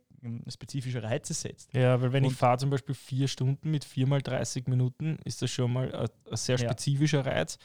spezifische 0.50 1.02
Reize 1.02 1.34
setzt. 1.34 1.74
Ja, 1.74 2.00
weil 2.02 2.14
wenn 2.14 2.24
ich 2.24 2.30
Und- 2.32 2.36
fahre 2.38 2.58
zum 2.60 2.70
Beispiel 2.70 2.94
vier 2.96 3.28
Stunden 3.28 3.72
mit 3.72 3.84
viermal 3.84 4.22
30 4.22 4.68
Minuten, 4.68 5.18
ist 5.26 5.42
das 5.42 5.50
schon 5.50 5.74
mal 5.74 5.94
ein, 5.94 6.08
ein 6.30 6.38
sehr 6.38 6.58
Ja. 6.58 6.66
spezifischer 6.70 7.26
Reiz, 7.26 7.58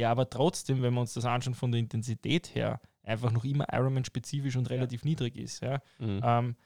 der 0.00 0.08
aber 0.10 0.30
trotzdem, 0.30 0.80
wenn 0.80 0.94
wir 0.94 1.00
uns 1.02 1.12
das 1.12 1.26
anschauen 1.26 1.54
von 1.54 1.70
der 1.72 1.78
Intensität 1.78 2.54
her, 2.54 2.80
einfach 3.02 3.30
noch 3.32 3.44
immer 3.44 3.66
Ironman-spezifisch 3.70 4.56
und 4.56 4.70
relativ 4.70 5.04
niedrig 5.04 5.36
ist. 5.36 5.60
Ja. 5.60 5.82
Mhm. 5.98 6.20
Ähm, 6.22 6.56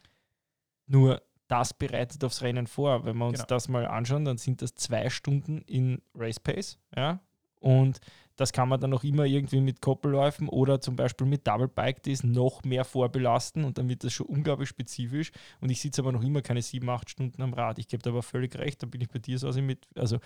nur 0.86 1.20
das 1.48 1.74
bereitet 1.74 2.22
aufs 2.22 2.42
Rennen 2.42 2.68
vor. 2.68 3.04
Wenn 3.04 3.16
wir 3.16 3.26
uns 3.26 3.38
Genau. 3.38 3.48
das 3.48 3.68
mal 3.68 3.86
anschauen, 3.86 4.24
dann 4.24 4.38
sind 4.38 4.62
das 4.62 4.76
zwei 4.76 5.10
Stunden 5.10 5.62
in 5.62 6.00
Race 6.14 6.38
Pace. 6.38 6.78
Ja? 6.94 7.18
Und 7.58 7.98
das 8.36 8.52
kann 8.52 8.68
man 8.68 8.80
dann 8.80 8.90
noch 8.90 9.02
immer 9.02 9.24
irgendwie 9.24 9.60
mit 9.60 9.80
Koppelläufen 9.80 10.48
oder 10.48 10.80
zum 10.80 10.94
Beispiel 10.94 11.26
mit 11.26 11.46
Double 11.46 11.66
Bike 11.68 12.02
Days 12.04 12.22
noch 12.22 12.62
mehr 12.62 12.84
vorbelasten 12.84 13.64
und 13.64 13.78
dann 13.78 13.88
wird 13.88 14.04
das 14.04 14.12
schon 14.12 14.26
unglaublich 14.26 14.68
spezifisch. 14.68 15.32
Und 15.60 15.70
ich 15.70 15.80
sitze 15.80 16.02
aber 16.02 16.12
noch 16.12 16.22
immer 16.22 16.40
keine 16.42 16.62
sieben, 16.62 16.88
acht 16.88 17.10
Stunden 17.10 17.42
am 17.42 17.52
Rad. 17.52 17.78
Ich 17.78 17.88
gebe 17.88 18.02
da 18.02 18.10
aber 18.10 18.22
völlig 18.22 18.56
recht, 18.56 18.82
da 18.82 18.86
bin 18.86 19.00
ich 19.00 19.08
bei 19.08 19.18
dir 19.18 19.38
so 19.38 19.50
mit. 19.60 19.88
Also 19.96 20.18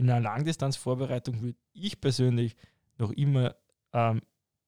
in 0.00 0.10
einer 0.10 0.20
Langdistanzvorbereitung 0.20 1.40
würde 1.42 1.58
ich 1.72 2.00
persönlich 2.00 2.56
noch 2.98 3.10
immer 3.12 3.54
ähm, 3.92 4.22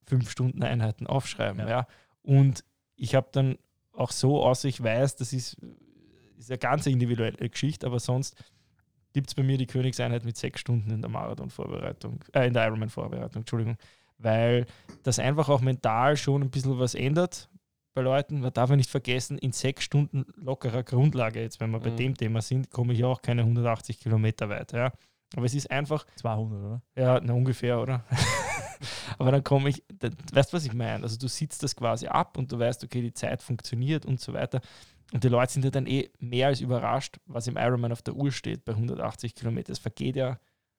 fünf 0.06 0.30
Stunden 0.30 0.62
Einheiten 0.62 1.06
aufschreiben. 1.06 1.60
Ja. 1.60 1.68
Ja. 1.68 1.86
Und 2.22 2.64
ich 2.96 3.14
habe 3.14 3.28
dann 3.32 3.56
auch 3.92 4.10
so, 4.10 4.42
außer 4.44 4.68
ich 4.68 4.82
weiß, 4.82 5.16
das 5.16 5.32
ist, 5.32 5.56
ist 6.38 6.50
eine 6.50 6.58
ganz 6.58 6.86
individuelle 6.86 7.48
Geschichte, 7.48 7.86
aber 7.86 7.98
sonst 7.98 8.36
gibt 9.14 9.28
es 9.28 9.34
bei 9.34 9.42
mir 9.42 9.56
die 9.58 9.66
Königseinheit 9.66 10.24
mit 10.24 10.36
sechs 10.36 10.60
Stunden 10.60 10.90
in 10.90 11.00
der 11.02 11.10
Marathon-Vorbereitung, 11.10 12.20
äh, 12.32 12.46
in 12.46 12.52
der 12.54 12.66
Ironman-Vorbereitung, 12.66 13.40
Entschuldigung, 13.42 13.76
weil 14.18 14.66
das 15.02 15.18
einfach 15.18 15.48
auch 15.48 15.60
mental 15.60 16.16
schon 16.16 16.42
ein 16.42 16.50
bisschen 16.50 16.78
was 16.78 16.94
ändert 16.94 17.48
bei 17.94 18.02
Leuten. 18.02 18.40
Man 18.40 18.52
darf 18.52 18.70
ja 18.70 18.76
nicht 18.76 18.90
vergessen, 18.90 19.38
in 19.38 19.52
sechs 19.52 19.84
Stunden 19.84 20.24
lockerer 20.36 20.82
Grundlage, 20.82 21.40
jetzt 21.40 21.60
wenn 21.60 21.70
wir 21.70 21.80
bei 21.80 21.90
Mhm. 21.90 21.96
dem 21.96 22.16
Thema 22.16 22.40
sind, 22.42 22.70
komme 22.70 22.92
ich 22.94 23.04
auch 23.04 23.20
keine 23.22 23.42
180 23.44 23.98
Kilometer 24.00 24.48
weit. 24.48 24.72
Ja. 24.72 24.92
Aber 25.36 25.46
es 25.46 25.54
ist 25.54 25.70
einfach, 25.70 26.04
200, 26.16 26.58
oder? 26.64 26.82
ja, 26.96 27.20
na, 27.22 27.32
ungefähr, 27.32 27.80
oder? 27.80 28.04
Aber 29.18 29.30
dann 29.30 29.44
komme 29.44 29.68
ich, 29.70 29.82
weißt 30.32 30.52
du, 30.52 30.56
was 30.56 30.64
ich 30.64 30.74
meine? 30.74 31.02
Also 31.04 31.16
du 31.18 31.28
sitzt 31.28 31.62
das 31.62 31.76
quasi 31.76 32.06
ab 32.08 32.36
und 32.36 32.50
du 32.50 32.58
weißt, 32.58 32.82
okay, 32.84 33.00
die 33.00 33.12
Zeit 33.14 33.42
funktioniert 33.42 34.04
und 34.04 34.20
so 34.20 34.32
weiter. 34.32 34.60
Und 35.12 35.22
die 35.24 35.28
Leute 35.28 35.52
sind 35.52 35.64
ja 35.64 35.70
dann 35.70 35.86
eh 35.86 36.10
mehr 36.18 36.48
als 36.48 36.60
überrascht, 36.60 37.18
was 37.26 37.46
im 37.46 37.56
Ironman 37.56 37.92
auf 37.92 38.02
der 38.02 38.14
Uhr 38.14 38.32
steht 38.32 38.64
bei 38.64 38.72
180 38.72 39.34
Kilometer. 39.34 39.72
Es 39.72 39.78
vergeht 39.78 40.16
ja 40.16 40.38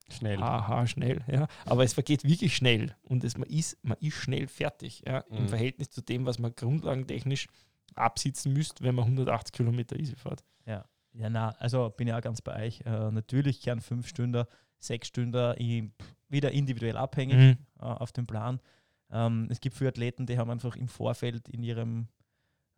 Schnell. 0.09 0.37
haha 0.37 0.85
schnell, 0.85 1.21
ja. 1.31 1.47
Aber 1.65 1.83
es 1.83 1.93
vergeht 1.93 2.23
wirklich 2.25 2.55
schnell 2.55 2.93
und 3.03 3.23
es, 3.23 3.37
man, 3.37 3.47
ist, 3.47 3.77
man 3.83 3.97
ist 4.01 4.15
schnell 4.15 4.47
fertig, 4.47 5.01
ja, 5.07 5.19
im 5.29 5.43
Mhm. 5.43 5.49
Verhältnis 5.49 5.89
zu 5.91 6.01
dem, 6.01 6.25
was 6.25 6.39
man 6.39 6.53
grundlagentechnisch 6.53 7.47
absitzen 7.95 8.51
müsste, 8.53 8.83
wenn 8.83 8.95
man 8.95 9.05
180 9.05 9.53
Kilometer 9.53 9.97
easy 9.97 10.15
fährt. 10.15 10.43
Ja, 10.65 10.83
na, 11.13 11.49
also 11.59 11.89
bin 11.89 12.07
ich 12.07 12.13
auch 12.13 12.21
ganz 12.21 12.41
bei 12.41 12.65
euch. 12.65 12.81
Äh, 12.85 13.11
natürlich 13.11 13.61
gern 13.61 13.81
fünf 13.81 14.07
Stunden 14.07 14.45
sechs 14.79 15.07
Stunden 15.07 15.53
im, 15.57 15.93
wieder 16.29 16.51
individuell 16.51 16.97
abhängig 16.97 17.37
Mhm. 17.37 17.57
äh, 17.79 17.83
auf 17.85 18.11
dem 18.11 18.25
Plan. 18.27 18.59
Ähm, 19.11 19.47
es 19.49 19.59
gibt 19.61 19.77
viele 19.77 19.89
Athleten, 19.89 20.25
die 20.25 20.37
haben 20.37 20.49
einfach 20.49 20.75
im 20.75 20.87
Vorfeld 20.87 21.47
in 21.49 21.63
ihrem 21.63 22.07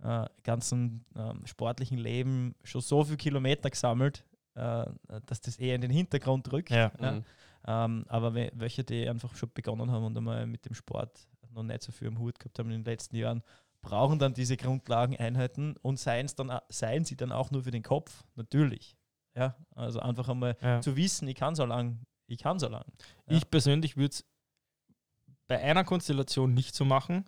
äh, 0.04 0.26
ganzen 0.44 1.06
ähm, 1.16 1.46
sportlichen 1.46 1.98
Leben 1.98 2.54
schon 2.64 2.82
so 2.82 3.04
viele 3.04 3.18
Kilometer 3.18 3.70
gesammelt, 3.70 4.26
äh, 4.56 4.86
dass 5.26 5.42
das 5.42 5.58
eher 5.58 5.76
in 5.76 5.82
den 5.82 5.92
Hintergrund 5.92 6.52
rückt. 6.52 6.70
Ja. 6.70 6.92
Ja. 7.00 7.12
Mhm. 7.14 7.24
Ähm, 7.68 8.06
aber 8.10 8.36
we 8.36 8.52
welche, 8.54 8.84
die 8.84 9.08
einfach 9.10 9.34
schon 9.36 9.50
begonnen 9.54 9.90
haben 9.90 10.04
und 10.06 10.18
einmal 10.18 10.46
mit 10.46 10.66
dem 10.66 10.76
Sport 10.76 11.28
noch 11.52 11.64
nicht 11.64 11.82
so 11.82 11.92
viel 11.94 12.10
am 12.10 12.20
Hut 12.20 12.38
gehabt 12.38 12.60
haben 12.60 12.70
in 12.70 12.84
den 12.84 12.86
letzten 12.86 13.16
Jahren, 13.16 13.42
brauchen 13.86 14.18
dann 14.20 14.34
diese 14.34 14.58
Grundlageneinheiten 14.58 15.78
und 15.78 16.00
seien, 16.00 16.28
dann, 16.36 16.60
seien 16.70 17.06
sie 17.06 17.16
dann 17.16 17.32
auch 17.32 17.52
nur 17.52 17.64
für 17.64 17.72
den 17.72 17.84
Kopf, 17.84 18.24
natürlich. 18.36 18.98
Ja, 19.36 19.56
also 19.76 20.00
einfach 20.00 20.28
einmal 20.30 20.58
Ja. 20.62 20.82
zu 20.82 20.96
wissen, 20.96 21.28
ich 21.28 21.36
kann 21.36 21.56
so 21.56 21.66
lang, 21.66 22.00
ich 22.28 22.40
kann 22.40 22.58
so 22.60 22.68
lang. 22.68 22.86
Ja. 23.28 23.38
Ich 23.38 23.50
persönlich 23.50 23.96
würde 23.96 24.12
es 24.14 24.26
bei 25.48 25.62
einer 25.62 25.84
Konstellation 25.84 26.54
nicht 26.54 26.74
so 26.74 26.84
machen, 26.86 27.26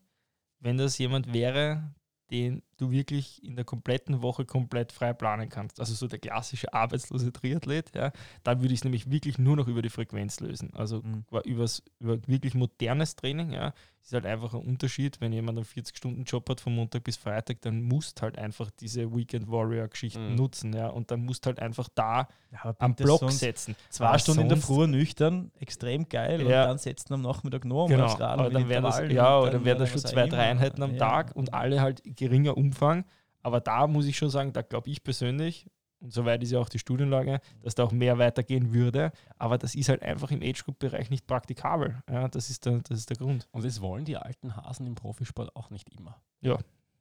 wenn 0.59 0.77
das 0.77 0.97
jemand 0.97 1.31
wäre, 1.33 1.93
den 2.31 2.63
du 2.77 2.91
wirklich 2.91 3.43
in 3.43 3.55
der 3.55 3.65
kompletten 3.65 4.21
Woche 4.21 4.45
komplett 4.45 4.91
frei 4.91 5.13
planen 5.13 5.49
kannst. 5.49 5.79
Also 5.79 5.93
so 5.93 6.07
der 6.07 6.19
klassische 6.19 6.73
arbeitslose 6.73 7.31
Triathlet, 7.33 7.93
ja, 7.95 8.11
dann 8.43 8.61
würde 8.61 8.73
ich 8.73 8.79
es 8.79 8.83
nämlich 8.83 9.09
wirklich 9.11 9.37
nur 9.37 9.55
noch 9.55 9.67
über 9.67 9.81
die 9.81 9.89
Frequenz 9.89 10.39
lösen. 10.39 10.71
Also 10.75 11.01
Mhm. 11.01 11.25
übers, 11.45 11.83
über 11.99 12.17
wirklich 12.27 12.53
modernes 12.53 13.15
Training, 13.15 13.51
ja, 13.51 13.73
ist 14.03 14.13
halt 14.13 14.25
einfach 14.25 14.53
ein 14.53 14.61
Unterschied, 14.61 15.19
wenn 15.19 15.33
jemand 15.33 15.57
einen 15.57 15.65
40-Stunden-Job 15.65 16.49
hat 16.49 16.61
von 16.61 16.73
Montag 16.73 17.03
bis 17.03 17.17
Freitag, 17.17 17.59
dann 17.61 17.81
musst 17.81 18.21
halt 18.21 18.37
einfach 18.37 18.71
diese 18.71 19.13
Weekend 19.13 19.49
Warrior-Geschichten 19.51 20.29
Mhm. 20.29 20.35
nutzen, 20.35 20.73
ja, 20.73 20.87
und 20.87 21.11
dann 21.11 21.25
musst 21.25 21.45
halt 21.45 21.59
einfach 21.59 21.89
da 21.93 22.27
Ja, 22.51 22.73
am 22.79 22.95
Block 22.95 23.29
setzen. 23.31 23.75
Zwei 23.89 24.17
Stunden 24.17 24.43
in 24.43 24.49
der 24.49 24.57
Früh 24.57 24.87
nüchtern, 24.87 25.51
extrem 25.59 26.07
geil, 26.07 26.41
und 26.41 26.49
Ja. 26.49 26.65
dann 26.67 26.77
setzen 26.77 27.13
am 27.15 27.21
Nachmittag 27.21 27.65
noch 27.65 27.83
einmal 27.85 27.97
Genau, 27.97 28.05
aufs 28.05 28.19
Rad 28.21 28.39
mit 28.39 28.55
dann 28.55 28.69
wären 28.69 28.83
das, 28.83 28.99
ja, 29.09 29.35
und 29.37 29.41
oder 29.43 29.51
dann 29.51 29.65
wären 29.65 29.79
das 29.79 29.89
schon 29.89 29.99
zwei, 30.01 30.27
drei. 30.27 30.51
Einheiten 30.51 30.81
am. 30.83 30.97
Tag 30.97 31.35
und 31.35 31.53
alle 31.53 31.81
halt 31.81 32.01
geringer 32.05 32.55
Umfang. 32.67 33.05
Aber 33.41 33.59
da 33.61 33.87
muss 33.87 34.05
ich 34.05 34.17
schon 34.17 34.29
sagen, 34.29 34.53
da 34.53 34.61
glaube 34.61 34.89
ich 34.89 35.03
persönlich, 35.03 35.67
und 35.99 36.13
soweit 36.13 36.43
ist 36.43 36.51
ja 36.51 36.59
auch 36.59 36.69
die 36.69 36.79
Studienlage, 36.79 37.39
dass 37.61 37.73
da 37.73 37.83
auch 37.83 37.91
mehr 37.91 38.19
weitergehen 38.19 38.71
würde. 38.73 39.11
Aber 39.37 39.57
das 39.57 39.73
ist 39.73 39.89
halt 39.89 40.03
einfach 40.03 40.29
im 40.31 40.41
Age-Group-Bereich 40.41 41.09
nicht 41.09 41.25
praktikabel. 41.25 42.03
Ja, 42.09 42.27
das 42.27 42.49
ist 42.49 42.65
der, 42.65 42.79
das 42.81 42.99
ist 42.99 43.09
der 43.09 43.17
Grund. 43.17 43.47
Und 43.51 43.65
das 43.65 43.81
wollen 43.81 44.05
die 44.05 44.15
alten 44.15 44.55
Hasen 44.55 44.85
im 44.85 44.95
Profisport 44.95 45.55
auch 45.55 45.69
nicht 45.71 45.89
immer. 45.89 46.21
Ja. 46.41 46.57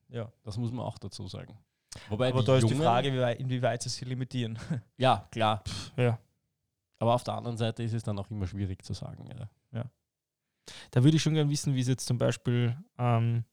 Ja. 0.09 0.33
Das 0.45 0.57
muss 0.57 0.73
man 0.73 0.85
auch 0.85 0.99
dazu 0.99 1.27
sagen. 1.29 1.59
Wobei 2.09 2.31
Aber 2.31 2.43
da 2.43 2.57
ist 2.57 2.69
die 2.69 2.75
Frage, 2.75 3.13
wie 3.13 3.21
weit, 3.21 3.41
inwieweit 3.41 3.83
sie 3.83 3.89
sich 3.89 4.07
limitieren. 4.07 4.59
Ja, 4.97 5.29
klar. 5.31 5.63
Ja. 5.97 6.19
Aber 6.99 7.15
auf 7.15 7.25
der 7.25 7.35
anderen 7.35 7.59
Seite 7.59 7.83
ist 7.83 7.93
es 7.93 8.03
dann 8.03 8.19
auch 8.19 8.31
immer 8.31 8.47
schwierig 8.47 8.83
zu 8.83 8.95
sagen. 8.95 9.29
Ja. 9.73 9.85
Da 10.91 11.05
würde 11.05 11.17
ich 11.17 11.23
schon 11.23 11.35
gerne 11.35 11.51
wissen, 11.51 11.75
wie 11.75 11.81
es 11.81 11.89
jetzt 11.89 12.07
zum 12.07 12.19
Beispiel 12.19 12.77
ähm, 12.99 13.45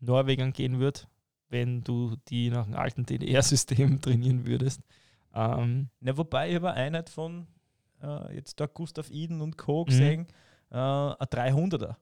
Norwegern 0.00 0.52
gehen 0.52 0.78
wird, 0.78 1.08
wenn 1.48 1.82
du 1.84 2.16
die 2.28 2.50
nach 2.50 2.64
dem 2.64 2.74
alten 2.74 3.04
DDR-System 3.06 4.00
trainieren 4.02 4.46
würdest. 4.46 4.80
Ähm, 5.34 5.88
Na, 6.00 6.16
wobei 6.16 6.50
ich 6.50 6.56
eine 6.56 6.72
Einheit 6.72 7.10
von 7.10 7.46
äh, 8.02 8.34
jetzt 8.36 8.58
da 8.60 8.66
Gustav 8.66 9.10
Iden 9.10 9.40
und 9.40 9.56
Co. 9.58 9.82
Mhm. 9.82 9.86
gesehen, 9.86 10.26
äh, 10.70 10.76
ein 10.76 11.14
300er. 11.28 11.96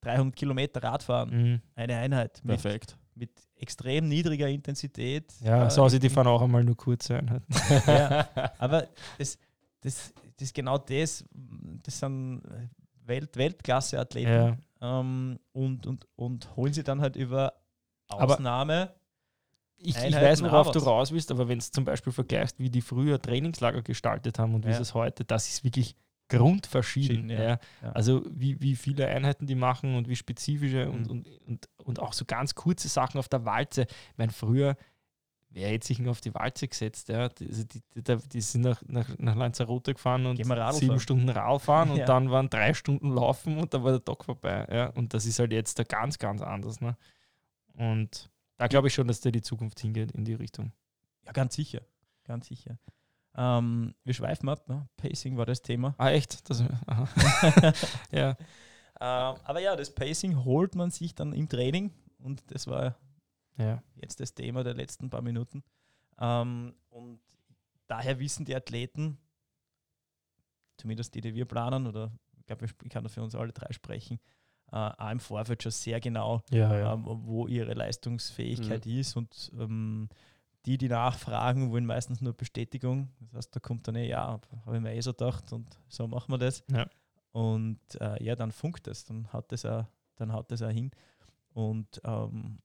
300 0.00 0.34
Kilometer 0.34 0.82
Radfahren, 0.82 1.52
mh. 1.52 1.60
eine 1.76 1.96
Einheit 1.96 2.40
mit, 2.44 2.60
Perfekt. 2.60 2.98
mit 3.14 3.30
extrem 3.56 4.08
niedriger 4.08 4.48
Intensität. 4.48 5.32
ja, 5.40 5.66
äh, 5.66 5.70
so 5.70 5.88
sie, 5.88 6.00
die 6.00 6.08
fahren 6.10 6.26
auch 6.26 6.42
einmal 6.42 6.64
nur 6.64 6.76
kurze 6.76 7.18
Einheiten. 7.18 7.46
Ja, 7.86 8.28
aber 8.58 8.88
das, 9.18 9.38
das, 9.80 10.12
das 10.36 10.48
ist 10.48 10.54
genau 10.54 10.78
das, 10.78 11.24
das 11.84 11.98
sind 12.00 12.42
Welt, 13.04 13.36
Weltklasse-Athleten 13.36 14.58
Ja. 14.80 15.00
ähm, 15.00 15.38
und, 15.52 15.86
und, 15.86 16.06
und 16.16 16.56
holen 16.56 16.72
sie 16.72 16.82
dann 16.82 17.00
halt 17.00 17.14
über 17.14 17.52
Aber- 18.14 18.34
Ausnahme. 18.34 18.94
Ich, 19.84 19.96
ich 19.96 20.14
weiß, 20.14 20.44
worauf 20.44 20.70
du 20.70 20.78
raus 20.78 21.10
willst, 21.10 21.32
aber 21.32 21.48
wenn 21.48 21.58
du 21.58 21.64
zum 21.64 21.84
Beispiel 21.84 22.12
vergleichst, 22.12 22.60
wie 22.60 22.70
die 22.70 22.82
früher 22.82 23.20
Trainingslager 23.20 23.82
gestaltet 23.82 24.38
haben 24.38 24.54
und 24.54 24.64
wie 24.64 24.70
Ja. 24.70 24.78
es 24.78 24.94
heute, 24.94 25.24
das 25.24 25.48
ist 25.48 25.64
wirklich 25.64 25.96
grundverschieden. 26.28 27.28
Verschieden, 27.28 27.30
ja. 27.30 27.58
Ja. 27.82 27.92
Also 27.92 28.22
wie, 28.30 28.60
wie 28.60 28.76
viele 28.76 29.08
Einheiten 29.08 29.46
die 29.46 29.56
machen 29.56 29.96
und 29.96 30.08
wie 30.08 30.14
spezifische 30.16 30.88
und, 30.88 31.06
Mhm. 31.06 31.10
und, 31.10 31.28
und, 31.48 31.68
und 31.78 31.98
auch 32.00 32.12
so 32.12 32.24
ganz 32.24 32.54
kurze 32.54 32.86
Sachen 32.88 33.18
auf 33.18 33.28
der 33.28 33.44
Walze. 33.44 33.82
Ich 33.82 34.18
meine, 34.18 34.30
früher, 34.32 34.76
wer 35.50 35.68
hätte 35.68 35.86
sich 35.88 36.06
auf 36.08 36.20
die 36.20 36.32
Walze 36.32 36.68
gesetzt? 36.68 37.08
Ja? 37.08 37.28
Die, 37.28 37.48
also 37.48 37.64
die, 37.64 37.82
die, 37.96 38.16
die, 38.28 38.40
sind 38.40 38.62
nach, 38.62 38.80
nach, 38.86 39.08
nach 39.18 39.34
Lanzarote 39.34 39.94
gefahren 39.94 40.26
und 40.26 40.36
sieben 40.36 40.48
fahren. 40.48 41.00
Stunden 41.00 41.28
Radfahren 41.28 41.90
und 41.90 41.96
Ja. 41.96 42.06
dann 42.06 42.30
waren 42.30 42.48
drei 42.48 42.72
Stunden 42.72 43.10
Laufen 43.12 43.58
und 43.58 43.74
dann 43.74 43.82
war 43.82 43.90
der 43.90 44.04
Tag 44.04 44.24
vorbei. 44.24 44.66
Ja? 44.70 44.86
Und 44.90 45.12
das 45.12 45.26
ist 45.26 45.40
halt 45.40 45.52
jetzt 45.52 45.78
da 45.78 45.82
ganz, 45.82 46.18
ganz 46.18 46.40
anders. 46.40 46.80
Ne? 46.80 46.96
Und 47.74 48.30
da 48.56 48.66
glaube 48.66 48.88
ich 48.88 48.94
schon, 48.94 49.08
dass 49.08 49.20
da 49.20 49.30
die 49.30 49.42
Zukunft 49.42 49.80
hingeht 49.80 50.12
in 50.12 50.24
die 50.24 50.34
Richtung. 50.34 50.72
Ja, 51.24 51.32
ganz 51.32 51.54
sicher. 51.54 51.82
Ganz 52.24 52.46
sicher. 52.46 52.78
Ähm, 53.34 53.94
wir 54.04 54.14
schweifen 54.14 54.48
ab, 54.48 54.68
ne? 54.68 54.88
Pacing 54.96 55.36
war 55.36 55.46
das 55.46 55.62
Thema. 55.62 55.94
Ah, 55.98 56.10
echt? 56.10 56.48
Das, 56.50 56.60
ja. 58.12 58.36
Ähm, 59.00 59.36
aber 59.44 59.60
ja, 59.60 59.74
das 59.74 59.94
Pacing 59.94 60.44
holt 60.44 60.74
man 60.74 60.90
sich 60.90 61.14
dann 61.14 61.32
im 61.32 61.48
Training 61.48 61.92
und 62.18 62.42
das 62.52 62.66
war 62.66 62.96
ja. 63.56 63.82
jetzt 63.94 64.20
das 64.20 64.34
Thema 64.34 64.62
der 64.62 64.74
letzten 64.74 65.10
paar 65.10 65.22
Minuten. 65.22 65.64
Ähm, 66.20 66.74
und 66.90 67.20
daher 67.86 68.18
wissen 68.18 68.44
die 68.44 68.54
Athleten, 68.54 69.18
zumindest 70.76 71.14
die, 71.14 71.20
die 71.20 71.34
wir 71.34 71.46
planen, 71.46 71.86
oder 71.86 72.12
ich 72.38 72.46
glaube, 72.46 72.66
ich 72.66 72.76
kann 72.90 73.02
da 73.02 73.08
für 73.08 73.22
uns 73.22 73.34
alle 73.34 73.52
drei 73.52 73.72
sprechen, 73.72 74.20
äh, 74.72 74.76
auch 74.76 75.10
im 75.10 75.20
Vorfeld 75.20 75.62
schon 75.62 75.72
sehr 75.72 76.00
genau, 76.00 76.42
Ja, 76.50 76.94
ähm, 76.94 77.04
wo 77.04 77.46
ihre 77.46 77.74
Leistungsfähigkeit 77.74 78.86
ist 78.86 79.16
und 79.16 79.52
ähm, 79.58 80.08
die, 80.64 80.78
die 80.78 80.88
nachfragen, 80.88 81.70
wollen 81.72 81.86
meistens 81.86 82.20
nur 82.20 82.32
Bestätigung. 82.32 83.08
Das 83.20 83.34
heißt, 83.34 83.56
da 83.56 83.60
kommt 83.60 83.86
dann 83.88 83.96
eh, 83.96 84.08
ja, 84.08 84.40
habe 84.64 84.76
ich 84.76 84.82
mir 84.82 84.94
eh 84.94 85.00
so 85.00 85.12
gedacht 85.12 85.52
und 85.52 85.66
so 85.88 86.06
machen 86.06 86.32
wir 86.32 86.38
das. 86.38 86.62
Ja. 86.70 86.86
Und 87.32 87.80
äh, 88.00 88.22
ja, 88.22 88.36
dann 88.36 88.52
funkt 88.52 88.86
es, 88.86 89.04
dann 89.04 89.26
hat 89.32 89.50
das 89.52 89.64
auch, 89.66 89.86
dann 90.16 90.32
haut 90.32 90.50
das 90.50 90.62
auch 90.62 90.70
hin. 90.70 90.90
Und 91.52 92.00
ähm, 92.04 92.58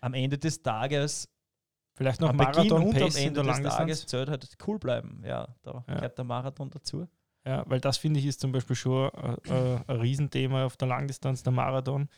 am 0.00 0.14
Ende 0.14 0.38
des 0.38 0.62
Tages, 0.62 1.28
Vielleicht 1.94 2.20
noch 2.20 2.28
am 2.28 2.36
Beginn 2.36 2.68
Marathon, 2.68 2.82
und 2.82 3.02
am 3.02 3.16
Ende 3.16 3.42
des 3.42 3.62
Tages 3.62 4.06
zählt 4.06 4.28
halt 4.28 4.56
cool 4.66 4.78
bleiben. 4.78 5.22
Ja, 5.24 5.48
da 5.62 5.84
Ja. 5.88 5.94
gehört 5.94 6.18
der 6.18 6.24
Marathon 6.26 6.68
dazu. 6.70 7.06
Ja, 7.46 7.62
weil 7.68 7.80
das 7.80 7.96
finde 7.96 8.18
ich 8.18 8.26
ist 8.26 8.40
zum 8.40 8.50
Beispiel 8.50 8.74
schon 8.74 9.08
äh, 9.14 9.36
äh, 9.48 9.80
ein 9.86 10.00
Riesenthema 10.00 10.64
auf 10.66 10.76
der 10.76 10.88
Langdistanz, 10.88 11.44
der 11.44 11.52
Marathon. 11.52 12.08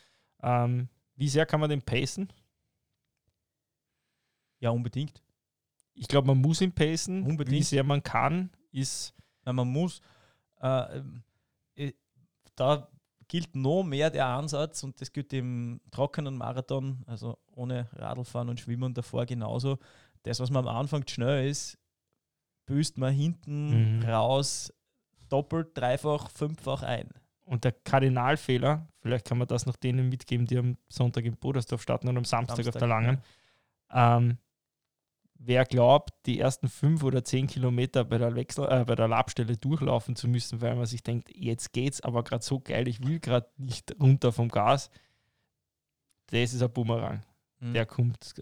Ähm, 0.41 0.89
wie 1.15 1.29
sehr 1.29 1.45
kann 1.45 1.59
man 1.59 1.69
den 1.69 1.83
pacen? 1.83 2.33
Ja, 4.59 4.71
unbedingt. 4.71 5.21
Ich 5.93 6.07
glaube, 6.07 6.27
man 6.27 6.39
muss 6.39 6.61
ihn 6.61 6.71
pacen. 6.71 7.25
Wie 7.25 7.29
Unbedingt. 7.29 7.65
sehr 7.65 7.83
man 7.83 8.01
kann, 8.01 8.49
ist 8.71 9.13
Na, 9.45 9.53
man 9.53 9.67
muss, 9.67 10.01
äh, 10.61 10.97
ähm, 10.97 11.23
äh, 11.75 11.93
da 12.55 12.89
gilt 13.27 13.55
noch 13.55 13.83
mehr 13.83 14.09
der 14.09 14.25
Ansatz 14.25 14.83
und 14.83 14.99
das 14.99 15.13
gilt 15.13 15.31
im 15.33 15.79
trockenen 15.91 16.37
Marathon, 16.37 17.03
also 17.05 17.37
ohne 17.53 17.87
Radlfahren 17.93 18.49
und 18.49 18.59
Schwimmen 18.59 18.93
davor 18.93 19.25
genauso. 19.25 19.77
Das, 20.23 20.39
was 20.39 20.49
man 20.49 20.67
am 20.67 20.75
Anfang 20.75 21.07
schnell 21.07 21.47
ist, 21.47 21.77
büßt 22.65 22.97
man 22.97 23.13
hinten 23.13 23.97
Mhm. 23.99 24.03
raus 24.03 24.73
doppelt, 25.29 25.77
dreifach, 25.77 26.29
fünffach 26.31 26.83
ein. 26.83 27.09
und 27.45 27.63
der 27.63 27.71
Kardinalfehler, 27.71 28.87
vielleicht 29.01 29.25
kann 29.25 29.37
man 29.37 29.47
das 29.47 29.65
noch 29.65 29.75
denen 29.75 30.09
mitgeben, 30.09 30.45
die 30.45 30.57
am 30.57 30.77
Sonntag 30.87 31.25
in 31.25 31.35
Bodersdorf 31.35 31.81
starten 31.81 32.07
und 32.07 32.17
am 32.17 32.25
Samstag, 32.25 32.67
auf 32.67 32.75
der 32.75 32.87
Langen. 32.87 33.21
Ähm, 33.91 34.37
wer 35.39 35.65
glaubt, 35.65 36.11
die 36.25 36.39
ersten 36.39 36.67
fünf 36.67 37.01
oder 37.03 37.23
zehn 37.23 37.47
Kilometer 37.47 38.03
bei 38.03 38.17
der, 38.17 38.35
Wechsel, 38.35 38.67
äh, 38.69 38.85
bei 38.85 38.95
der 38.95 39.07
Labstelle 39.07 39.57
durchlaufen 39.57 40.15
zu 40.15 40.27
müssen, 40.27 40.61
weil 40.61 40.75
man 40.75 40.85
sich 40.85 41.01
denkt, 41.01 41.29
jetzt 41.33 41.73
geht's 41.73 42.01
aber 42.01 42.23
gerade 42.23 42.43
so 42.43 42.59
geil, 42.59 42.87
ich 42.87 43.03
will 43.03 43.19
gerade 43.19 43.49
nicht 43.57 43.95
runter 43.99 44.31
vom 44.31 44.49
Gas, 44.49 44.91
das 46.27 46.53
ist 46.53 46.61
ein 46.61 46.71
Bumerang. 46.71 47.23
Mhm. 47.59 47.73
Der 47.73 47.85
kommt 47.85 48.35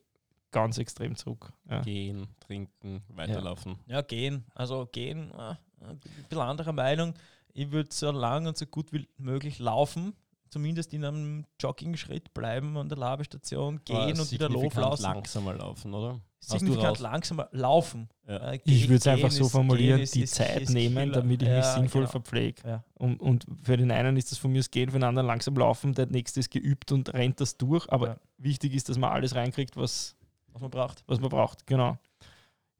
ganz 0.51 0.77
extrem 0.77 1.15
zurück. 1.15 1.53
Ja. 1.69 1.81
Gehen, 1.81 2.27
trinken, 2.39 3.03
weiterlaufen. 3.09 3.79
Ja, 3.85 4.01
gehen. 4.01 4.45
Also 4.55 4.88
gehen, 4.91 5.31
äh, 5.31 5.55
ein 5.82 5.99
bisschen 6.30 6.39
anderer 6.43 6.73
Meinung. 6.73 7.13
Ich 7.53 7.71
würde 7.71 7.89
so 7.91 8.11
lang 8.11 8.47
und 8.47 8.57
so 8.57 8.65
gut 8.65 8.91
wie 8.93 9.07
möglich 9.17 9.59
laufen, 9.59 10.13
zumindest 10.49 10.93
in 10.93 11.03
einem 11.03 11.45
Jogging-Schritt 11.59 12.34
bleiben 12.34 12.78
an 12.78 12.88
der 12.89 12.97
Labestation, 12.97 13.82
gehen 13.84 13.95
Aber 13.97 14.21
und 14.21 14.32
wieder 14.32 14.49
loslaufen. 14.49 15.03
langsamer 15.03 15.53
laufen, 15.55 15.93
oder? 15.93 16.21
Signifikant 16.39 16.99
langsamer 16.99 17.49
laufen. 17.51 18.07
Ja. 18.28 18.51
Äh, 18.51 18.59
Ich 18.63 18.84
würde 18.84 18.95
es 18.97 19.07
einfach 19.07 19.32
so 19.32 19.49
formulieren, 19.49 19.99
ist- 19.99 20.13
die 20.15 20.21
ist- 20.21 20.36
Zeit 20.36 20.61
ist 20.61 20.69
nehmen, 20.69 20.95
Killer. 21.09 21.13
damit 21.21 21.41
ich 21.41 21.47
mich 21.47 21.57
Ja, 21.57 21.73
sinnvoll 21.73 22.01
genau. 22.01 22.11
verpflege. 22.11 22.61
Ja. 22.65 22.84
Und, 22.93 23.19
und 23.19 23.45
für 23.63 23.75
den 23.75 23.91
einen 23.91 24.15
ist 24.17 24.32
das 24.32 24.38
von 24.38 24.51
mir 24.51 24.59
das 24.59 24.69
Gehen, 24.69 24.89
für 24.91 24.99
den 24.99 25.03
anderen 25.03 25.28
langsam 25.28 25.55
laufen, 25.55 25.93
der 25.95 26.05
nächste 26.05 26.39
ist 26.39 26.51
geübt 26.51 26.91
und 26.91 27.11
rennt 27.13 27.41
das 27.41 27.57
durch. 27.57 27.91
Aber 27.91 28.07
Ja. 28.07 28.17
wichtig 28.38 28.73
ist, 28.75 28.88
dass 28.88 28.97
man 28.99 29.11
alles 29.11 29.34
reinkriegt, 29.36 29.75
was, 29.75 30.15
was 30.53 30.61
man 30.61 30.69
braucht. 30.69 31.03
was 31.07 31.19
man 31.19 31.30
braucht. 31.30 31.65
Genau. 31.65 31.97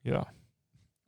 Ja. 0.03 0.27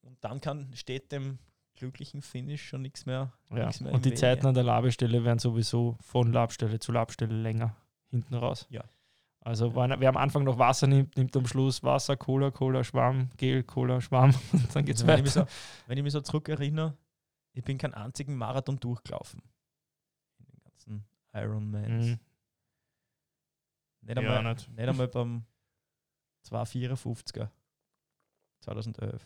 Und 0.01 0.17
dann 0.21 0.41
kann, 0.41 0.71
steht 0.73 1.11
dem 1.11 1.37
glücklichen 1.79 2.21
Finish 2.21 2.67
schon 2.67 2.81
nichts 2.81 3.05
mehr. 3.05 3.31
Ja. 3.49 3.65
nichts 3.65 3.81
mehr 3.81 3.93
Und 3.93 4.05
die 4.05 4.09
Wege. 4.11 4.19
Zeiten 4.19 4.45
an 4.45 4.53
der 4.53 4.63
Labestelle 4.63 5.23
werden 5.23 5.39
sowieso 5.39 5.97
von 6.01 6.31
Labstelle 6.31 6.79
zu 6.79 6.91
Labstelle 6.91 7.33
länger 7.41 7.75
hinten 8.09 8.35
raus. 8.35 8.67
Ja. 8.69 8.83
Also 9.41 9.73
wenn, 9.75 9.99
wer 9.99 10.09
am 10.09 10.17
Anfang 10.17 10.43
noch 10.43 10.59
Wasser 10.59 10.85
nimmt, 10.87 11.15
nimmt 11.17 11.35
am 11.37 11.47
Schluss 11.47 11.81
Wasser, 11.81 12.17
Cola, 12.17 12.51
Cola, 12.51 12.83
Schwamm, 12.83 13.29
Gel, 13.37 13.63
Cola, 13.63 14.01
Schwamm 14.01 14.35
und 14.51 14.75
dann 14.75 14.85
geht's 14.85 15.01
Also 15.01 15.07
wenn, 15.07 15.19
ich 15.19 15.23
mich 15.23 15.35
weiter. 15.35 15.47
so, 15.49 15.87
wenn 15.87 15.97
ich 15.97 16.03
mich 16.03 16.13
so 16.13 16.21
zurückerinnere, 16.21 16.97
ich 17.53 17.63
bin 17.63 17.77
keinen 17.77 17.93
einzigen 17.93 18.35
Marathon 18.35 18.79
durchgelaufen. 18.79 19.41
In 20.39 20.45
den 20.47 20.59
ganzen 20.59 21.05
Ironmans. 21.33 22.05
Mhm. 22.07 22.19
Nicht, 24.01 24.21
Ja, 24.21 24.37
einmal, 24.37 24.53
nicht. 24.53 24.69
nicht 24.69 24.87
einmal 24.89 25.07
beim 25.07 25.45
254er 26.47 27.49
2011. 28.61 29.25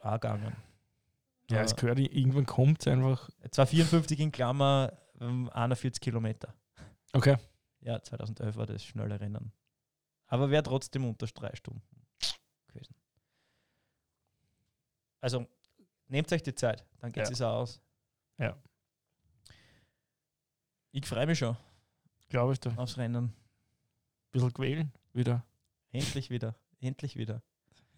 Auch 0.00 0.12
gegangen. 0.14 0.56
Ja, 1.50 1.62
es 1.62 1.76
gehört, 1.76 1.98
irgendwann 1.98 2.46
kommt 2.46 2.86
einfach. 2.86 3.28
254 3.50 4.20
in 4.20 4.32
Klammer, 4.32 4.92
ähm, 5.20 5.50
41 5.52 6.00
Kilometer. 6.00 6.54
Okay. 7.12 7.36
Ja, 7.80 8.00
2011 8.02 8.56
war 8.56 8.66
das 8.66 8.84
schnelle 8.84 9.20
Rennen. 9.20 9.52
Aber 10.26 10.50
wäre 10.50 10.62
trotzdem 10.62 11.04
unter 11.04 11.26
drei 11.26 11.54
Stunden 11.54 11.82
gewesen. 12.68 12.94
Also, 15.20 15.46
nehmt 16.08 16.32
euch 16.32 16.42
die 16.42 16.54
Zeit, 16.54 16.84
dann 17.00 17.12
geht 17.12 17.26
Ja. 17.26 17.30
es 17.32 17.42
auch 17.42 17.54
aus. 17.60 17.80
Ja. 18.38 18.56
Ich 20.92 21.06
freue 21.06 21.26
mich 21.26 21.38
schon 21.38 21.56
Glaube 22.28 22.54
ich 22.54 22.60
da. 22.60 22.74
Aufs 22.76 22.96
Rennen. 22.96 23.32
bisschen 24.30 24.52
quälen 24.54 24.90
wieder. 25.12 25.44
Endlich 25.90 26.30
wieder. 26.30 26.54
Endlich 26.80 27.16
wieder. 27.16 27.42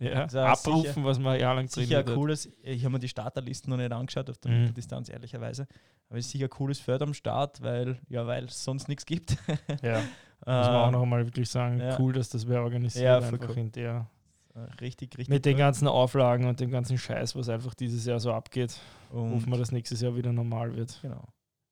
Ja. 0.00 0.22
Also 0.24 0.40
Abrufen, 0.40 0.82
sicher- 0.92 1.04
was 1.04 1.18
man 1.18 1.38
jahrelang 1.38 1.68
Sicher 1.68 1.86
trainiert 1.88 2.08
hat. 2.08 2.14
cooles, 2.16 2.48
ich 2.62 2.84
habe 2.84 2.92
mir 2.94 2.98
die 2.98 3.08
Starterlisten 3.08 3.70
noch 3.70 3.76
nicht 3.76 3.92
angeschaut 3.92 4.28
auf 4.28 4.38
der 4.38 4.50
Mhm. 4.50 4.58
Mitteldistanz, 4.60 5.08
ehrlicherweise. 5.08 5.66
Aber 6.08 6.18
es 6.18 6.26
ist 6.26 6.32
sicher 6.32 6.46
ein 6.46 6.50
cooles 6.50 6.80
Feld 6.80 7.00
am 7.02 7.14
Start, 7.14 7.62
weil 7.62 7.98
ja, 8.08 8.26
weil 8.26 8.44
es 8.44 8.62
sonst 8.64 8.88
nichts 8.88 9.06
gibt. 9.06 9.36
Ja, 9.82 10.00
muss 10.40 10.46
man 10.46 10.66
auch 10.74 10.86
Ähm, 10.88 10.92
noch 10.92 11.02
einmal 11.02 11.24
wirklich 11.24 11.48
sagen, 11.48 11.78
ja. 11.80 11.98
cool, 11.98 12.12
dass 12.12 12.28
das 12.28 12.46
wer 12.48 12.62
organisiert, 12.62 13.04
Ja, 13.04 13.16
einfach 13.18 13.48
cool. 13.48 13.56
in 13.58 13.72
der, 13.72 14.10
äh, 14.54 14.58
richtig, 14.80 15.16
richtig. 15.16 15.28
mit 15.28 15.44
den 15.46 15.56
ganzen 15.56 15.88
Auflagen 15.88 16.46
und 16.46 16.60
dem 16.60 16.70
ganzen 16.70 16.98
Scheiß, 16.98 17.34
was 17.36 17.48
einfach 17.48 17.74
dieses 17.74 18.04
Jahr 18.04 18.20
so 18.20 18.32
abgeht. 18.32 18.78
Und 19.10 19.32
Hoffen 19.32 19.50
wir, 19.52 19.58
dass 19.58 19.70
nächstes 19.72 20.00
Jahr 20.00 20.14
wieder 20.16 20.32
normal 20.32 20.74
wird. 20.76 20.98
Genau. 21.02 21.24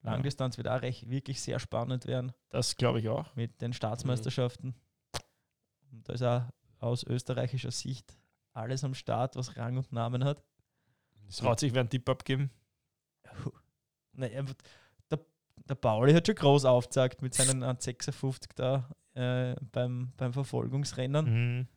Langdistanz 0.04 0.56
wird 0.56 0.68
auch 0.68 0.80
recht, 0.82 1.08
wirklich 1.10 1.40
sehr 1.40 1.58
spannend 1.60 2.06
werden 2.06 2.32
Das 2.50 2.76
glaube 2.76 2.98
ich 3.00 3.08
auch. 3.08 3.34
mit 3.36 3.60
den 3.60 3.72
Staatsmeisterschaften. 3.72 4.74
Und 5.92 6.08
da 6.08 6.12
ist 6.14 6.22
auch 6.22 6.42
aus 6.82 7.04
österreichischer 7.04 7.70
Sicht 7.70 8.16
alles 8.52 8.84
am 8.84 8.94
Start, 8.94 9.36
was 9.36 9.56
Rang 9.56 9.76
und 9.76 9.92
Namen 9.92 10.24
hat. 10.24 10.42
Traut 11.36 11.60
sich 11.60 11.72
wer 11.72 11.80
einen 11.80 11.90
Tipp 11.90 12.08
abgeben? 12.08 12.50
Naja, 14.12 14.42
der, 15.10 15.20
der 15.68 15.74
Pauli 15.74 16.12
hat 16.12 16.26
schon 16.26 16.36
groß 16.36 16.66
aufgezeigt 16.66 17.22
mit 17.22 17.34
seinen 17.34 17.64
1,56 17.64 18.50
da 18.54 18.90
äh, 19.14 19.54
beim, 19.72 20.12
beim 20.16 20.32
Verfolgungsrennen. 20.32 21.58
Mhm. 21.58 21.68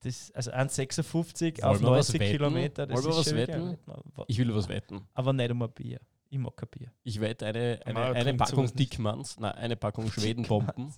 Das, 0.00 0.30
also 0.32 0.50
1,56 0.50 1.62
Wollen 1.62 1.64
auf 1.64 1.80
wir 1.80 1.90
was 1.90 2.08
90 2.08 2.20
wetten? 2.20 2.32
Kilometer, 2.32 2.86
das 2.86 2.96
Wollen 2.96 3.14
wir 3.14 3.20
ist 3.20 3.26
was 3.26 3.34
wetten? 3.34 3.78
Ich 4.26 4.38
will 4.38 4.54
was 4.54 4.68
wetten. 4.68 5.00
Aber 5.14 5.32
nicht 5.32 5.50
um 5.50 5.62
ein 5.62 5.72
Bier. 5.72 6.00
Ich 6.28 6.38
mag 6.38 6.56
kein 6.56 6.68
Bier. 6.68 6.92
Ich 7.04 7.20
wette 7.20 7.46
eine, 7.46 7.80
eine, 7.84 8.00
eine 8.00 8.24
trinkt 8.24 8.38
Packung. 8.38 8.74
Dickmanns, 8.74 9.38
nein, 9.38 9.52
eine 9.52 9.76
Packung 9.76 10.10
Schwedenbomben 10.10 10.92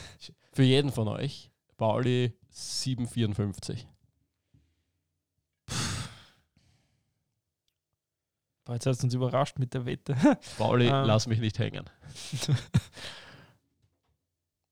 für 0.52 0.62
jeden 0.62 0.92
von 0.92 1.08
euch. 1.08 1.50
Pauli 1.76 2.32
7,54. 2.56 3.84
Boah, 8.64 8.74
jetzt 8.74 8.86
hast 8.86 9.02
du 9.02 9.06
uns 9.06 9.14
überrascht 9.14 9.58
mit 9.58 9.74
der 9.74 9.84
Wette. 9.86 10.14
Pauli, 10.58 10.86
Ähm. 10.86 11.04
lass 11.06 11.26
mich 11.26 11.40
nicht 11.40 11.58
hängen. 11.58 11.88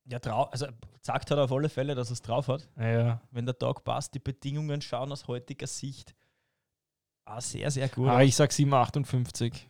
Ja, 0.06 0.18
trau 0.18 0.42
also 0.44 0.66
sagt 1.00 1.30
hat 1.30 1.38
er 1.38 1.44
auf 1.44 1.52
alle 1.52 1.70
Fälle, 1.70 1.94
dass 1.94 2.10
er 2.10 2.12
es 2.12 2.20
drauf 2.20 2.48
hat. 2.48 2.68
ja. 2.78 3.22
Wenn 3.30 3.46
der 3.46 3.56
Tag 3.58 3.84
passt, 3.84 4.12
die 4.14 4.18
Bedingungen 4.18 4.82
schauen 4.82 5.10
aus 5.10 5.26
heutiger 5.28 5.66
Sicht 5.66 6.14
auch 7.24 7.40
sehr, 7.40 7.70
sehr 7.70 7.88
gut 7.88 8.08
Ah, 8.10 8.20
ich 8.20 8.36
sag 8.36 8.50
7,58. 8.50 9.62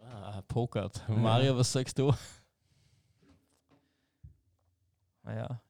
Ah, 0.00 0.40
pokert. 0.48 1.06
Mario, 1.10 1.58
was 1.58 1.70
sagst 1.72 1.98
du? 1.98 2.10
Naja, 5.24 5.60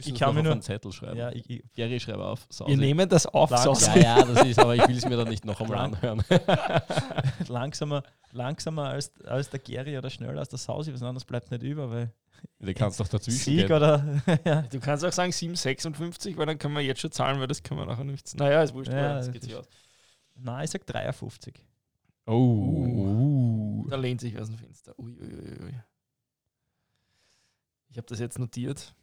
Ich- 0.00 0.08
ich 0.08 0.14
kann 0.18 0.34
mir 0.34 0.42
nur- 0.42 0.52
einen 0.52 0.62
Zettel 0.62 0.92
schreiben. 0.92 1.16
ja, 1.16 1.30
ich, 1.30 1.48
ich, 1.48 1.62
Gary, 1.74 1.98
schreib 2.00 2.18
auf. 2.18 2.46
Sausi. 2.50 2.70
Wir 2.72 2.76
nehmen 2.78 3.08
das 3.08 3.26
auf. 3.26 3.50
Sausi. 3.50 3.86
Ja, 4.00 4.18
ja, 4.18 4.24
das 4.24 4.46
ist, 4.46 4.58
aber 4.58 4.74
ich 4.74 4.86
will 4.88 4.96
es 4.96 5.04
mir 5.06 5.16
dann 5.16 5.28
nicht 5.28 5.44
noch 5.44 5.60
einmal 5.60 5.78
anhören. 5.78 6.22
langsamer, 7.48 8.02
langsamer 8.32 8.88
als, 8.88 9.12
als 9.24 9.50
der 9.50 9.60
Gary 9.60 9.96
oder 9.98 10.10
schneller 10.10 10.38
als 10.40 10.48
der 10.48 10.58
Sausi, 10.58 10.92
was 10.92 11.02
anderes 11.02 11.24
bleibt 11.24 11.50
nicht 11.50 11.62
über, 11.62 11.90
weil 11.90 12.12
Du 12.58 12.74
kannst 12.74 12.98
doch 12.98 13.06
dazwischen 13.06 13.38
Sieg 13.38 13.66
gehen. 13.68 13.76
oder 13.76 14.20
ja, 14.44 14.62
Du 14.62 14.80
kannst 14.80 15.04
auch 15.04 15.12
sagen 15.12 15.30
7,56, 15.30 16.36
weil 16.36 16.46
dann 16.46 16.58
können 16.58 16.74
wir 16.74 16.80
jetzt 16.82 17.00
schon 17.00 17.12
zahlen, 17.12 17.38
weil 17.38 17.46
das 17.46 17.62
können 17.62 17.78
wir 17.80 17.86
nachher 17.86 18.02
nicht. 18.04 18.36
Naja, 18.36 18.62
ist 18.62 18.74
wurscht. 18.74 18.92
Ja, 18.92 19.14
das 19.14 19.30
geht 19.30 19.42
sich 19.44 19.52
ist- 19.52 19.58
aus. 19.58 19.68
nein, 20.34 20.64
ich 20.64 20.70
sag 20.70 20.84
53. 20.86 21.54
Oh. 22.26 22.32
Uh. 22.32 23.86
Da 23.88 23.96
lehnt 23.96 24.20
sich 24.20 24.34
was 24.34 24.42
aus 24.42 24.48
dem 24.48 24.58
Fenster. 24.58 24.92
Ui, 24.98 25.12
ui, 25.12 25.26
ui, 25.28 25.64
ui. 25.66 25.74
Ich 27.90 27.96
habe 27.98 28.06
das 28.08 28.18
jetzt 28.20 28.38
notiert. 28.38 28.94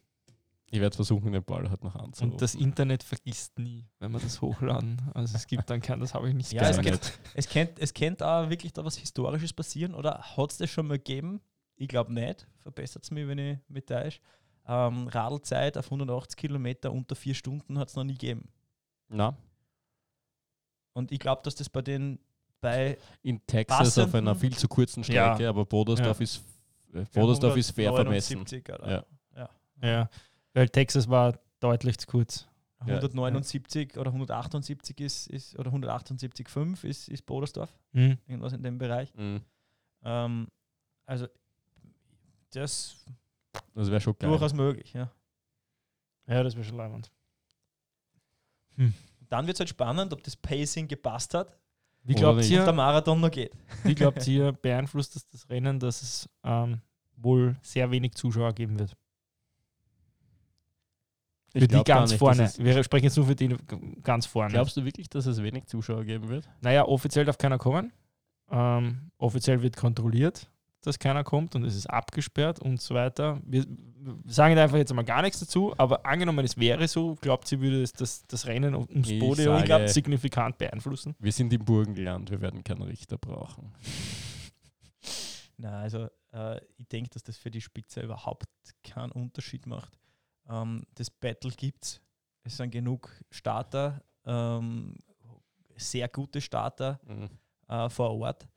Ich 0.72 0.80
werde 0.80 0.94
versuchen, 0.94 1.32
den 1.32 1.42
Ball 1.42 1.68
halt 1.68 1.82
noch 1.82 1.96
anzurufen. 1.96 2.32
Und 2.32 2.42
das 2.42 2.54
Internet 2.54 3.02
vergisst 3.02 3.58
nie, 3.58 3.84
wenn 3.98 4.12
wir 4.12 4.20
das 4.20 4.40
hochladen. 4.40 5.02
Also 5.14 5.34
es 5.36 5.46
gibt 5.48 5.68
dann 5.68 5.80
kein, 5.82 5.98
das 5.98 6.14
habe 6.14 6.28
ich 6.28 6.34
nicht 6.34 6.52
Ja, 6.52 6.62
es 6.68 6.78
nicht. 6.78 7.18
Es 7.34 7.48
könnte 7.48 7.82
es 7.82 7.92
kennt 7.92 8.22
auch 8.22 8.48
wirklich 8.48 8.72
da 8.72 8.84
was 8.84 8.96
Historisches 8.96 9.52
passieren 9.52 9.94
oder 9.94 10.18
hat 10.36 10.52
es 10.52 10.58
das 10.58 10.70
schon 10.70 10.86
mal 10.86 10.98
gegeben? 10.98 11.40
Ich 11.76 11.88
glaube 11.88 12.12
nicht. 12.12 12.46
Verbessert 12.58 13.02
es 13.02 13.10
mich, 13.10 13.26
wenn 13.26 13.38
ich 13.38 13.58
mit 13.68 13.90
da 13.90 14.00
ist. 14.02 14.20
Ähm, 14.66 15.08
Radlzeit 15.08 15.76
auf 15.76 15.86
180 15.86 16.36
Kilometer 16.36 16.92
unter 16.92 17.16
vier 17.16 17.34
Stunden 17.34 17.76
hat 17.78 17.88
es 17.88 17.96
noch 17.96 18.04
nie 18.04 18.12
gegeben. 18.12 18.48
Na, 19.08 19.36
Und 20.92 21.10
ich 21.10 21.18
glaube, 21.18 21.42
dass 21.42 21.56
das 21.56 21.68
bei 21.68 21.82
den 21.82 22.20
bei 22.60 22.98
in 23.22 23.44
Texas 23.46 23.98
auf 23.98 24.14
einer 24.14 24.34
viel 24.36 24.56
zu 24.56 24.68
kurzen 24.68 25.02
Strecke, 25.02 25.48
aber 25.48 25.64
Bodersdorf 25.64 26.18
Ja. 26.18 26.22
ist 26.24 26.44
äh, 26.92 27.04
Bodersdorf 27.12 27.56
ist 27.56 27.70
fair 27.70 27.92
vermessen. 27.92 28.34
179 28.34 28.68
Oder 28.74 28.90
Ja. 28.90 29.04
Ja, 29.82 30.10
weil 30.54 30.68
Texas 30.68 31.08
war 31.08 31.38
deutlich 31.60 31.98
zu 31.98 32.06
kurz. 32.06 32.46
Ja. 32.86 32.96
179 32.96 33.98
oder 33.98 34.10
178 34.10 35.00
ist, 35.00 35.26
ist 35.26 35.58
oder 35.58 35.70
178,5 35.70 36.84
ist, 36.84 37.08
ist 37.08 37.26
Bodersdorf. 37.26 37.70
Hm. 37.92 38.16
Irgendwas 38.26 38.54
in 38.54 38.62
dem 38.62 38.78
Bereich. 38.78 39.14
Mhm. 39.14 39.42
Ähm, 40.02 40.48
also 41.04 41.26
das 42.52 42.96
Das 43.74 43.90
wäre 43.90 44.00
schon 44.00 44.16
geil. 44.18 44.30
durchaus 44.30 44.54
möglich, 44.54 44.92
ja. 44.94 45.10
Ja, 46.26 46.42
das 46.42 46.54
wäre 46.54 46.64
schon 46.64 46.76
leibend. 46.76 47.10
Dann 49.28 49.46
wird 49.46 49.56
es 49.56 49.60
halt 49.60 49.68
spannend, 49.68 50.12
ob 50.12 50.22
das 50.22 50.36
Pacing 50.36 50.88
gepasst 50.88 51.34
hat 51.34 51.54
Wie 52.02 52.14
glaubt 52.14 52.40
und 52.40 52.50
der 52.50 52.66
ihr, 52.66 52.72
Marathon 52.72 53.20
noch 53.20 53.30
geht. 53.30 53.52
wie 53.84 53.94
glaubt 53.94 54.26
ihr, 54.26 54.52
beeinflusst 54.52 55.16
das 55.16 55.28
das 55.28 55.48
Rennen, 55.50 55.78
dass 55.78 56.02
es 56.02 56.28
ähm, 56.44 56.80
wohl 57.16 57.56
sehr 57.62 57.90
wenig 57.90 58.14
Zuschauer 58.14 58.54
geben 58.54 58.78
wird? 58.78 58.96
Ich 61.52 61.62
Für 61.62 61.68
die 61.68 61.82
ganz 61.84 62.10
nicht, 62.12 62.18
vorne. 62.18 62.50
Wir 62.58 62.84
sprechen 62.84 63.04
jetzt 63.06 63.16
nur 63.16 63.26
für 63.26 63.34
die 63.34 63.56
ganz 64.02 64.26
vorne. 64.26 64.52
Glaubst 64.52 64.76
du 64.76 64.84
wirklich, 64.84 65.08
dass 65.08 65.26
es 65.26 65.42
wenig 65.42 65.66
Zuschauer 65.66 66.04
geben 66.04 66.28
wird? 66.28 66.48
Naja, 66.60 66.84
offiziell 66.86 67.24
darf 67.24 67.38
keiner 67.38 67.58
kommen. 67.58 67.92
Ähm, 68.50 69.10
offiziell 69.18 69.60
wird 69.62 69.76
kontrolliert, 69.76 70.48
dass 70.82 70.98
keiner 70.98 71.24
kommt 71.24 71.54
und 71.56 71.64
es 71.64 71.74
ist 71.74 71.86
abgesperrt 71.88 72.60
und 72.60 72.80
so 72.80 72.94
weiter. 72.94 73.40
Wir 73.44 73.64
sagen 74.26 74.56
einfach 74.58 74.76
jetzt 74.76 74.94
mal 74.94 75.02
gar 75.04 75.22
nichts 75.22 75.40
dazu, 75.40 75.74
aber 75.76 76.06
angenommen, 76.06 76.44
es 76.44 76.56
wäre 76.56 76.86
so, 76.88 77.16
glaubt 77.16 77.48
sie, 77.48 77.60
würde 77.60 77.82
es 77.82 77.92
das, 77.92 78.26
das 78.28 78.46
Rennen 78.46 78.74
ums 78.74 79.08
Ich 79.08 79.18
Podium 79.18 79.56
sage- 79.56 79.64
glaub, 79.66 79.88
signifikant 79.88 80.56
beeinflussen? 80.58 81.14
Wir 81.18 81.32
sind 81.32 81.52
im 81.52 81.64
Burgenland, 81.64 82.30
wir 82.30 82.40
werden 82.40 82.62
keinen 82.64 82.82
Richter 82.82 83.18
brauchen. 83.18 83.72
Na, 85.56 85.80
also 85.80 86.08
äh, 86.32 86.60
ich 86.76 86.88
denke, 86.88 87.10
dass 87.10 87.22
das 87.22 87.36
für 87.36 87.50
die 87.50 87.60
Spitze 87.60 88.00
überhaupt 88.00 88.46
keinen 88.82 89.12
Unterschied 89.12 89.66
macht. 89.66 89.99
Ähm, 90.48 90.82
das 90.94 91.10
Battle 91.10 91.50
gibt 91.50 91.84
es. 91.84 92.00
Es 92.42 92.56
sind 92.56 92.70
genug 92.70 93.10
Starter, 93.30 94.02
ähm, 94.24 94.94
sehr 95.76 96.08
gute 96.08 96.40
Starter 96.40 96.98
Mhm. 97.06 97.28
äh, 97.68 97.88
vor 97.88 98.10
Ort, 98.18 98.48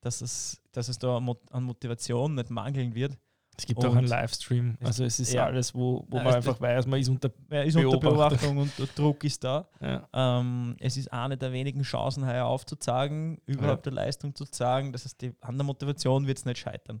dass 0.00 0.20
es, 0.20 0.60
dass 0.72 0.88
es 0.88 0.98
da 0.98 1.16
an 1.16 1.62
Motivation 1.64 2.34
nicht 2.34 2.50
mangeln 2.50 2.94
wird. 2.94 3.16
Es 3.58 3.64
gibt 3.64 3.80
Und 3.82 3.86
auch 3.90 3.96
einen 3.96 4.06
Livestream. 4.06 4.76
es- 4.80 4.86
Also 4.86 5.04
es 5.04 5.18
ist 5.18 5.32
ja. 5.32 5.46
alles, 5.46 5.74
wo, 5.74 6.04
wo 6.08 6.18
Ja, 6.18 6.24
man 6.24 6.34
einfach 6.34 6.60
weiß, 6.60 6.86
man 6.86 7.00
ist 7.00 7.08
unter... 7.08 7.30
Er 7.48 7.64
ist 7.64 7.74
unter 7.74 7.98
Beobachtung. 7.98 8.58
Und 8.58 8.78
der 8.78 8.86
Druck 8.88 9.24
ist 9.24 9.42
da. 9.42 9.66
Ja. 9.80 10.06
Ähm, 10.12 10.76
es 10.78 10.98
ist 10.98 11.10
eine 11.10 11.38
der 11.38 11.52
wenigen 11.52 11.80
Chancen, 11.82 12.26
heuer 12.26 12.44
aufzuzeigen, 12.44 13.38
überhaupt 13.46 13.86
der 13.86 13.94
Leistung 13.94 14.34
zu 14.34 14.44
zeigen. 14.44 14.92
Das 14.92 15.04
heißt, 15.06 15.22
die, 15.22 15.32
an 15.40 15.56
der 15.56 15.64
Motivation 15.64 16.26
wird 16.26 16.36
es 16.36 16.44
nicht 16.44 16.58
scheitern. 16.58 17.00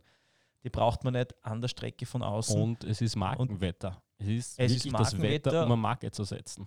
Die 0.64 0.70
braucht 0.70 1.04
man 1.04 1.12
nicht 1.12 1.34
an 1.44 1.60
der 1.60 1.68
Strecke 1.68 2.06
von 2.06 2.22
außen. 2.22 2.58
Und 2.60 2.84
es 2.84 3.02
ist 3.02 3.16
Markenwetter. 3.16 4.02
Es 4.18 4.26
ist 4.28 4.58
Es 4.58 4.72
ist 4.72 4.92
das. 4.92 5.20
Wetter, 5.20 5.60
um 5.66 5.72
eine 5.72 5.80
Marke 5.80 6.10
zu 6.10 6.24
setzen. 6.24 6.66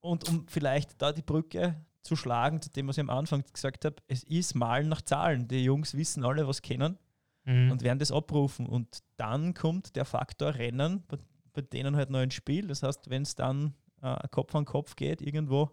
Und 0.00 0.28
um 0.28 0.46
vielleicht 0.46 1.00
da 1.02 1.12
die 1.12 1.22
Brücke 1.22 1.84
zu 2.02 2.14
schlagen, 2.16 2.62
zu 2.62 2.70
dem, 2.70 2.86
was 2.88 2.96
ich 2.96 3.00
am 3.02 3.10
Anfang 3.10 3.42
gesagt 3.52 3.84
habe. 3.84 3.96
Es 4.06 4.22
ist 4.24 4.54
Malen 4.54 4.88
nach 4.88 5.02
Zahlen. 5.02 5.48
Die 5.48 5.62
Jungs 5.64 5.94
wissen 5.94 6.24
alle, 6.24 6.46
was 6.46 6.62
kennen 6.62 6.98
Mhm. 7.44 7.70
und 7.72 7.82
werden 7.82 7.98
das 7.98 8.12
abrufen. 8.12 8.66
Und 8.66 8.98
dann 9.16 9.54
kommt 9.54 9.96
der 9.96 10.04
Faktor 10.04 10.54
Rennen, 10.54 11.02
bei, 11.08 11.16
bei 11.54 11.62
denen 11.62 11.96
halt 11.96 12.10
noch 12.10 12.18
ein 12.20 12.30
Spiel. 12.30 12.66
Das 12.68 12.82
heißt, 12.82 13.08
wenn 13.10 13.22
es 13.22 13.34
dann 13.34 13.74
äh, 14.02 14.28
Kopf 14.30 14.54
an 14.54 14.64
Kopf 14.66 14.94
geht, 14.96 15.22
irgendwo, 15.22 15.70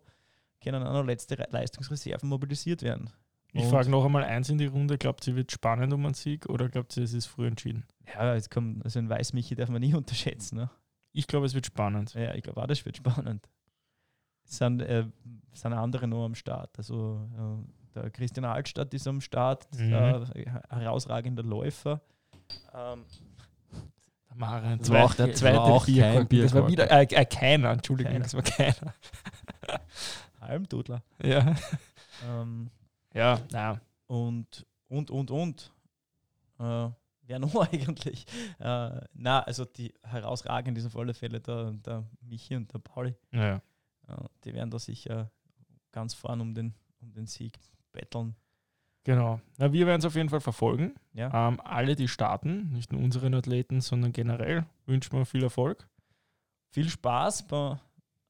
können 0.62 0.82
auch 0.84 0.94
noch 0.94 1.04
letzte 1.04 1.38
Re- 1.38 1.48
Leistungsreserven 1.52 2.28
mobilisiert 2.30 2.82
werden. 2.82 3.10
Ich 3.56 3.66
frage 3.66 3.90
noch 3.90 4.06
einmal 4.06 4.24
eins 4.24 4.50
in 4.50 4.58
die 4.58 4.66
Runde: 4.68 4.98
Glaubt 4.98 5.26
ihr, 5.28 5.36
wird 5.36 5.52
spannend 5.52 5.92
um 5.94 6.06
einen 6.06 6.14
Sieg 6.14 6.46
oder 6.48 6.70
glaubt 6.70 6.96
ihr, 6.98 7.04
es 7.04 7.14
ist 7.14 7.26
früh 7.26 7.48
entschieden? 7.48 7.86
Ja, 8.14 8.34
jetzt 8.36 8.52
kommt, 8.52 8.84
also 8.84 9.00
ein 9.00 9.10
Weißmichi 9.10 9.56
darf 9.56 9.70
man 9.70 9.82
nie 9.82 9.94
unterschätzen. 9.96 10.58
Ne? 10.58 10.70
Ich 11.14 11.28
glaube, 11.28 11.46
es 11.46 11.54
wird 11.54 11.66
spannend. 11.66 12.14
Ja, 12.14 12.34
ich 12.36 12.44
glaube 12.44 12.62
auch, 12.62 12.68
das 12.68 12.84
wird 12.86 12.98
spannend. 12.98 13.48
Es 14.48 14.58
sind, 14.58 14.82
äh, 14.82 15.06
es 15.54 15.62
sind 15.62 15.74
andere 15.74 16.08
noch 16.08 16.26
am 16.26 16.36
Start. 16.36 16.78
Also 16.78 17.28
äh, 17.36 17.94
der 17.96 18.10
Christian 18.12 18.46
Altstadt 18.46 18.94
ist 18.94 19.08
am 19.08 19.22
Start, 19.22 19.68
Mhm. 19.80 19.94
äh, 19.94 20.46
herausragender 20.70 21.42
Läufer. 21.44 22.02
Ähm, 22.74 23.06
Der 24.30 24.36
Maren, 24.38 24.80
Das 24.80 24.90
war 24.90 25.06
auch- 25.06 25.14
der 25.16 25.34
zweite 25.34 25.58
war 25.58 25.64
auch 25.66 25.86
kein 25.86 26.28
Bierkorken. 26.28 26.42
Das 26.42 26.54
war 26.54 26.68
wieder 26.68 26.92
äh, 26.92 27.04
äh, 27.06 27.26
keiner, 27.26 27.72
Entschuldigung, 27.72 28.12
Keiner. 28.12 28.24
das 28.26 28.34
war 28.36 28.42
keiner. 28.44 28.94
Almdudler. 30.40 31.02
Ja, 31.24 31.56
Ähm, 32.28 32.70
ja, 33.16 33.40
na, 33.52 33.82
und, 34.08 34.66
und, 34.88 35.10
und, 35.10 35.32
und. 35.32 35.74
Äh, 36.60 36.90
wer 37.24 37.40
noch 37.40 37.56
eigentlich? 37.72 38.26
Äh, 38.60 39.02
na, 39.14 39.40
also 39.42 39.66
die 39.66 39.94
herausragend 40.04 40.78
ist 40.78 40.86
auf 40.86 40.98
alle 40.98 41.14
Fälle 41.14 41.40
der, 41.42 41.72
der 41.72 42.04
Michi 42.22 42.56
und 42.56 42.72
der 42.74 42.80
Pauli. 42.80 43.16
ja. 43.32 43.62
Äh, 44.08 44.16
die 44.44 44.54
werden 44.54 44.70
da 44.70 44.78
sicher 44.78 45.32
ganz 45.92 46.14
vorn 46.14 46.42
um 46.42 46.54
den, 46.54 46.76
um 47.02 47.12
den 47.12 47.26
Sieg 47.26 47.58
betteln. 47.92 48.36
Genau. 49.04 49.40
Na, 49.58 49.72
wir 49.72 49.88
werden 49.88 50.00
es 50.00 50.06
auf 50.06 50.16
jeden 50.16 50.30
Fall 50.30 50.42
verfolgen. 50.42 50.96
Ja. 51.14 51.48
Ähm, 51.48 51.60
alle, 51.62 51.96
die 51.96 52.08
starten, 52.08 52.72
nicht 52.74 52.92
nur 52.92 53.02
unseren 53.02 53.34
Athleten, 53.34 53.82
sondern 53.82 54.12
generell, 54.12 54.66
wünschen 54.86 55.18
wir 55.18 55.26
viel 55.26 55.44
Erfolg. 55.44 55.88
Viel 56.72 56.90
Spaß 56.90 57.48
bei 57.48 57.80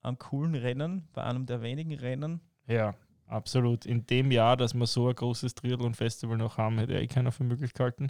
einem 0.01 0.19
coolen 0.19 0.53
Rennen, 0.53 1.07
bei 1.13 1.23
einem 1.23 1.45
der 1.45 1.61
wenigen 1.61 1.93
Rennen. 1.93 2.41
Ja, 2.67 2.93
absolut. 3.27 3.85
In 3.85 4.05
dem 4.05 4.31
Jahr, 4.31 4.57
dass 4.57 4.73
wir 4.73 4.85
so 4.87 5.07
ein 5.09 5.15
großes 5.15 5.55
Triathlon-Festival 5.55 6.37
noch 6.37 6.57
haben, 6.57 6.77
hätte 6.79 6.93
eh 6.99 7.07
keiner 7.07 7.31
für 7.31 7.43
möglich 7.43 7.73
gehalten. 7.73 8.09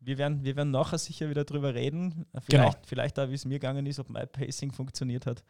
Wir 0.00 0.18
werden, 0.18 0.42
wir 0.44 0.56
werden 0.56 0.70
nachher 0.72 0.98
sicher 0.98 1.30
wieder 1.30 1.44
drüber 1.44 1.74
reden. 1.74 2.26
Äh, 2.32 2.40
Genau. 2.48 2.62
Vielleicht, 2.70 2.86
vielleicht 2.86 3.18
auch, 3.20 3.28
wie 3.28 3.34
es 3.34 3.44
mir 3.44 3.58
gegangen 3.60 3.86
ist, 3.86 3.98
ob 4.00 4.08
mein 4.10 4.28
Pacing 4.28 4.72
funktioniert 4.72 5.26
hat 5.26 5.44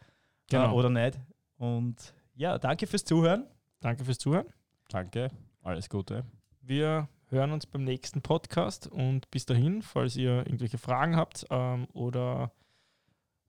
Genau. 0.49 0.71
äh, 0.71 0.73
oder 0.73 0.89
nicht. 0.89 1.19
Und 1.57 2.13
ja, 2.35 2.57
danke 2.57 2.85
fürs 2.87 3.03
Zuhören. 3.03 3.47
Danke 3.79 4.03
fürs 4.05 4.17
Zuhören. 4.19 4.45
Danke, 4.89 5.29
alles 5.61 5.89
Gute. 5.89 6.23
Wir 6.61 7.07
hören 7.29 7.51
uns 7.51 7.65
beim 7.65 7.83
nächsten 7.83 8.21
Podcast 8.21 8.87
und 8.87 9.29
bis 9.31 9.45
dahin, 9.45 9.81
falls 9.81 10.15
ihr 10.15 10.37
irgendwelche 10.45 10.77
Fragen 10.77 11.15
habt 11.15 11.45
ähm, 11.49 11.87
oder 11.93 12.51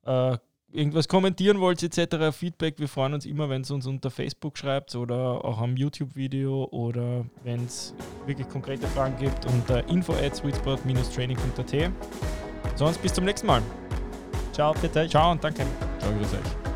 äh, 0.03 0.37
irgendwas 0.71 1.07
kommentieren 1.07 1.59
wollt 1.59 1.81
etc., 1.81 2.35
Feedback, 2.35 2.79
wir 2.79 2.87
freuen 2.87 3.13
uns 3.13 3.25
immer, 3.25 3.49
wenn 3.49 3.61
es 3.61 3.71
uns 3.71 3.87
unter 3.87 4.09
Facebook 4.09 4.57
schreibt 4.57 4.95
oder 4.95 5.43
auch 5.43 5.59
am 5.59 5.77
YouTube-Video 5.77 6.65
oder 6.71 7.25
wenn 7.43 7.65
es 7.65 7.93
wirklich 8.25 8.47
konkrete 8.49 8.87
Fragen 8.87 9.15
gibt 9.17 9.45
unter 9.45 9.87
info 9.89 10.13
at 10.13 10.35
sweetspot-training.at. 10.35 11.91
Sonst 12.75 13.01
bis 13.01 13.13
zum 13.13 13.25
nächsten 13.25 13.47
Mal. 13.47 13.61
Ciao, 14.51 14.73
bitte. 14.81 15.07
Ciao 15.07 15.31
und 15.31 15.43
danke. 15.43 15.65
Ciao, 15.99 16.11
grüß 16.13 16.33
euch. 16.33 16.74